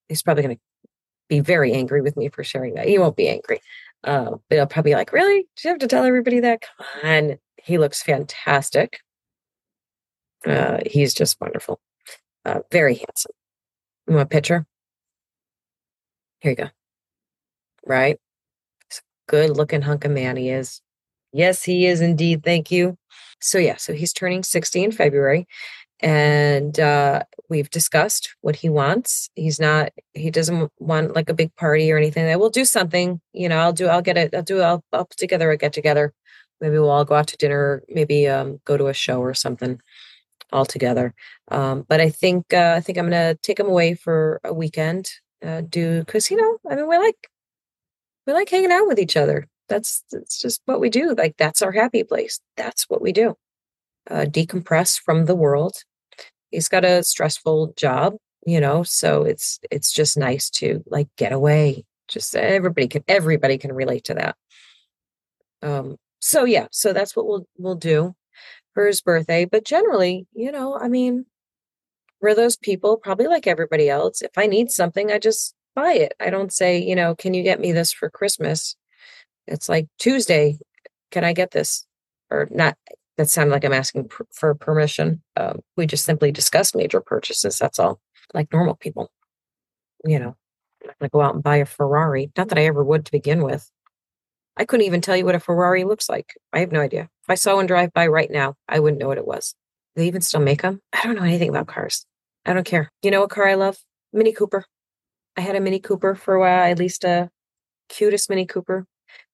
He's 0.09 0.21
probably 0.21 0.43
going 0.43 0.55
to 0.57 0.61
be 1.29 1.39
very 1.39 1.73
angry 1.73 2.01
with 2.01 2.17
me 2.17 2.27
for 2.27 2.43
sharing 2.43 2.73
that. 2.75 2.87
He 2.87 2.97
won't 2.97 3.15
be 3.15 3.29
angry. 3.29 3.61
Uh, 4.03 4.31
but 4.49 4.55
he'll 4.55 4.67
probably 4.67 4.91
be 4.91 4.95
like, 4.95 5.13
really? 5.13 5.47
Do 5.55 5.67
you 5.67 5.69
have 5.69 5.79
to 5.79 5.87
tell 5.87 6.03
everybody 6.03 6.41
that? 6.41 6.61
Come 6.61 7.09
on. 7.09 7.37
He 7.67 7.77
looks 7.77 8.01
fantastic. 8.01 9.01
Uh, 10.45 10.77
he's 10.85 11.13
just 11.13 11.35
wonderful. 11.41 11.81
Uh, 12.45 12.59
very 12.71 12.95
handsome. 12.95 13.33
You 14.07 14.13
want 14.13 14.27
a 14.27 14.29
picture? 14.29 14.65
Here 16.39 16.51
you 16.51 16.55
go. 16.55 16.69
Right? 17.85 18.17
Good 19.27 19.49
looking 19.49 19.81
hunk 19.81 20.05
of 20.05 20.11
man 20.11 20.37
he 20.37 20.49
is. 20.49 20.81
Yes, 21.33 21.61
he 21.61 21.87
is 21.87 21.99
indeed. 21.99 22.41
Thank 22.41 22.71
you. 22.71 22.97
So, 23.41 23.57
yeah, 23.57 23.75
so 23.75 23.91
he's 23.91 24.13
turning 24.13 24.43
60 24.43 24.85
in 24.85 24.91
February 24.93 25.45
and 25.99 26.79
uh, 26.79 27.23
we've 27.49 27.69
discussed 27.69 28.33
what 28.39 28.55
he 28.55 28.69
wants. 28.69 29.29
He's 29.35 29.59
not, 29.59 29.91
he 30.13 30.31
doesn't 30.31 30.71
want 30.79 31.15
like 31.15 31.27
a 31.27 31.33
big 31.33 31.53
party 31.57 31.91
or 31.91 31.97
anything. 31.97 32.27
I 32.27 32.37
will 32.37 32.49
do 32.49 32.63
something, 32.63 33.19
you 33.33 33.49
know, 33.49 33.57
I'll 33.57 33.73
do, 33.73 33.87
I'll 33.87 34.01
get 34.01 34.15
it, 34.15 34.33
I'll 34.33 34.41
do, 34.41 34.61
I'll, 34.61 34.85
I'll 34.93 35.03
put 35.03 35.17
together 35.17 35.51
a 35.51 35.57
get 35.57 35.73
together 35.73 36.13
maybe 36.61 36.77
we'll 36.77 36.89
all 36.89 37.05
go 37.05 37.15
out 37.15 37.27
to 37.27 37.37
dinner 37.37 37.83
maybe 37.89 38.27
um, 38.27 38.59
go 38.65 38.77
to 38.77 38.87
a 38.87 38.93
show 38.93 39.19
or 39.19 39.33
something 39.33 39.79
all 40.51 40.65
together 40.65 41.13
um, 41.49 41.85
but 41.87 41.99
i 41.99 42.09
think 42.09 42.53
uh, 42.53 42.73
i 42.77 42.81
think 42.81 42.97
i'm 42.97 43.05
gonna 43.05 43.35
take 43.35 43.59
him 43.59 43.67
away 43.67 43.93
for 43.93 44.39
a 44.43 44.53
weekend 44.53 45.09
uh, 45.45 45.61
do 45.69 45.99
because 45.99 46.31
you 46.31 46.37
know 46.37 46.57
i 46.69 46.75
mean 46.75 46.87
we 46.87 46.97
like 46.97 47.29
we 48.27 48.33
like 48.33 48.49
hanging 48.49 48.71
out 48.71 48.85
with 48.85 48.99
each 48.99 49.17
other. 49.17 49.47
That's 49.69 50.03
that's 50.11 50.39
just 50.39 50.61
what 50.65 50.79
we 50.79 50.89
do. 50.89 51.15
Like 51.17 51.35
that's 51.37 51.61
our 51.61 51.71
happy 51.71 52.03
place. 52.03 52.39
That's 52.57 52.83
what 52.89 53.01
we 53.01 53.11
do. 53.11 53.35
Uh, 54.09 54.25
decompress 54.25 54.99
from 54.99 55.25
the 55.25 55.35
world. 55.35 55.77
He's 56.51 56.69
got 56.69 56.85
a 56.85 57.03
stressful 57.03 57.73
job 57.75 58.15
you 58.45 58.61
know 58.61 58.81
so 58.83 59.23
it's 59.23 59.59
it's 59.71 59.91
just 59.91 60.17
nice 60.17 60.49
to 60.49 60.83
like 60.87 61.07
get 61.17 61.31
away. 61.31 61.85
Just 62.07 62.35
everybody 62.35 62.87
can 62.87 63.03
everybody 63.07 63.57
can 63.57 63.73
relate 63.73 64.05
to 64.05 64.13
that. 64.13 64.35
Um 65.61 65.97
so 66.27 66.43
yeah, 66.45 66.67
so 66.71 66.93
that's 66.93 67.15
what 67.15 67.25
we'll 67.27 67.47
we'll 67.57 67.75
do 67.75 68.13
for 68.73 68.85
his 68.87 69.01
birthday. 69.01 69.45
But 69.45 69.65
generally, 69.65 70.27
you 70.33 70.51
know, 70.51 70.77
I 70.77 70.87
mean, 70.89 71.25
we're 72.21 72.35
those 72.35 72.57
people, 72.57 72.97
probably 72.97 73.27
like 73.27 73.47
everybody 73.47 73.89
else. 73.89 74.21
If 74.21 74.37
I 74.37 74.47
need 74.47 74.71
something, 74.71 75.11
I 75.11 75.19
just 75.19 75.55
buy 75.75 75.93
it. 75.93 76.13
I 76.19 76.29
don't 76.29 76.51
say, 76.53 76.79
you 76.79 76.95
know, 76.95 77.15
can 77.15 77.33
you 77.33 77.43
get 77.43 77.59
me 77.61 77.71
this 77.71 77.93
for 77.93 78.09
Christmas? 78.09 78.75
It's 79.47 79.69
like 79.69 79.87
Tuesday, 79.99 80.59
can 81.11 81.23
I 81.23 81.33
get 81.33 81.51
this? 81.51 81.85
Or 82.29 82.47
not. 82.51 82.77
That 83.17 83.29
sounded 83.29 83.53
like 83.53 83.63
I'm 83.65 83.73
asking 83.73 84.09
for 84.33 84.53
permission. 84.55 85.23
Um, 85.37 85.61
we 85.77 85.87
just 85.87 86.05
simply 86.05 86.31
discuss 86.31 86.75
major 86.75 87.01
purchases. 87.01 87.57
That's 87.57 87.79
all, 87.79 87.99
like 88.33 88.51
normal 88.53 88.75
people. 88.75 89.11
you 90.05 90.19
know, 90.19 90.35
I'm 90.81 90.87
not 90.87 90.99
gonna 90.99 91.09
go 91.09 91.21
out 91.21 91.35
and 91.35 91.43
buy 91.43 91.57
a 91.57 91.65
Ferrari. 91.65 92.31
Not 92.37 92.49
that 92.49 92.57
I 92.59 92.65
ever 92.65 92.83
would 92.83 93.05
to 93.05 93.11
begin 93.11 93.43
with. 93.43 93.71
I 94.57 94.65
couldn't 94.65 94.87
even 94.87 95.01
tell 95.01 95.15
you 95.15 95.23
what 95.23 95.35
a 95.35 95.39
Ferrari 95.39 95.83
looks 95.83 96.09
like. 96.09 96.35
I 96.51 96.59
have 96.59 96.71
no 96.71 96.81
idea. 96.81 97.03
If 97.23 97.29
I 97.29 97.35
saw 97.35 97.55
one 97.55 97.67
drive 97.67 97.93
by 97.93 98.07
right 98.07 98.29
now, 98.29 98.55
I 98.67 98.79
wouldn't 98.79 98.99
know 98.99 99.07
what 99.07 99.19
it 99.19 99.27
was. 99.27 99.53
They 99.95 100.07
even 100.07 100.21
still 100.21 100.39
make 100.39 100.63
them. 100.63 100.81
I 100.93 101.03
don't 101.03 101.15
know 101.15 101.23
anything 101.23 101.49
about 101.49 101.67
cars. 101.67 102.05
I 102.45 102.53
don't 102.53 102.65
care. 102.65 102.89
You 103.03 103.11
know 103.11 103.21
what 103.21 103.29
car 103.29 103.47
I 103.47 103.53
love? 103.53 103.77
Mini 104.13 104.33
Cooper. 104.33 104.65
I 105.35 105.41
had 105.41 105.55
a 105.55 105.59
Mini 105.59 105.79
Cooper 105.79 106.15
for 106.15 106.33
a 106.33 106.39
while. 106.39 106.71
At 106.71 106.79
least 106.79 107.03
a 107.03 107.29
cutest 107.89 108.29
Mini 108.29 108.45
Cooper. 108.45 108.85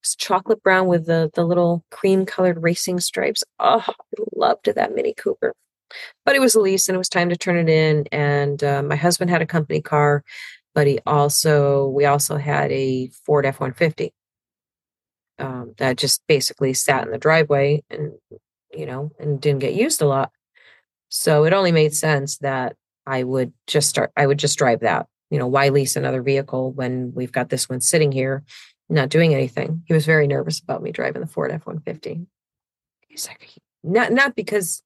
It's 0.01 0.15
chocolate 0.15 0.61
brown 0.61 0.87
with 0.87 1.05
the 1.05 1.31
the 1.33 1.45
little 1.45 1.83
cream 1.89 2.25
colored 2.25 2.61
racing 2.61 2.99
stripes. 2.99 3.43
Oh, 3.59 3.83
I 3.87 3.93
loved 4.35 4.65
that 4.73 4.93
Mini 4.93 5.13
Cooper. 5.13 5.53
But 6.25 6.35
it 6.35 6.39
was 6.39 6.55
a 6.55 6.59
lease, 6.59 6.89
and 6.89 6.95
it 6.95 6.97
was 6.97 7.09
time 7.09 7.29
to 7.29 7.37
turn 7.37 7.57
it 7.57 7.69
in. 7.69 8.07
And 8.11 8.63
uh, 8.63 8.83
my 8.83 8.95
husband 8.95 9.29
had 9.29 9.41
a 9.41 9.45
company 9.45 9.81
car, 9.81 10.23
but 10.75 10.87
he 10.87 10.99
also 11.05 11.87
we 11.87 12.05
also 12.05 12.35
had 12.35 12.71
a 12.71 13.09
Ford 13.25 13.45
F 13.45 13.59
one 13.59 13.73
fifty 13.73 14.13
um, 15.39 15.73
that 15.77 15.97
just 15.97 16.21
basically 16.27 16.73
sat 16.73 17.05
in 17.05 17.11
the 17.11 17.17
driveway 17.17 17.83
and 17.89 18.13
you 18.73 18.85
know 18.85 19.11
and 19.19 19.41
didn't 19.41 19.59
get 19.59 19.73
used 19.73 20.01
a 20.01 20.07
lot. 20.07 20.31
So 21.09 21.45
it 21.45 21.53
only 21.53 21.71
made 21.71 21.93
sense 21.93 22.37
that 22.39 22.75
i 23.05 23.21
would 23.21 23.51
just 23.67 23.89
start 23.89 24.11
i 24.15 24.25
would 24.25 24.39
just 24.39 24.57
drive 24.57 24.81
that. 24.81 25.07
You 25.29 25.39
know 25.39 25.47
why 25.47 25.69
lease 25.69 25.95
another 25.95 26.21
vehicle 26.21 26.71
when 26.71 27.13
we've 27.13 27.31
got 27.31 27.49
this 27.49 27.69
one 27.69 27.81
sitting 27.81 28.11
here 28.11 28.43
not 28.89 29.09
doing 29.09 29.33
anything? 29.33 29.83
He 29.85 29.93
was 29.93 30.05
very 30.05 30.27
nervous 30.27 30.59
about 30.59 30.83
me 30.83 30.91
driving 30.91 31.21
the 31.21 31.27
ford 31.27 31.51
f-150 31.51 32.25
he's 33.13 33.27
like 33.27 33.49
not 33.83 34.11
not 34.11 34.35
because 34.35 34.81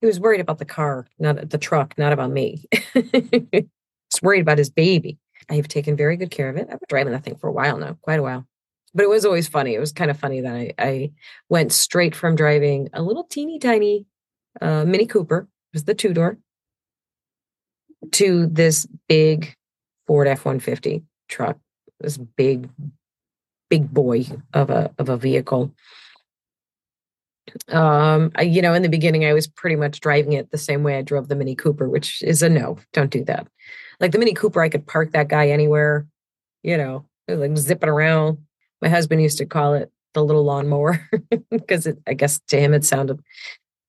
he 0.00 0.06
was 0.06 0.20
worried 0.20 0.40
about 0.40 0.58
the 0.58 0.64
car 0.64 1.06
not 1.18 1.50
the 1.50 1.58
truck 1.58 1.96
not 1.98 2.12
about 2.12 2.30
me. 2.30 2.64
He's 2.94 4.22
worried 4.22 4.42
about 4.42 4.58
his 4.58 4.70
baby. 4.70 5.18
I 5.50 5.54
have 5.54 5.66
taken 5.66 5.96
very 5.96 6.16
good 6.16 6.30
care 6.30 6.48
of 6.48 6.56
it. 6.56 6.68
I've 6.70 6.78
been 6.78 6.86
driving 6.88 7.12
that 7.12 7.24
thing 7.24 7.36
for 7.36 7.48
a 7.48 7.52
while 7.52 7.76
now 7.76 7.98
quite 8.00 8.20
a 8.20 8.22
while 8.22 8.46
but 8.94 9.02
it 9.02 9.08
was 9.08 9.24
always 9.24 9.48
funny. 9.48 9.74
It 9.74 9.80
was 9.80 9.92
kind 9.92 10.10
of 10.10 10.18
funny 10.18 10.40
that 10.40 10.54
I, 10.54 10.72
I 10.78 11.12
went 11.48 11.72
straight 11.72 12.14
from 12.14 12.36
driving 12.36 12.88
a 12.92 13.02
little 13.02 13.24
teeny 13.24 13.58
tiny 13.58 14.06
uh, 14.60 14.84
Mini 14.84 15.06
Cooper, 15.06 15.48
it 15.72 15.76
was 15.76 15.84
the 15.84 15.94
two 15.94 16.14
door, 16.14 16.38
to 18.12 18.46
this 18.46 18.86
big 19.08 19.54
Ford 20.06 20.28
F 20.28 20.44
one 20.44 20.60
fifty 20.60 21.02
truck. 21.28 21.58
This 22.00 22.16
big, 22.16 22.68
big 23.70 23.92
boy 23.92 24.26
of 24.52 24.68
a 24.68 24.92
of 24.98 25.08
a 25.08 25.16
vehicle. 25.16 25.72
Um, 27.68 28.32
I, 28.34 28.42
you 28.42 28.60
know, 28.60 28.74
in 28.74 28.82
the 28.82 28.88
beginning, 28.88 29.24
I 29.24 29.32
was 29.32 29.46
pretty 29.46 29.76
much 29.76 30.00
driving 30.00 30.32
it 30.32 30.50
the 30.50 30.58
same 30.58 30.82
way 30.82 30.98
I 30.98 31.02
drove 31.02 31.28
the 31.28 31.36
Mini 31.36 31.54
Cooper, 31.54 31.88
which 31.88 32.20
is 32.22 32.42
a 32.42 32.48
no. 32.48 32.78
Don't 32.92 33.10
do 33.10 33.24
that. 33.24 33.46
Like 34.00 34.12
the 34.12 34.18
Mini 34.18 34.34
Cooper, 34.34 34.60
I 34.60 34.68
could 34.68 34.86
park 34.86 35.12
that 35.12 35.28
guy 35.28 35.48
anywhere. 35.48 36.06
You 36.62 36.76
know, 36.76 37.06
like 37.28 37.56
zipping 37.56 37.88
around 37.88 38.38
my 38.84 38.90
husband 38.90 39.22
used 39.22 39.38
to 39.38 39.46
call 39.46 39.72
it 39.72 39.90
the 40.12 40.22
little 40.22 40.44
lawnmower 40.44 41.08
because 41.50 41.88
I 42.06 42.12
guess 42.12 42.38
to 42.48 42.60
him 42.60 42.74
it 42.74 42.84
sounded 42.84 43.18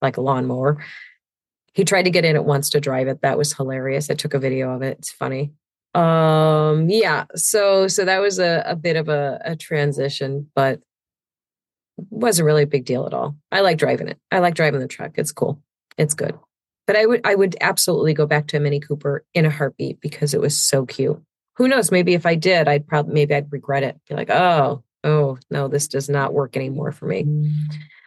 like 0.01 0.15
a 0.15 0.21
lawnmower. 0.21 0.83
He 1.73 1.83
tried 1.83 2.03
to 2.03 2.09
get 2.09 2.23
in 2.23 2.37
it 2.37 2.45
once 2.45 2.69
to 2.69 2.79
drive 2.79 3.09
it. 3.09 3.21
That 3.21 3.37
was 3.37 3.51
hilarious. 3.51 4.09
I 4.09 4.13
took 4.13 4.33
a 4.33 4.39
video 4.39 4.71
of 4.71 4.81
it. 4.81 4.97
It's 4.99 5.11
funny. 5.11 5.51
Um, 5.93 6.89
yeah. 6.89 7.25
So 7.35 7.89
so 7.89 8.05
that 8.05 8.19
was 8.19 8.39
a, 8.39 8.63
a 8.65 8.75
bit 8.77 8.95
of 8.95 9.09
a, 9.09 9.41
a 9.43 9.55
transition, 9.57 10.49
but 10.55 10.79
wasn't 12.09 12.45
really 12.45 12.63
a 12.63 12.67
big 12.67 12.85
deal 12.85 13.05
at 13.05 13.13
all. 13.13 13.35
I 13.51 13.59
like 13.59 13.77
driving 13.77 14.07
it. 14.07 14.17
I 14.31 14.39
like 14.39 14.55
driving 14.55 14.79
the 14.79 14.87
truck. 14.87 15.11
It's 15.15 15.33
cool. 15.33 15.61
It's 15.97 16.13
good. 16.13 16.39
But 16.87 16.95
I 16.95 17.05
would 17.05 17.21
I 17.25 17.35
would 17.35 17.57
absolutely 17.59 18.13
go 18.13 18.25
back 18.25 18.47
to 18.47 18.57
a 18.57 18.61
Mini 18.61 18.79
Cooper 18.79 19.25
in 19.33 19.45
a 19.45 19.49
heartbeat 19.49 19.99
because 19.99 20.33
it 20.33 20.39
was 20.39 20.57
so 20.57 20.85
cute. 20.85 21.21
Who 21.57 21.67
knows? 21.67 21.91
Maybe 21.91 22.13
if 22.13 22.25
I 22.25 22.35
did, 22.35 22.69
I'd 22.69 22.87
probably 22.87 23.13
maybe 23.13 23.35
I'd 23.35 23.51
regret 23.51 23.83
it. 23.83 23.99
Be 24.07 24.15
like, 24.15 24.29
oh, 24.29 24.83
oh 25.05 25.37
no, 25.49 25.69
this 25.69 25.87
does 25.87 26.09
not 26.09 26.33
work 26.33 26.57
anymore 26.57 26.91
for 26.91 27.05
me. 27.05 27.23
Mm. 27.23 27.51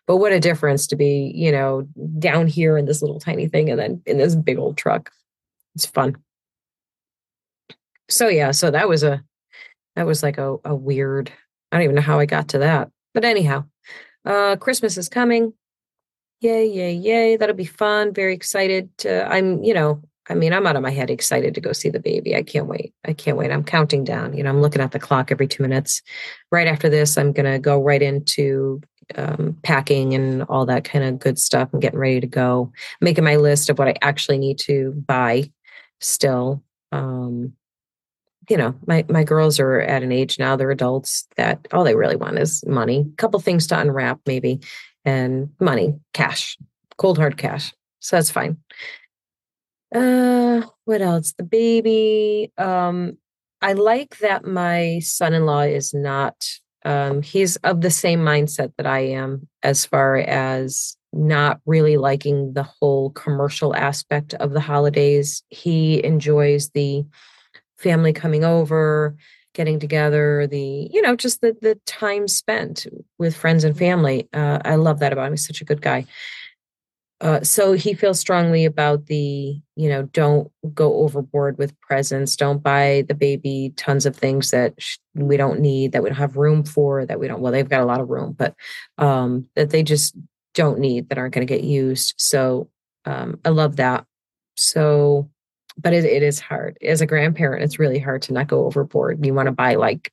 But 0.07 0.16
what 0.16 0.32
a 0.32 0.40
difference 0.40 0.86
to 0.88 0.96
be, 0.96 1.32
you 1.34 1.53
know, 1.53 1.86
down 2.18 2.46
here 2.46 2.76
in 2.76 2.86
this 2.86 3.03
little 3.03 3.20
tiny 3.20 3.46
thing 3.46 3.70
and 3.70 3.78
then 3.78 4.03
in 4.07 4.18
this 4.18 4.34
big 4.34 4.59
old 4.59 4.76
truck. 4.76 5.11
It's 5.74 5.86
fun. 5.86 6.16
So 8.11 8.28
yeah, 8.28 8.51
so 8.51 8.70
that 8.70 8.88
was 8.88 9.03
a 9.03 9.22
that 9.96 10.07
was 10.07 10.22
like 10.22 10.38
a, 10.38 10.57
a 10.64 10.74
weird, 10.74 11.32
I 11.70 11.76
don't 11.76 11.84
even 11.84 11.96
know 11.96 12.03
how 12.03 12.18
I 12.18 12.26
got 12.26 12.49
to 12.49 12.59
that. 12.59 12.90
But 13.14 13.24
anyhow, 13.24 13.64
uh 14.24 14.57
Christmas 14.57 14.96
is 14.96 15.09
coming. 15.09 15.53
Yay, 16.40 16.66
yay, 16.66 16.92
yay. 16.92 17.36
That'll 17.36 17.55
be 17.55 17.64
fun. 17.64 18.14
Very 18.14 18.34
excited 18.34 18.90
to 18.99 19.30
I'm, 19.30 19.62
you 19.62 19.74
know, 19.74 20.03
I 20.29 20.35
mean, 20.35 20.53
I'm 20.53 20.66
out 20.66 20.76
of 20.76 20.83
my 20.83 20.91
head 20.91 21.11
excited 21.11 21.55
to 21.55 21.61
go 21.61 21.72
see 21.72 21.89
the 21.89 22.01
baby. 22.01 22.37
I 22.37 22.43
can't 22.43 22.66
wait. 22.66 22.93
I 23.07 23.12
can't 23.12 23.37
wait. 23.37 23.51
I'm 23.51 23.64
counting 23.64 24.05
down. 24.05 24.37
You 24.37 24.43
know, 24.43 24.51
I'm 24.51 24.61
looking 24.61 24.83
at 24.83 24.93
the 24.93 24.99
clock 24.99 25.33
every 25.33 25.49
two 25.49 25.62
minutes. 25.62 26.03
Right 26.53 26.66
after 26.66 26.89
this, 26.89 27.16
I'm 27.16 27.33
going 27.33 27.51
to 27.51 27.59
go 27.59 27.83
right 27.83 28.03
into 28.03 28.81
um, 29.14 29.57
packing 29.62 30.14
and 30.14 30.43
all 30.45 30.66
that 30.66 30.85
kind 30.85 31.05
of 31.05 31.18
good 31.18 31.39
stuff. 31.39 31.70
I'm 31.72 31.81
getting 31.81 31.99
ready 31.99 32.20
to 32.20 32.26
go, 32.26 32.72
making 33.01 33.24
my 33.24 33.37
list 33.37 33.70
of 33.70 33.79
what 33.79 33.89
I 33.89 33.95
actually 34.03 34.39
need 34.39 34.59
to 34.61 34.93
buy 35.07 35.51
still. 36.01 36.62
Um, 36.93 37.55
you 38.49 38.57
know, 38.57 38.74
my, 38.87 39.05
my 39.09 39.24
girls 39.24 39.61
are 39.61 39.81
at 39.81 40.03
an 40.03 40.12
age 40.12 40.39
now, 40.39 40.57
they're 40.57 40.70
adults 40.70 41.26
that 41.37 41.66
all 41.72 41.85
they 41.85 41.95
really 41.95 42.16
want 42.16 42.39
is 42.39 42.64
money, 42.66 43.07
a 43.12 43.16
couple 43.16 43.39
things 43.41 43.66
to 43.66 43.79
unwrap 43.79 44.20
maybe, 44.26 44.61
and 45.05 45.51
money, 45.61 45.99
cash, 46.14 46.57
cold 46.97 47.18
hard 47.18 47.37
cash. 47.37 47.74
So 48.01 48.16
that's 48.16 48.31
fine. 48.31 48.59
Uh, 49.95 50.62
what 50.84 51.01
else? 51.01 51.32
The 51.32 51.45
baby. 51.45 52.53
Um, 52.59 53.18
I 53.61 53.72
like 53.72 54.18
that 54.18 54.45
my 54.45 55.01
son-in-law 55.01 55.62
is 55.62 55.95
not. 55.95 56.45
Um, 56.84 57.22
he's 57.22 57.57
of 57.57 57.80
the 57.80 57.91
same 57.91 58.20
mindset 58.20 58.72
that 58.76 58.86
I 58.86 59.01
am, 59.01 59.49
as 59.62 59.84
far 59.84 60.16
as 60.16 60.97
not 61.12 61.61
really 61.66 61.97
liking 61.97 62.53
the 62.53 62.62
whole 62.62 63.11
commercial 63.11 63.74
aspect 63.74 64.34
of 64.34 64.53
the 64.53 64.61
holidays. 64.61 65.43
He 65.49 66.05
enjoys 66.05 66.70
the 66.70 67.05
family 67.78 68.12
coming 68.12 68.45
over, 68.45 69.16
getting 69.55 69.80
together, 69.80 70.47
the 70.47 70.89
you 70.93 71.03
know 71.03 71.16
just 71.16 71.41
the 71.41 71.57
the 71.61 71.80
time 71.86 72.28
spent 72.28 72.86
with 73.18 73.36
friends 73.36 73.64
and 73.64 73.76
family. 73.76 74.28
Uh, 74.32 74.59
I 74.64 74.76
love 74.76 75.01
that 75.01 75.12
about 75.12 75.26
him. 75.26 75.32
He's 75.32 75.47
such 75.47 75.61
a 75.61 75.64
good 75.64 75.82
guy. 75.82 76.07
Uh, 77.20 77.42
so 77.42 77.72
he 77.72 77.94
feels 77.94 78.20
strongly 78.20 78.64
about 78.64 79.06
the 79.06 79.60
you 79.74 79.88
know 79.88 80.04
don't 80.04 80.50
go 80.72 80.94
overboard 80.98 81.58
with 81.58 81.78
presents. 81.80 82.36
Don't 82.36 82.62
buy 82.62 83.04
the 83.08 83.14
baby 83.14 83.72
tons 83.76 84.06
of 84.06 84.14
things 84.14 84.52
that 84.52 84.74
sh- 84.78 84.98
we 85.14 85.36
don't 85.36 85.58
need 85.60 85.92
that 85.92 86.02
we 86.02 86.10
don't 86.10 86.18
have 86.18 86.36
room 86.36 86.62
for 86.64 87.04
that 87.04 87.18
we 87.18 87.26
don't 87.26 87.40
well 87.40 87.50
they've 87.50 87.68
got 87.68 87.80
a 87.80 87.86
lot 87.86 88.00
of 88.00 88.08
room 88.08 88.34
but 88.38 88.54
um 88.98 89.46
that 89.56 89.70
they 89.70 89.82
just 89.82 90.16
don't 90.54 90.78
need 90.78 91.08
that 91.08 91.18
aren't 91.18 91.34
going 91.34 91.46
to 91.46 91.52
get 91.52 91.64
used. 91.64 92.14
So 92.18 92.70
um 93.04 93.40
i 93.44 93.48
love 93.48 93.76
that. 93.76 94.04
So 94.56 95.28
but 95.76 95.92
it, 95.92 96.04
it 96.04 96.22
is 96.22 96.38
hard. 96.40 96.78
As 96.82 97.00
a 97.00 97.06
grandparent 97.06 97.64
it's 97.64 97.80
really 97.80 97.98
hard 97.98 98.22
to 98.22 98.32
not 98.32 98.46
go 98.46 98.64
overboard. 98.64 99.24
You 99.26 99.34
want 99.34 99.46
to 99.46 99.52
buy 99.52 99.74
like 99.74 100.12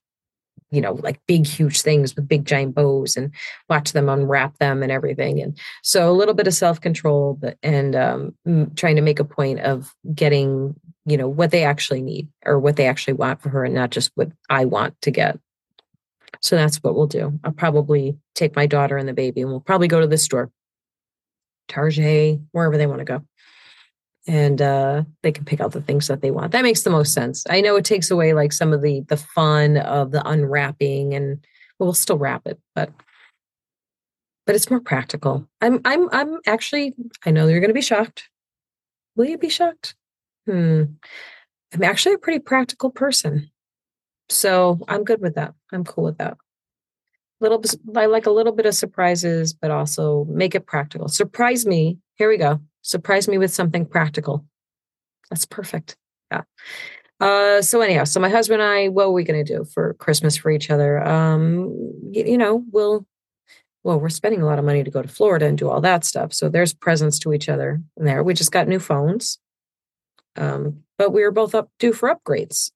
you 0.71 0.81
know, 0.81 0.93
like 0.93 1.19
big, 1.27 1.45
huge 1.45 1.81
things 1.81 2.15
with 2.15 2.27
big, 2.27 2.45
giant 2.45 2.75
bows 2.75 3.15
and 3.15 3.31
watch 3.69 3.93
them 3.93 4.09
unwrap 4.09 4.57
them 4.57 4.83
and 4.83 4.91
everything. 4.91 5.41
And 5.41 5.57
so 5.83 6.09
a 6.09 6.13
little 6.13 6.33
bit 6.33 6.47
of 6.47 6.53
self 6.53 6.81
control, 6.81 7.37
but 7.39 7.57
and 7.63 7.95
um, 7.95 8.35
trying 8.75 8.95
to 8.95 9.01
make 9.01 9.19
a 9.19 9.25
point 9.25 9.59
of 9.61 9.93
getting, 10.13 10.75
you 11.05 11.17
know, 11.17 11.27
what 11.27 11.51
they 11.51 11.63
actually 11.63 12.01
need 12.01 12.27
or 12.45 12.59
what 12.59 12.75
they 12.75 12.87
actually 12.87 13.13
want 13.13 13.41
for 13.41 13.49
her 13.49 13.63
and 13.63 13.75
not 13.75 13.91
just 13.91 14.11
what 14.15 14.31
I 14.49 14.65
want 14.65 14.99
to 15.01 15.11
get. 15.11 15.39
So 16.41 16.55
that's 16.55 16.77
what 16.77 16.95
we'll 16.95 17.07
do. 17.07 17.39
I'll 17.43 17.51
probably 17.51 18.17
take 18.33 18.55
my 18.55 18.65
daughter 18.65 18.97
and 18.97 19.07
the 19.07 19.13
baby 19.13 19.41
and 19.41 19.49
we'll 19.49 19.61
probably 19.61 19.87
go 19.87 20.01
to 20.01 20.07
the 20.07 20.17
store, 20.17 20.51
Target, 21.67 22.39
wherever 22.51 22.77
they 22.77 22.87
want 22.87 22.99
to 22.99 23.05
go 23.05 23.23
and 24.27 24.61
uh, 24.61 25.03
they 25.21 25.31
can 25.31 25.45
pick 25.45 25.61
out 25.61 25.71
the 25.71 25.81
things 25.81 26.07
that 26.07 26.21
they 26.21 26.31
want. 26.31 26.51
That 26.51 26.63
makes 26.63 26.81
the 26.81 26.89
most 26.89 27.13
sense. 27.13 27.43
I 27.49 27.61
know 27.61 27.75
it 27.75 27.85
takes 27.85 28.09
away 28.09 28.33
like 28.33 28.51
some 28.51 28.73
of 28.73 28.81
the 28.81 29.01
the 29.01 29.17
fun 29.17 29.77
of 29.77 30.11
the 30.11 30.27
unwrapping, 30.27 31.13
and 31.13 31.45
well, 31.77 31.87
we'll 31.87 31.93
still 31.93 32.17
wrap 32.17 32.47
it, 32.47 32.59
but 32.73 32.91
but 34.45 34.55
it's 34.55 34.69
more 34.69 34.79
practical. 34.79 35.47
I'm 35.61 35.79
I'm 35.85 36.09
I'm 36.11 36.39
actually 36.47 36.95
I 37.25 37.31
know 37.31 37.47
you're 37.47 37.59
going 37.59 37.69
to 37.69 37.75
be 37.75 37.81
shocked. 37.81 38.29
Will 39.15 39.25
you 39.25 39.37
be 39.37 39.49
shocked? 39.49 39.95
Hmm. 40.45 40.83
I'm 41.73 41.83
actually 41.83 42.15
a 42.15 42.19
pretty 42.19 42.39
practical 42.39 42.89
person, 42.89 43.51
so 44.29 44.79
I'm 44.87 45.03
good 45.03 45.21
with 45.21 45.35
that. 45.35 45.53
I'm 45.71 45.83
cool 45.83 46.05
with 46.05 46.17
that. 46.17 46.37
Little, 47.41 47.61
I 47.95 48.05
like 48.05 48.27
a 48.27 48.31
little 48.31 48.53
bit 48.53 48.65
of 48.65 48.73
surprises, 48.73 49.53
but 49.53 49.69
also 49.69 50.25
make 50.29 50.55
it 50.55 50.65
practical. 50.65 51.09
Surprise 51.09 51.65
me. 51.65 51.97
Here 52.15 52.29
we 52.29 52.37
go 52.37 52.61
surprise 52.85 53.27
me 53.27 53.37
with 53.37 53.51
something 53.53 53.85
practical. 53.85 54.45
That's 55.29 55.45
perfect. 55.45 55.97
Yeah. 56.31 56.43
Uh, 57.19 57.61
so 57.61 57.81
anyhow, 57.81 58.03
so 58.03 58.19
my 58.19 58.29
husband 58.29 58.61
and 58.61 58.69
I, 58.69 58.89
what 58.89 59.05
are 59.05 59.11
we 59.11 59.23
going 59.23 59.43
to 59.43 59.53
do 59.57 59.65
for 59.65 59.95
Christmas 59.95 60.37
for 60.37 60.51
each 60.51 60.69
other? 60.69 61.03
Um, 61.03 61.73
you, 62.11 62.25
you 62.25 62.37
know, 62.37 62.63
we'll, 62.71 63.05
well, 63.83 63.99
we're 63.99 64.09
spending 64.09 64.41
a 64.41 64.45
lot 64.45 64.59
of 64.59 64.65
money 64.65 64.83
to 64.83 64.91
go 64.91 65.01
to 65.01 65.07
Florida 65.07 65.47
and 65.47 65.57
do 65.57 65.69
all 65.69 65.81
that 65.81 66.05
stuff. 66.05 66.33
So 66.33 66.47
there's 66.47 66.73
presents 66.73 67.17
to 67.19 67.33
each 67.33 67.49
other 67.49 67.81
there. 67.97 68.23
We 68.23 68.33
just 68.33 68.51
got 68.51 68.67
new 68.67 68.79
phones. 68.79 69.39
Um, 70.35 70.83
but 70.97 71.11
we 71.11 71.23
were 71.23 71.31
both 71.31 71.55
up 71.55 71.69
due 71.79 71.93
for 71.93 72.13
upgrades. 72.13 72.71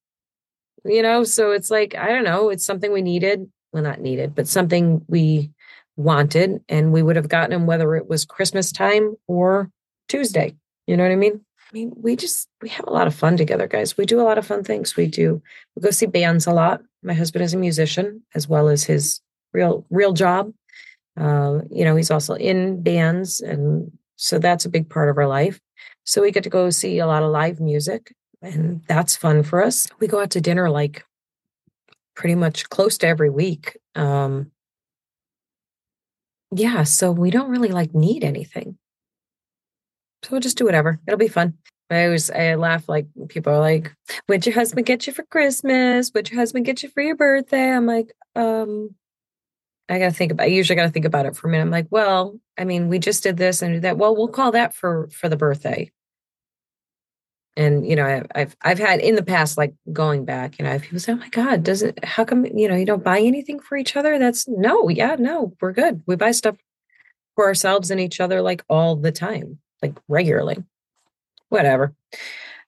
You 0.85 1.03
know, 1.03 1.23
so 1.23 1.51
it's 1.51 1.69
like, 1.69 1.93
I 1.95 2.07
don't 2.07 2.23
know, 2.23 2.49
it's 2.49 2.65
something 2.65 2.91
we 2.91 3.01
needed. 3.01 3.47
Well, 3.73 3.83
not 3.83 3.99
needed, 3.99 4.33
but 4.33 4.47
something 4.47 5.05
we 5.07 5.51
wanted. 5.97 6.63
And 6.69 6.93
we 6.93 7.03
would 7.03 7.17
have 7.17 7.29
gotten 7.29 7.51
them 7.51 7.67
whether 7.67 7.95
it 7.95 8.07
was 8.07 8.25
Christmas 8.25 8.71
time 8.71 9.15
or 9.27 9.69
Tuesday. 10.09 10.55
You 10.87 10.97
know 10.97 11.03
what 11.03 11.11
I 11.11 11.15
mean? 11.15 11.39
I 11.57 11.73
mean, 11.73 11.93
we 11.95 12.15
just 12.15 12.49
we 12.61 12.69
have 12.69 12.87
a 12.87 12.91
lot 12.91 13.07
of 13.07 13.13
fun 13.13 13.37
together, 13.37 13.67
guys. 13.67 13.95
We 13.95 14.05
do 14.05 14.19
a 14.19 14.23
lot 14.23 14.37
of 14.37 14.45
fun 14.45 14.63
things. 14.63 14.95
We 14.97 15.07
do 15.07 15.41
we 15.75 15.81
go 15.81 15.91
see 15.91 16.07
bands 16.07 16.47
a 16.47 16.51
lot. 16.51 16.81
My 17.03 17.13
husband 17.13 17.43
is 17.45 17.53
a 17.53 17.57
musician 17.57 18.23
as 18.33 18.49
well 18.49 18.67
as 18.69 18.83
his 18.83 19.21
real 19.53 19.85
real 19.89 20.13
job. 20.13 20.51
Uh, 21.15 21.59
you 21.69 21.85
know, 21.85 21.95
he's 21.95 22.11
also 22.11 22.33
in 22.33 22.81
bands, 22.81 23.39
and 23.39 23.91
so 24.15 24.39
that's 24.39 24.65
a 24.65 24.69
big 24.69 24.89
part 24.89 25.09
of 25.09 25.17
our 25.17 25.27
life. 25.27 25.59
So 26.05 26.21
we 26.21 26.31
get 26.31 26.43
to 26.43 26.49
go 26.49 26.69
see 26.71 26.97
a 26.99 27.07
lot 27.07 27.23
of 27.23 27.31
live 27.31 27.59
music, 27.59 28.15
and 28.41 28.81
that's 28.87 29.15
fun 29.15 29.43
for 29.43 29.63
us. 29.63 29.87
We 29.99 30.07
go 30.07 30.21
out 30.21 30.31
to 30.31 30.41
dinner 30.41 30.69
like 30.69 31.05
pretty 32.15 32.35
much 32.35 32.67
close 32.69 32.97
to 32.99 33.07
every 33.07 33.29
week. 33.29 33.77
Um, 33.95 34.51
yeah, 36.55 36.83
so 36.83 37.11
we 37.11 37.29
don't 37.29 37.49
really 37.49 37.69
like 37.69 37.93
need 37.93 38.23
anything. 38.23 38.77
So 40.23 40.29
we'll 40.31 40.41
just 40.41 40.57
do 40.57 40.65
whatever. 40.65 40.99
It'll 41.07 41.17
be 41.17 41.27
fun. 41.27 41.55
I 41.89 42.05
always 42.05 42.29
I 42.29 42.55
laugh 42.55 42.87
like 42.87 43.07
people 43.29 43.53
are 43.53 43.59
like, 43.59 43.93
"What'd 44.27 44.45
your 44.45 44.55
husband 44.55 44.85
get 44.85 45.07
you 45.07 45.13
for 45.13 45.23
Christmas? 45.23 46.09
What'd 46.09 46.31
your 46.31 46.39
husband 46.39 46.65
get 46.65 46.83
you 46.83 46.89
for 46.89 47.01
your 47.01 47.15
birthday?" 47.15 47.71
I'm 47.71 47.87
like, 47.87 48.13
um, 48.35 48.95
I 49.89 49.97
gotta 49.99 50.13
think 50.13 50.31
about. 50.31 50.43
I 50.45 50.47
usually 50.47 50.75
gotta 50.75 50.91
think 50.91 51.05
about 51.05 51.25
it 51.25 51.35
for 51.35 51.47
a 51.47 51.51
minute. 51.51 51.63
I'm 51.63 51.71
like, 51.71 51.87
well, 51.89 52.39
I 52.57 52.65
mean, 52.65 52.89
we 52.89 52.99
just 52.99 53.23
did 53.23 53.37
this 53.37 53.61
and 53.61 53.81
that. 53.83 53.97
Well, 53.97 54.15
we'll 54.15 54.27
call 54.27 54.51
that 54.51 54.73
for 54.75 55.09
for 55.11 55.29
the 55.29 55.37
birthday. 55.37 55.91
And 57.57 57.85
you 57.87 57.95
know, 57.95 58.05
I, 58.05 58.23
I've 58.35 58.55
I've 58.61 58.79
had 58.79 58.99
in 58.99 59.15
the 59.15 59.23
past, 59.23 59.57
like 59.57 59.73
going 59.91 60.25
back, 60.25 60.59
you 60.59 60.65
know, 60.65 60.77
people 60.79 60.99
say, 60.99 61.13
"Oh 61.13 61.15
my 61.15 61.29
God, 61.29 61.63
does 61.63 61.81
it? 61.81 62.03
How 62.05 62.23
come 62.23 62.45
you 62.45 62.67
know 62.67 62.75
you 62.75 62.85
don't 62.85 63.03
buy 63.03 63.19
anything 63.19 63.59
for 63.59 63.77
each 63.77 63.95
other?" 63.95 64.19
That's 64.19 64.47
no, 64.47 64.89
yeah, 64.89 65.15
no, 65.19 65.53
we're 65.61 65.73
good. 65.73 66.03
We 66.05 66.15
buy 66.15 66.31
stuff 66.31 66.57
for 67.35 67.47
ourselves 67.47 67.91
and 67.91 67.99
each 67.99 68.19
other 68.19 68.41
like 68.41 68.63
all 68.69 68.95
the 68.95 69.11
time 69.11 69.59
like 69.81 69.93
regularly. 70.07 70.57
Whatever. 71.49 71.93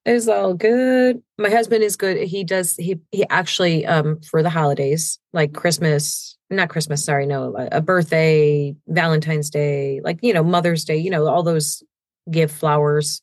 It's 0.06 0.28
all 0.28 0.56
good. 0.56 1.22
My 1.38 1.50
husband 1.50 1.84
is 1.84 1.96
good. 1.96 2.18
He 2.18 2.44
does 2.44 2.76
he 2.76 3.00
he 3.12 3.24
actually 3.30 3.86
um 3.86 4.20
for 4.22 4.42
the 4.42 4.50
holidays, 4.50 5.20
like 5.32 5.54
Christmas, 5.54 6.38
not 6.50 6.70
Christmas, 6.70 7.06
sorry, 7.06 7.28
no, 7.28 7.56
a 7.72 7.82
birthday, 7.82 8.76
Valentine's 8.88 9.52
Day, 9.52 10.02
like 10.04 10.20
you 10.24 10.34
know, 10.34 10.44
Mother's 10.44 10.84
Day, 10.84 10.98
you 10.98 11.12
know, 11.12 11.28
all 11.28 11.44
those 11.44 11.84
give 12.30 12.52
flowers 12.52 13.22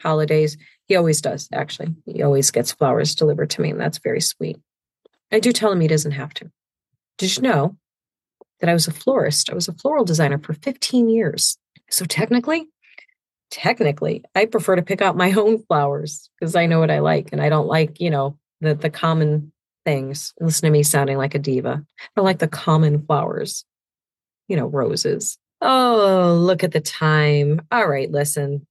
holidays. 0.00 0.56
He 0.86 0.96
always 0.96 1.20
does, 1.20 1.48
actually. 1.52 1.94
He 2.04 2.22
always 2.22 2.50
gets 2.50 2.72
flowers 2.72 3.14
delivered 3.14 3.50
to 3.50 3.62
me, 3.62 3.70
and 3.70 3.80
that's 3.80 3.98
very 3.98 4.20
sweet. 4.20 4.58
I 5.32 5.40
do 5.40 5.52
tell 5.52 5.72
him 5.72 5.80
he 5.80 5.88
doesn't 5.88 6.12
have 6.12 6.34
to. 6.34 6.50
Did 7.18 7.36
you 7.36 7.42
know 7.42 7.76
that 8.60 8.70
I 8.70 8.74
was 8.74 8.86
a 8.86 8.92
florist? 8.92 9.50
I 9.50 9.54
was 9.54 9.66
a 9.66 9.72
floral 9.74 10.04
designer 10.04 10.38
for 10.38 10.52
15 10.52 11.08
years. 11.08 11.58
So 11.90 12.04
technically, 12.04 12.66
technically 13.54 14.22
i 14.34 14.44
prefer 14.44 14.74
to 14.74 14.82
pick 14.82 15.00
out 15.00 15.16
my 15.16 15.32
own 15.36 15.62
flowers 15.64 16.28
because 16.38 16.56
i 16.56 16.66
know 16.66 16.80
what 16.80 16.90
i 16.90 16.98
like 16.98 17.28
and 17.32 17.40
i 17.40 17.48
don't 17.48 17.68
like 17.68 18.00
you 18.00 18.10
know 18.10 18.36
the 18.60 18.74
the 18.74 18.90
common 18.90 19.52
things. 19.84 20.32
Listen 20.40 20.66
to 20.66 20.70
me 20.70 20.82
sounding 20.82 21.18
like 21.18 21.34
a 21.34 21.38
diva. 21.38 21.84
I 22.16 22.20
like 22.20 22.38
the 22.38 22.48
common 22.48 23.04
flowers. 23.04 23.64
You 24.48 24.56
know 24.56 24.66
roses. 24.66 25.38
Oh 25.60 26.38
look 26.40 26.64
at 26.64 26.72
the 26.72 26.80
time. 26.80 27.62
All 27.70 27.86
right 27.86 28.10
listen. 28.10 28.66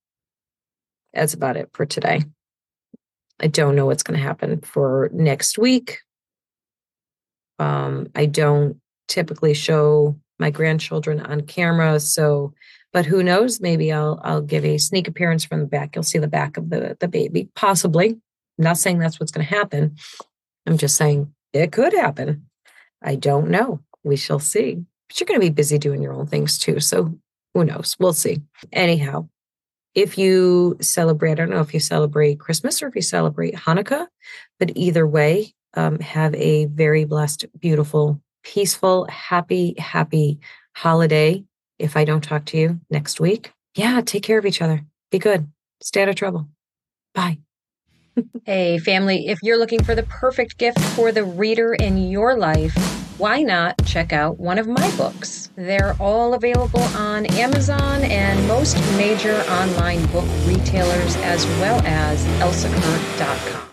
That's 1.13 1.33
about 1.33 1.57
it 1.57 1.69
for 1.73 1.85
today. 1.85 2.23
I 3.39 3.47
don't 3.47 3.75
know 3.75 3.85
what's 3.85 4.03
going 4.03 4.17
to 4.17 4.23
happen 4.23 4.61
for 4.61 5.09
next 5.13 5.57
week. 5.57 5.99
Um 7.59 8.07
i 8.15 8.25
don't 8.25 8.79
typically 9.07 9.53
show 9.53 10.19
my 10.39 10.49
grandchildren 10.49 11.19
on 11.19 11.41
camera 11.41 11.99
so 11.99 12.53
but 12.93 13.07
who 13.07 13.23
knows? 13.23 13.59
Maybe 13.59 13.91
I'll 13.91 14.21
I'll 14.23 14.41
give 14.41 14.63
a 14.63 14.77
sneak 14.77 15.07
appearance 15.07 15.43
from 15.43 15.59
the 15.59 15.65
back. 15.65 15.95
You'll 15.95 16.03
see 16.03 16.19
the 16.19 16.27
back 16.27 16.57
of 16.57 16.69
the 16.69 16.95
the 16.99 17.07
baby, 17.07 17.49
possibly. 17.55 18.09
I'm 18.09 18.63
not 18.63 18.77
saying 18.77 18.99
that's 18.99 19.19
what's 19.19 19.31
going 19.31 19.45
to 19.45 19.53
happen. 19.53 19.97
I'm 20.67 20.77
just 20.77 20.95
saying 20.95 21.33
it 21.51 21.71
could 21.71 21.93
happen. 21.93 22.45
I 23.01 23.15
don't 23.15 23.49
know. 23.49 23.81
We 24.03 24.15
shall 24.15 24.39
see. 24.39 24.85
But 25.07 25.19
you're 25.19 25.25
going 25.25 25.39
to 25.39 25.45
be 25.45 25.49
busy 25.49 25.77
doing 25.77 26.01
your 26.01 26.13
own 26.13 26.27
things 26.27 26.59
too. 26.59 26.79
So 26.79 27.17
who 27.53 27.65
knows? 27.65 27.97
We'll 27.99 28.13
see. 28.13 28.41
Anyhow, 28.71 29.27
if 29.95 30.17
you 30.17 30.77
celebrate, 30.81 31.31
I 31.31 31.35
don't 31.35 31.49
know 31.49 31.61
if 31.61 31.73
you 31.73 31.79
celebrate 31.79 32.39
Christmas 32.39 32.81
or 32.81 32.87
if 32.87 32.95
you 32.95 33.01
celebrate 33.01 33.55
Hanukkah, 33.55 34.07
but 34.59 34.71
either 34.75 35.05
way, 35.05 35.53
um, 35.75 35.99
have 35.99 36.35
a 36.35 36.65
very 36.65 37.05
blessed, 37.05 37.45
beautiful, 37.59 38.21
peaceful, 38.43 39.07
happy, 39.09 39.75
happy 39.77 40.39
holiday 40.75 41.43
if 41.83 41.97
I 41.97 42.05
don't 42.05 42.23
talk 42.23 42.45
to 42.45 42.57
you 42.57 42.79
next 42.89 43.19
week, 43.19 43.51
yeah, 43.75 44.01
take 44.01 44.23
care 44.23 44.37
of 44.37 44.45
each 44.45 44.61
other. 44.61 44.85
Be 45.11 45.19
good. 45.19 45.47
Stay 45.81 46.01
out 46.01 46.09
of 46.09 46.15
trouble. 46.15 46.47
Bye. 47.13 47.39
hey, 48.45 48.77
family, 48.77 49.27
if 49.27 49.39
you're 49.43 49.57
looking 49.57 49.83
for 49.83 49.95
the 49.95 50.03
perfect 50.03 50.57
gift 50.57 50.79
for 50.79 51.11
the 51.11 51.23
reader 51.23 51.73
in 51.73 51.97
your 51.97 52.37
life, 52.37 52.73
why 53.17 53.41
not 53.41 53.75
check 53.85 54.13
out 54.13 54.39
one 54.39 54.57
of 54.57 54.67
my 54.67 54.95
books? 54.97 55.49
They're 55.55 55.95
all 55.99 56.33
available 56.33 56.81
on 56.95 57.25
Amazon 57.27 58.03
and 58.03 58.47
most 58.47 58.77
major 58.97 59.35
online 59.49 60.05
book 60.07 60.25
retailers, 60.45 61.15
as 61.17 61.45
well 61.59 61.81
as 61.85 62.25
elsakurt.com. 62.39 63.72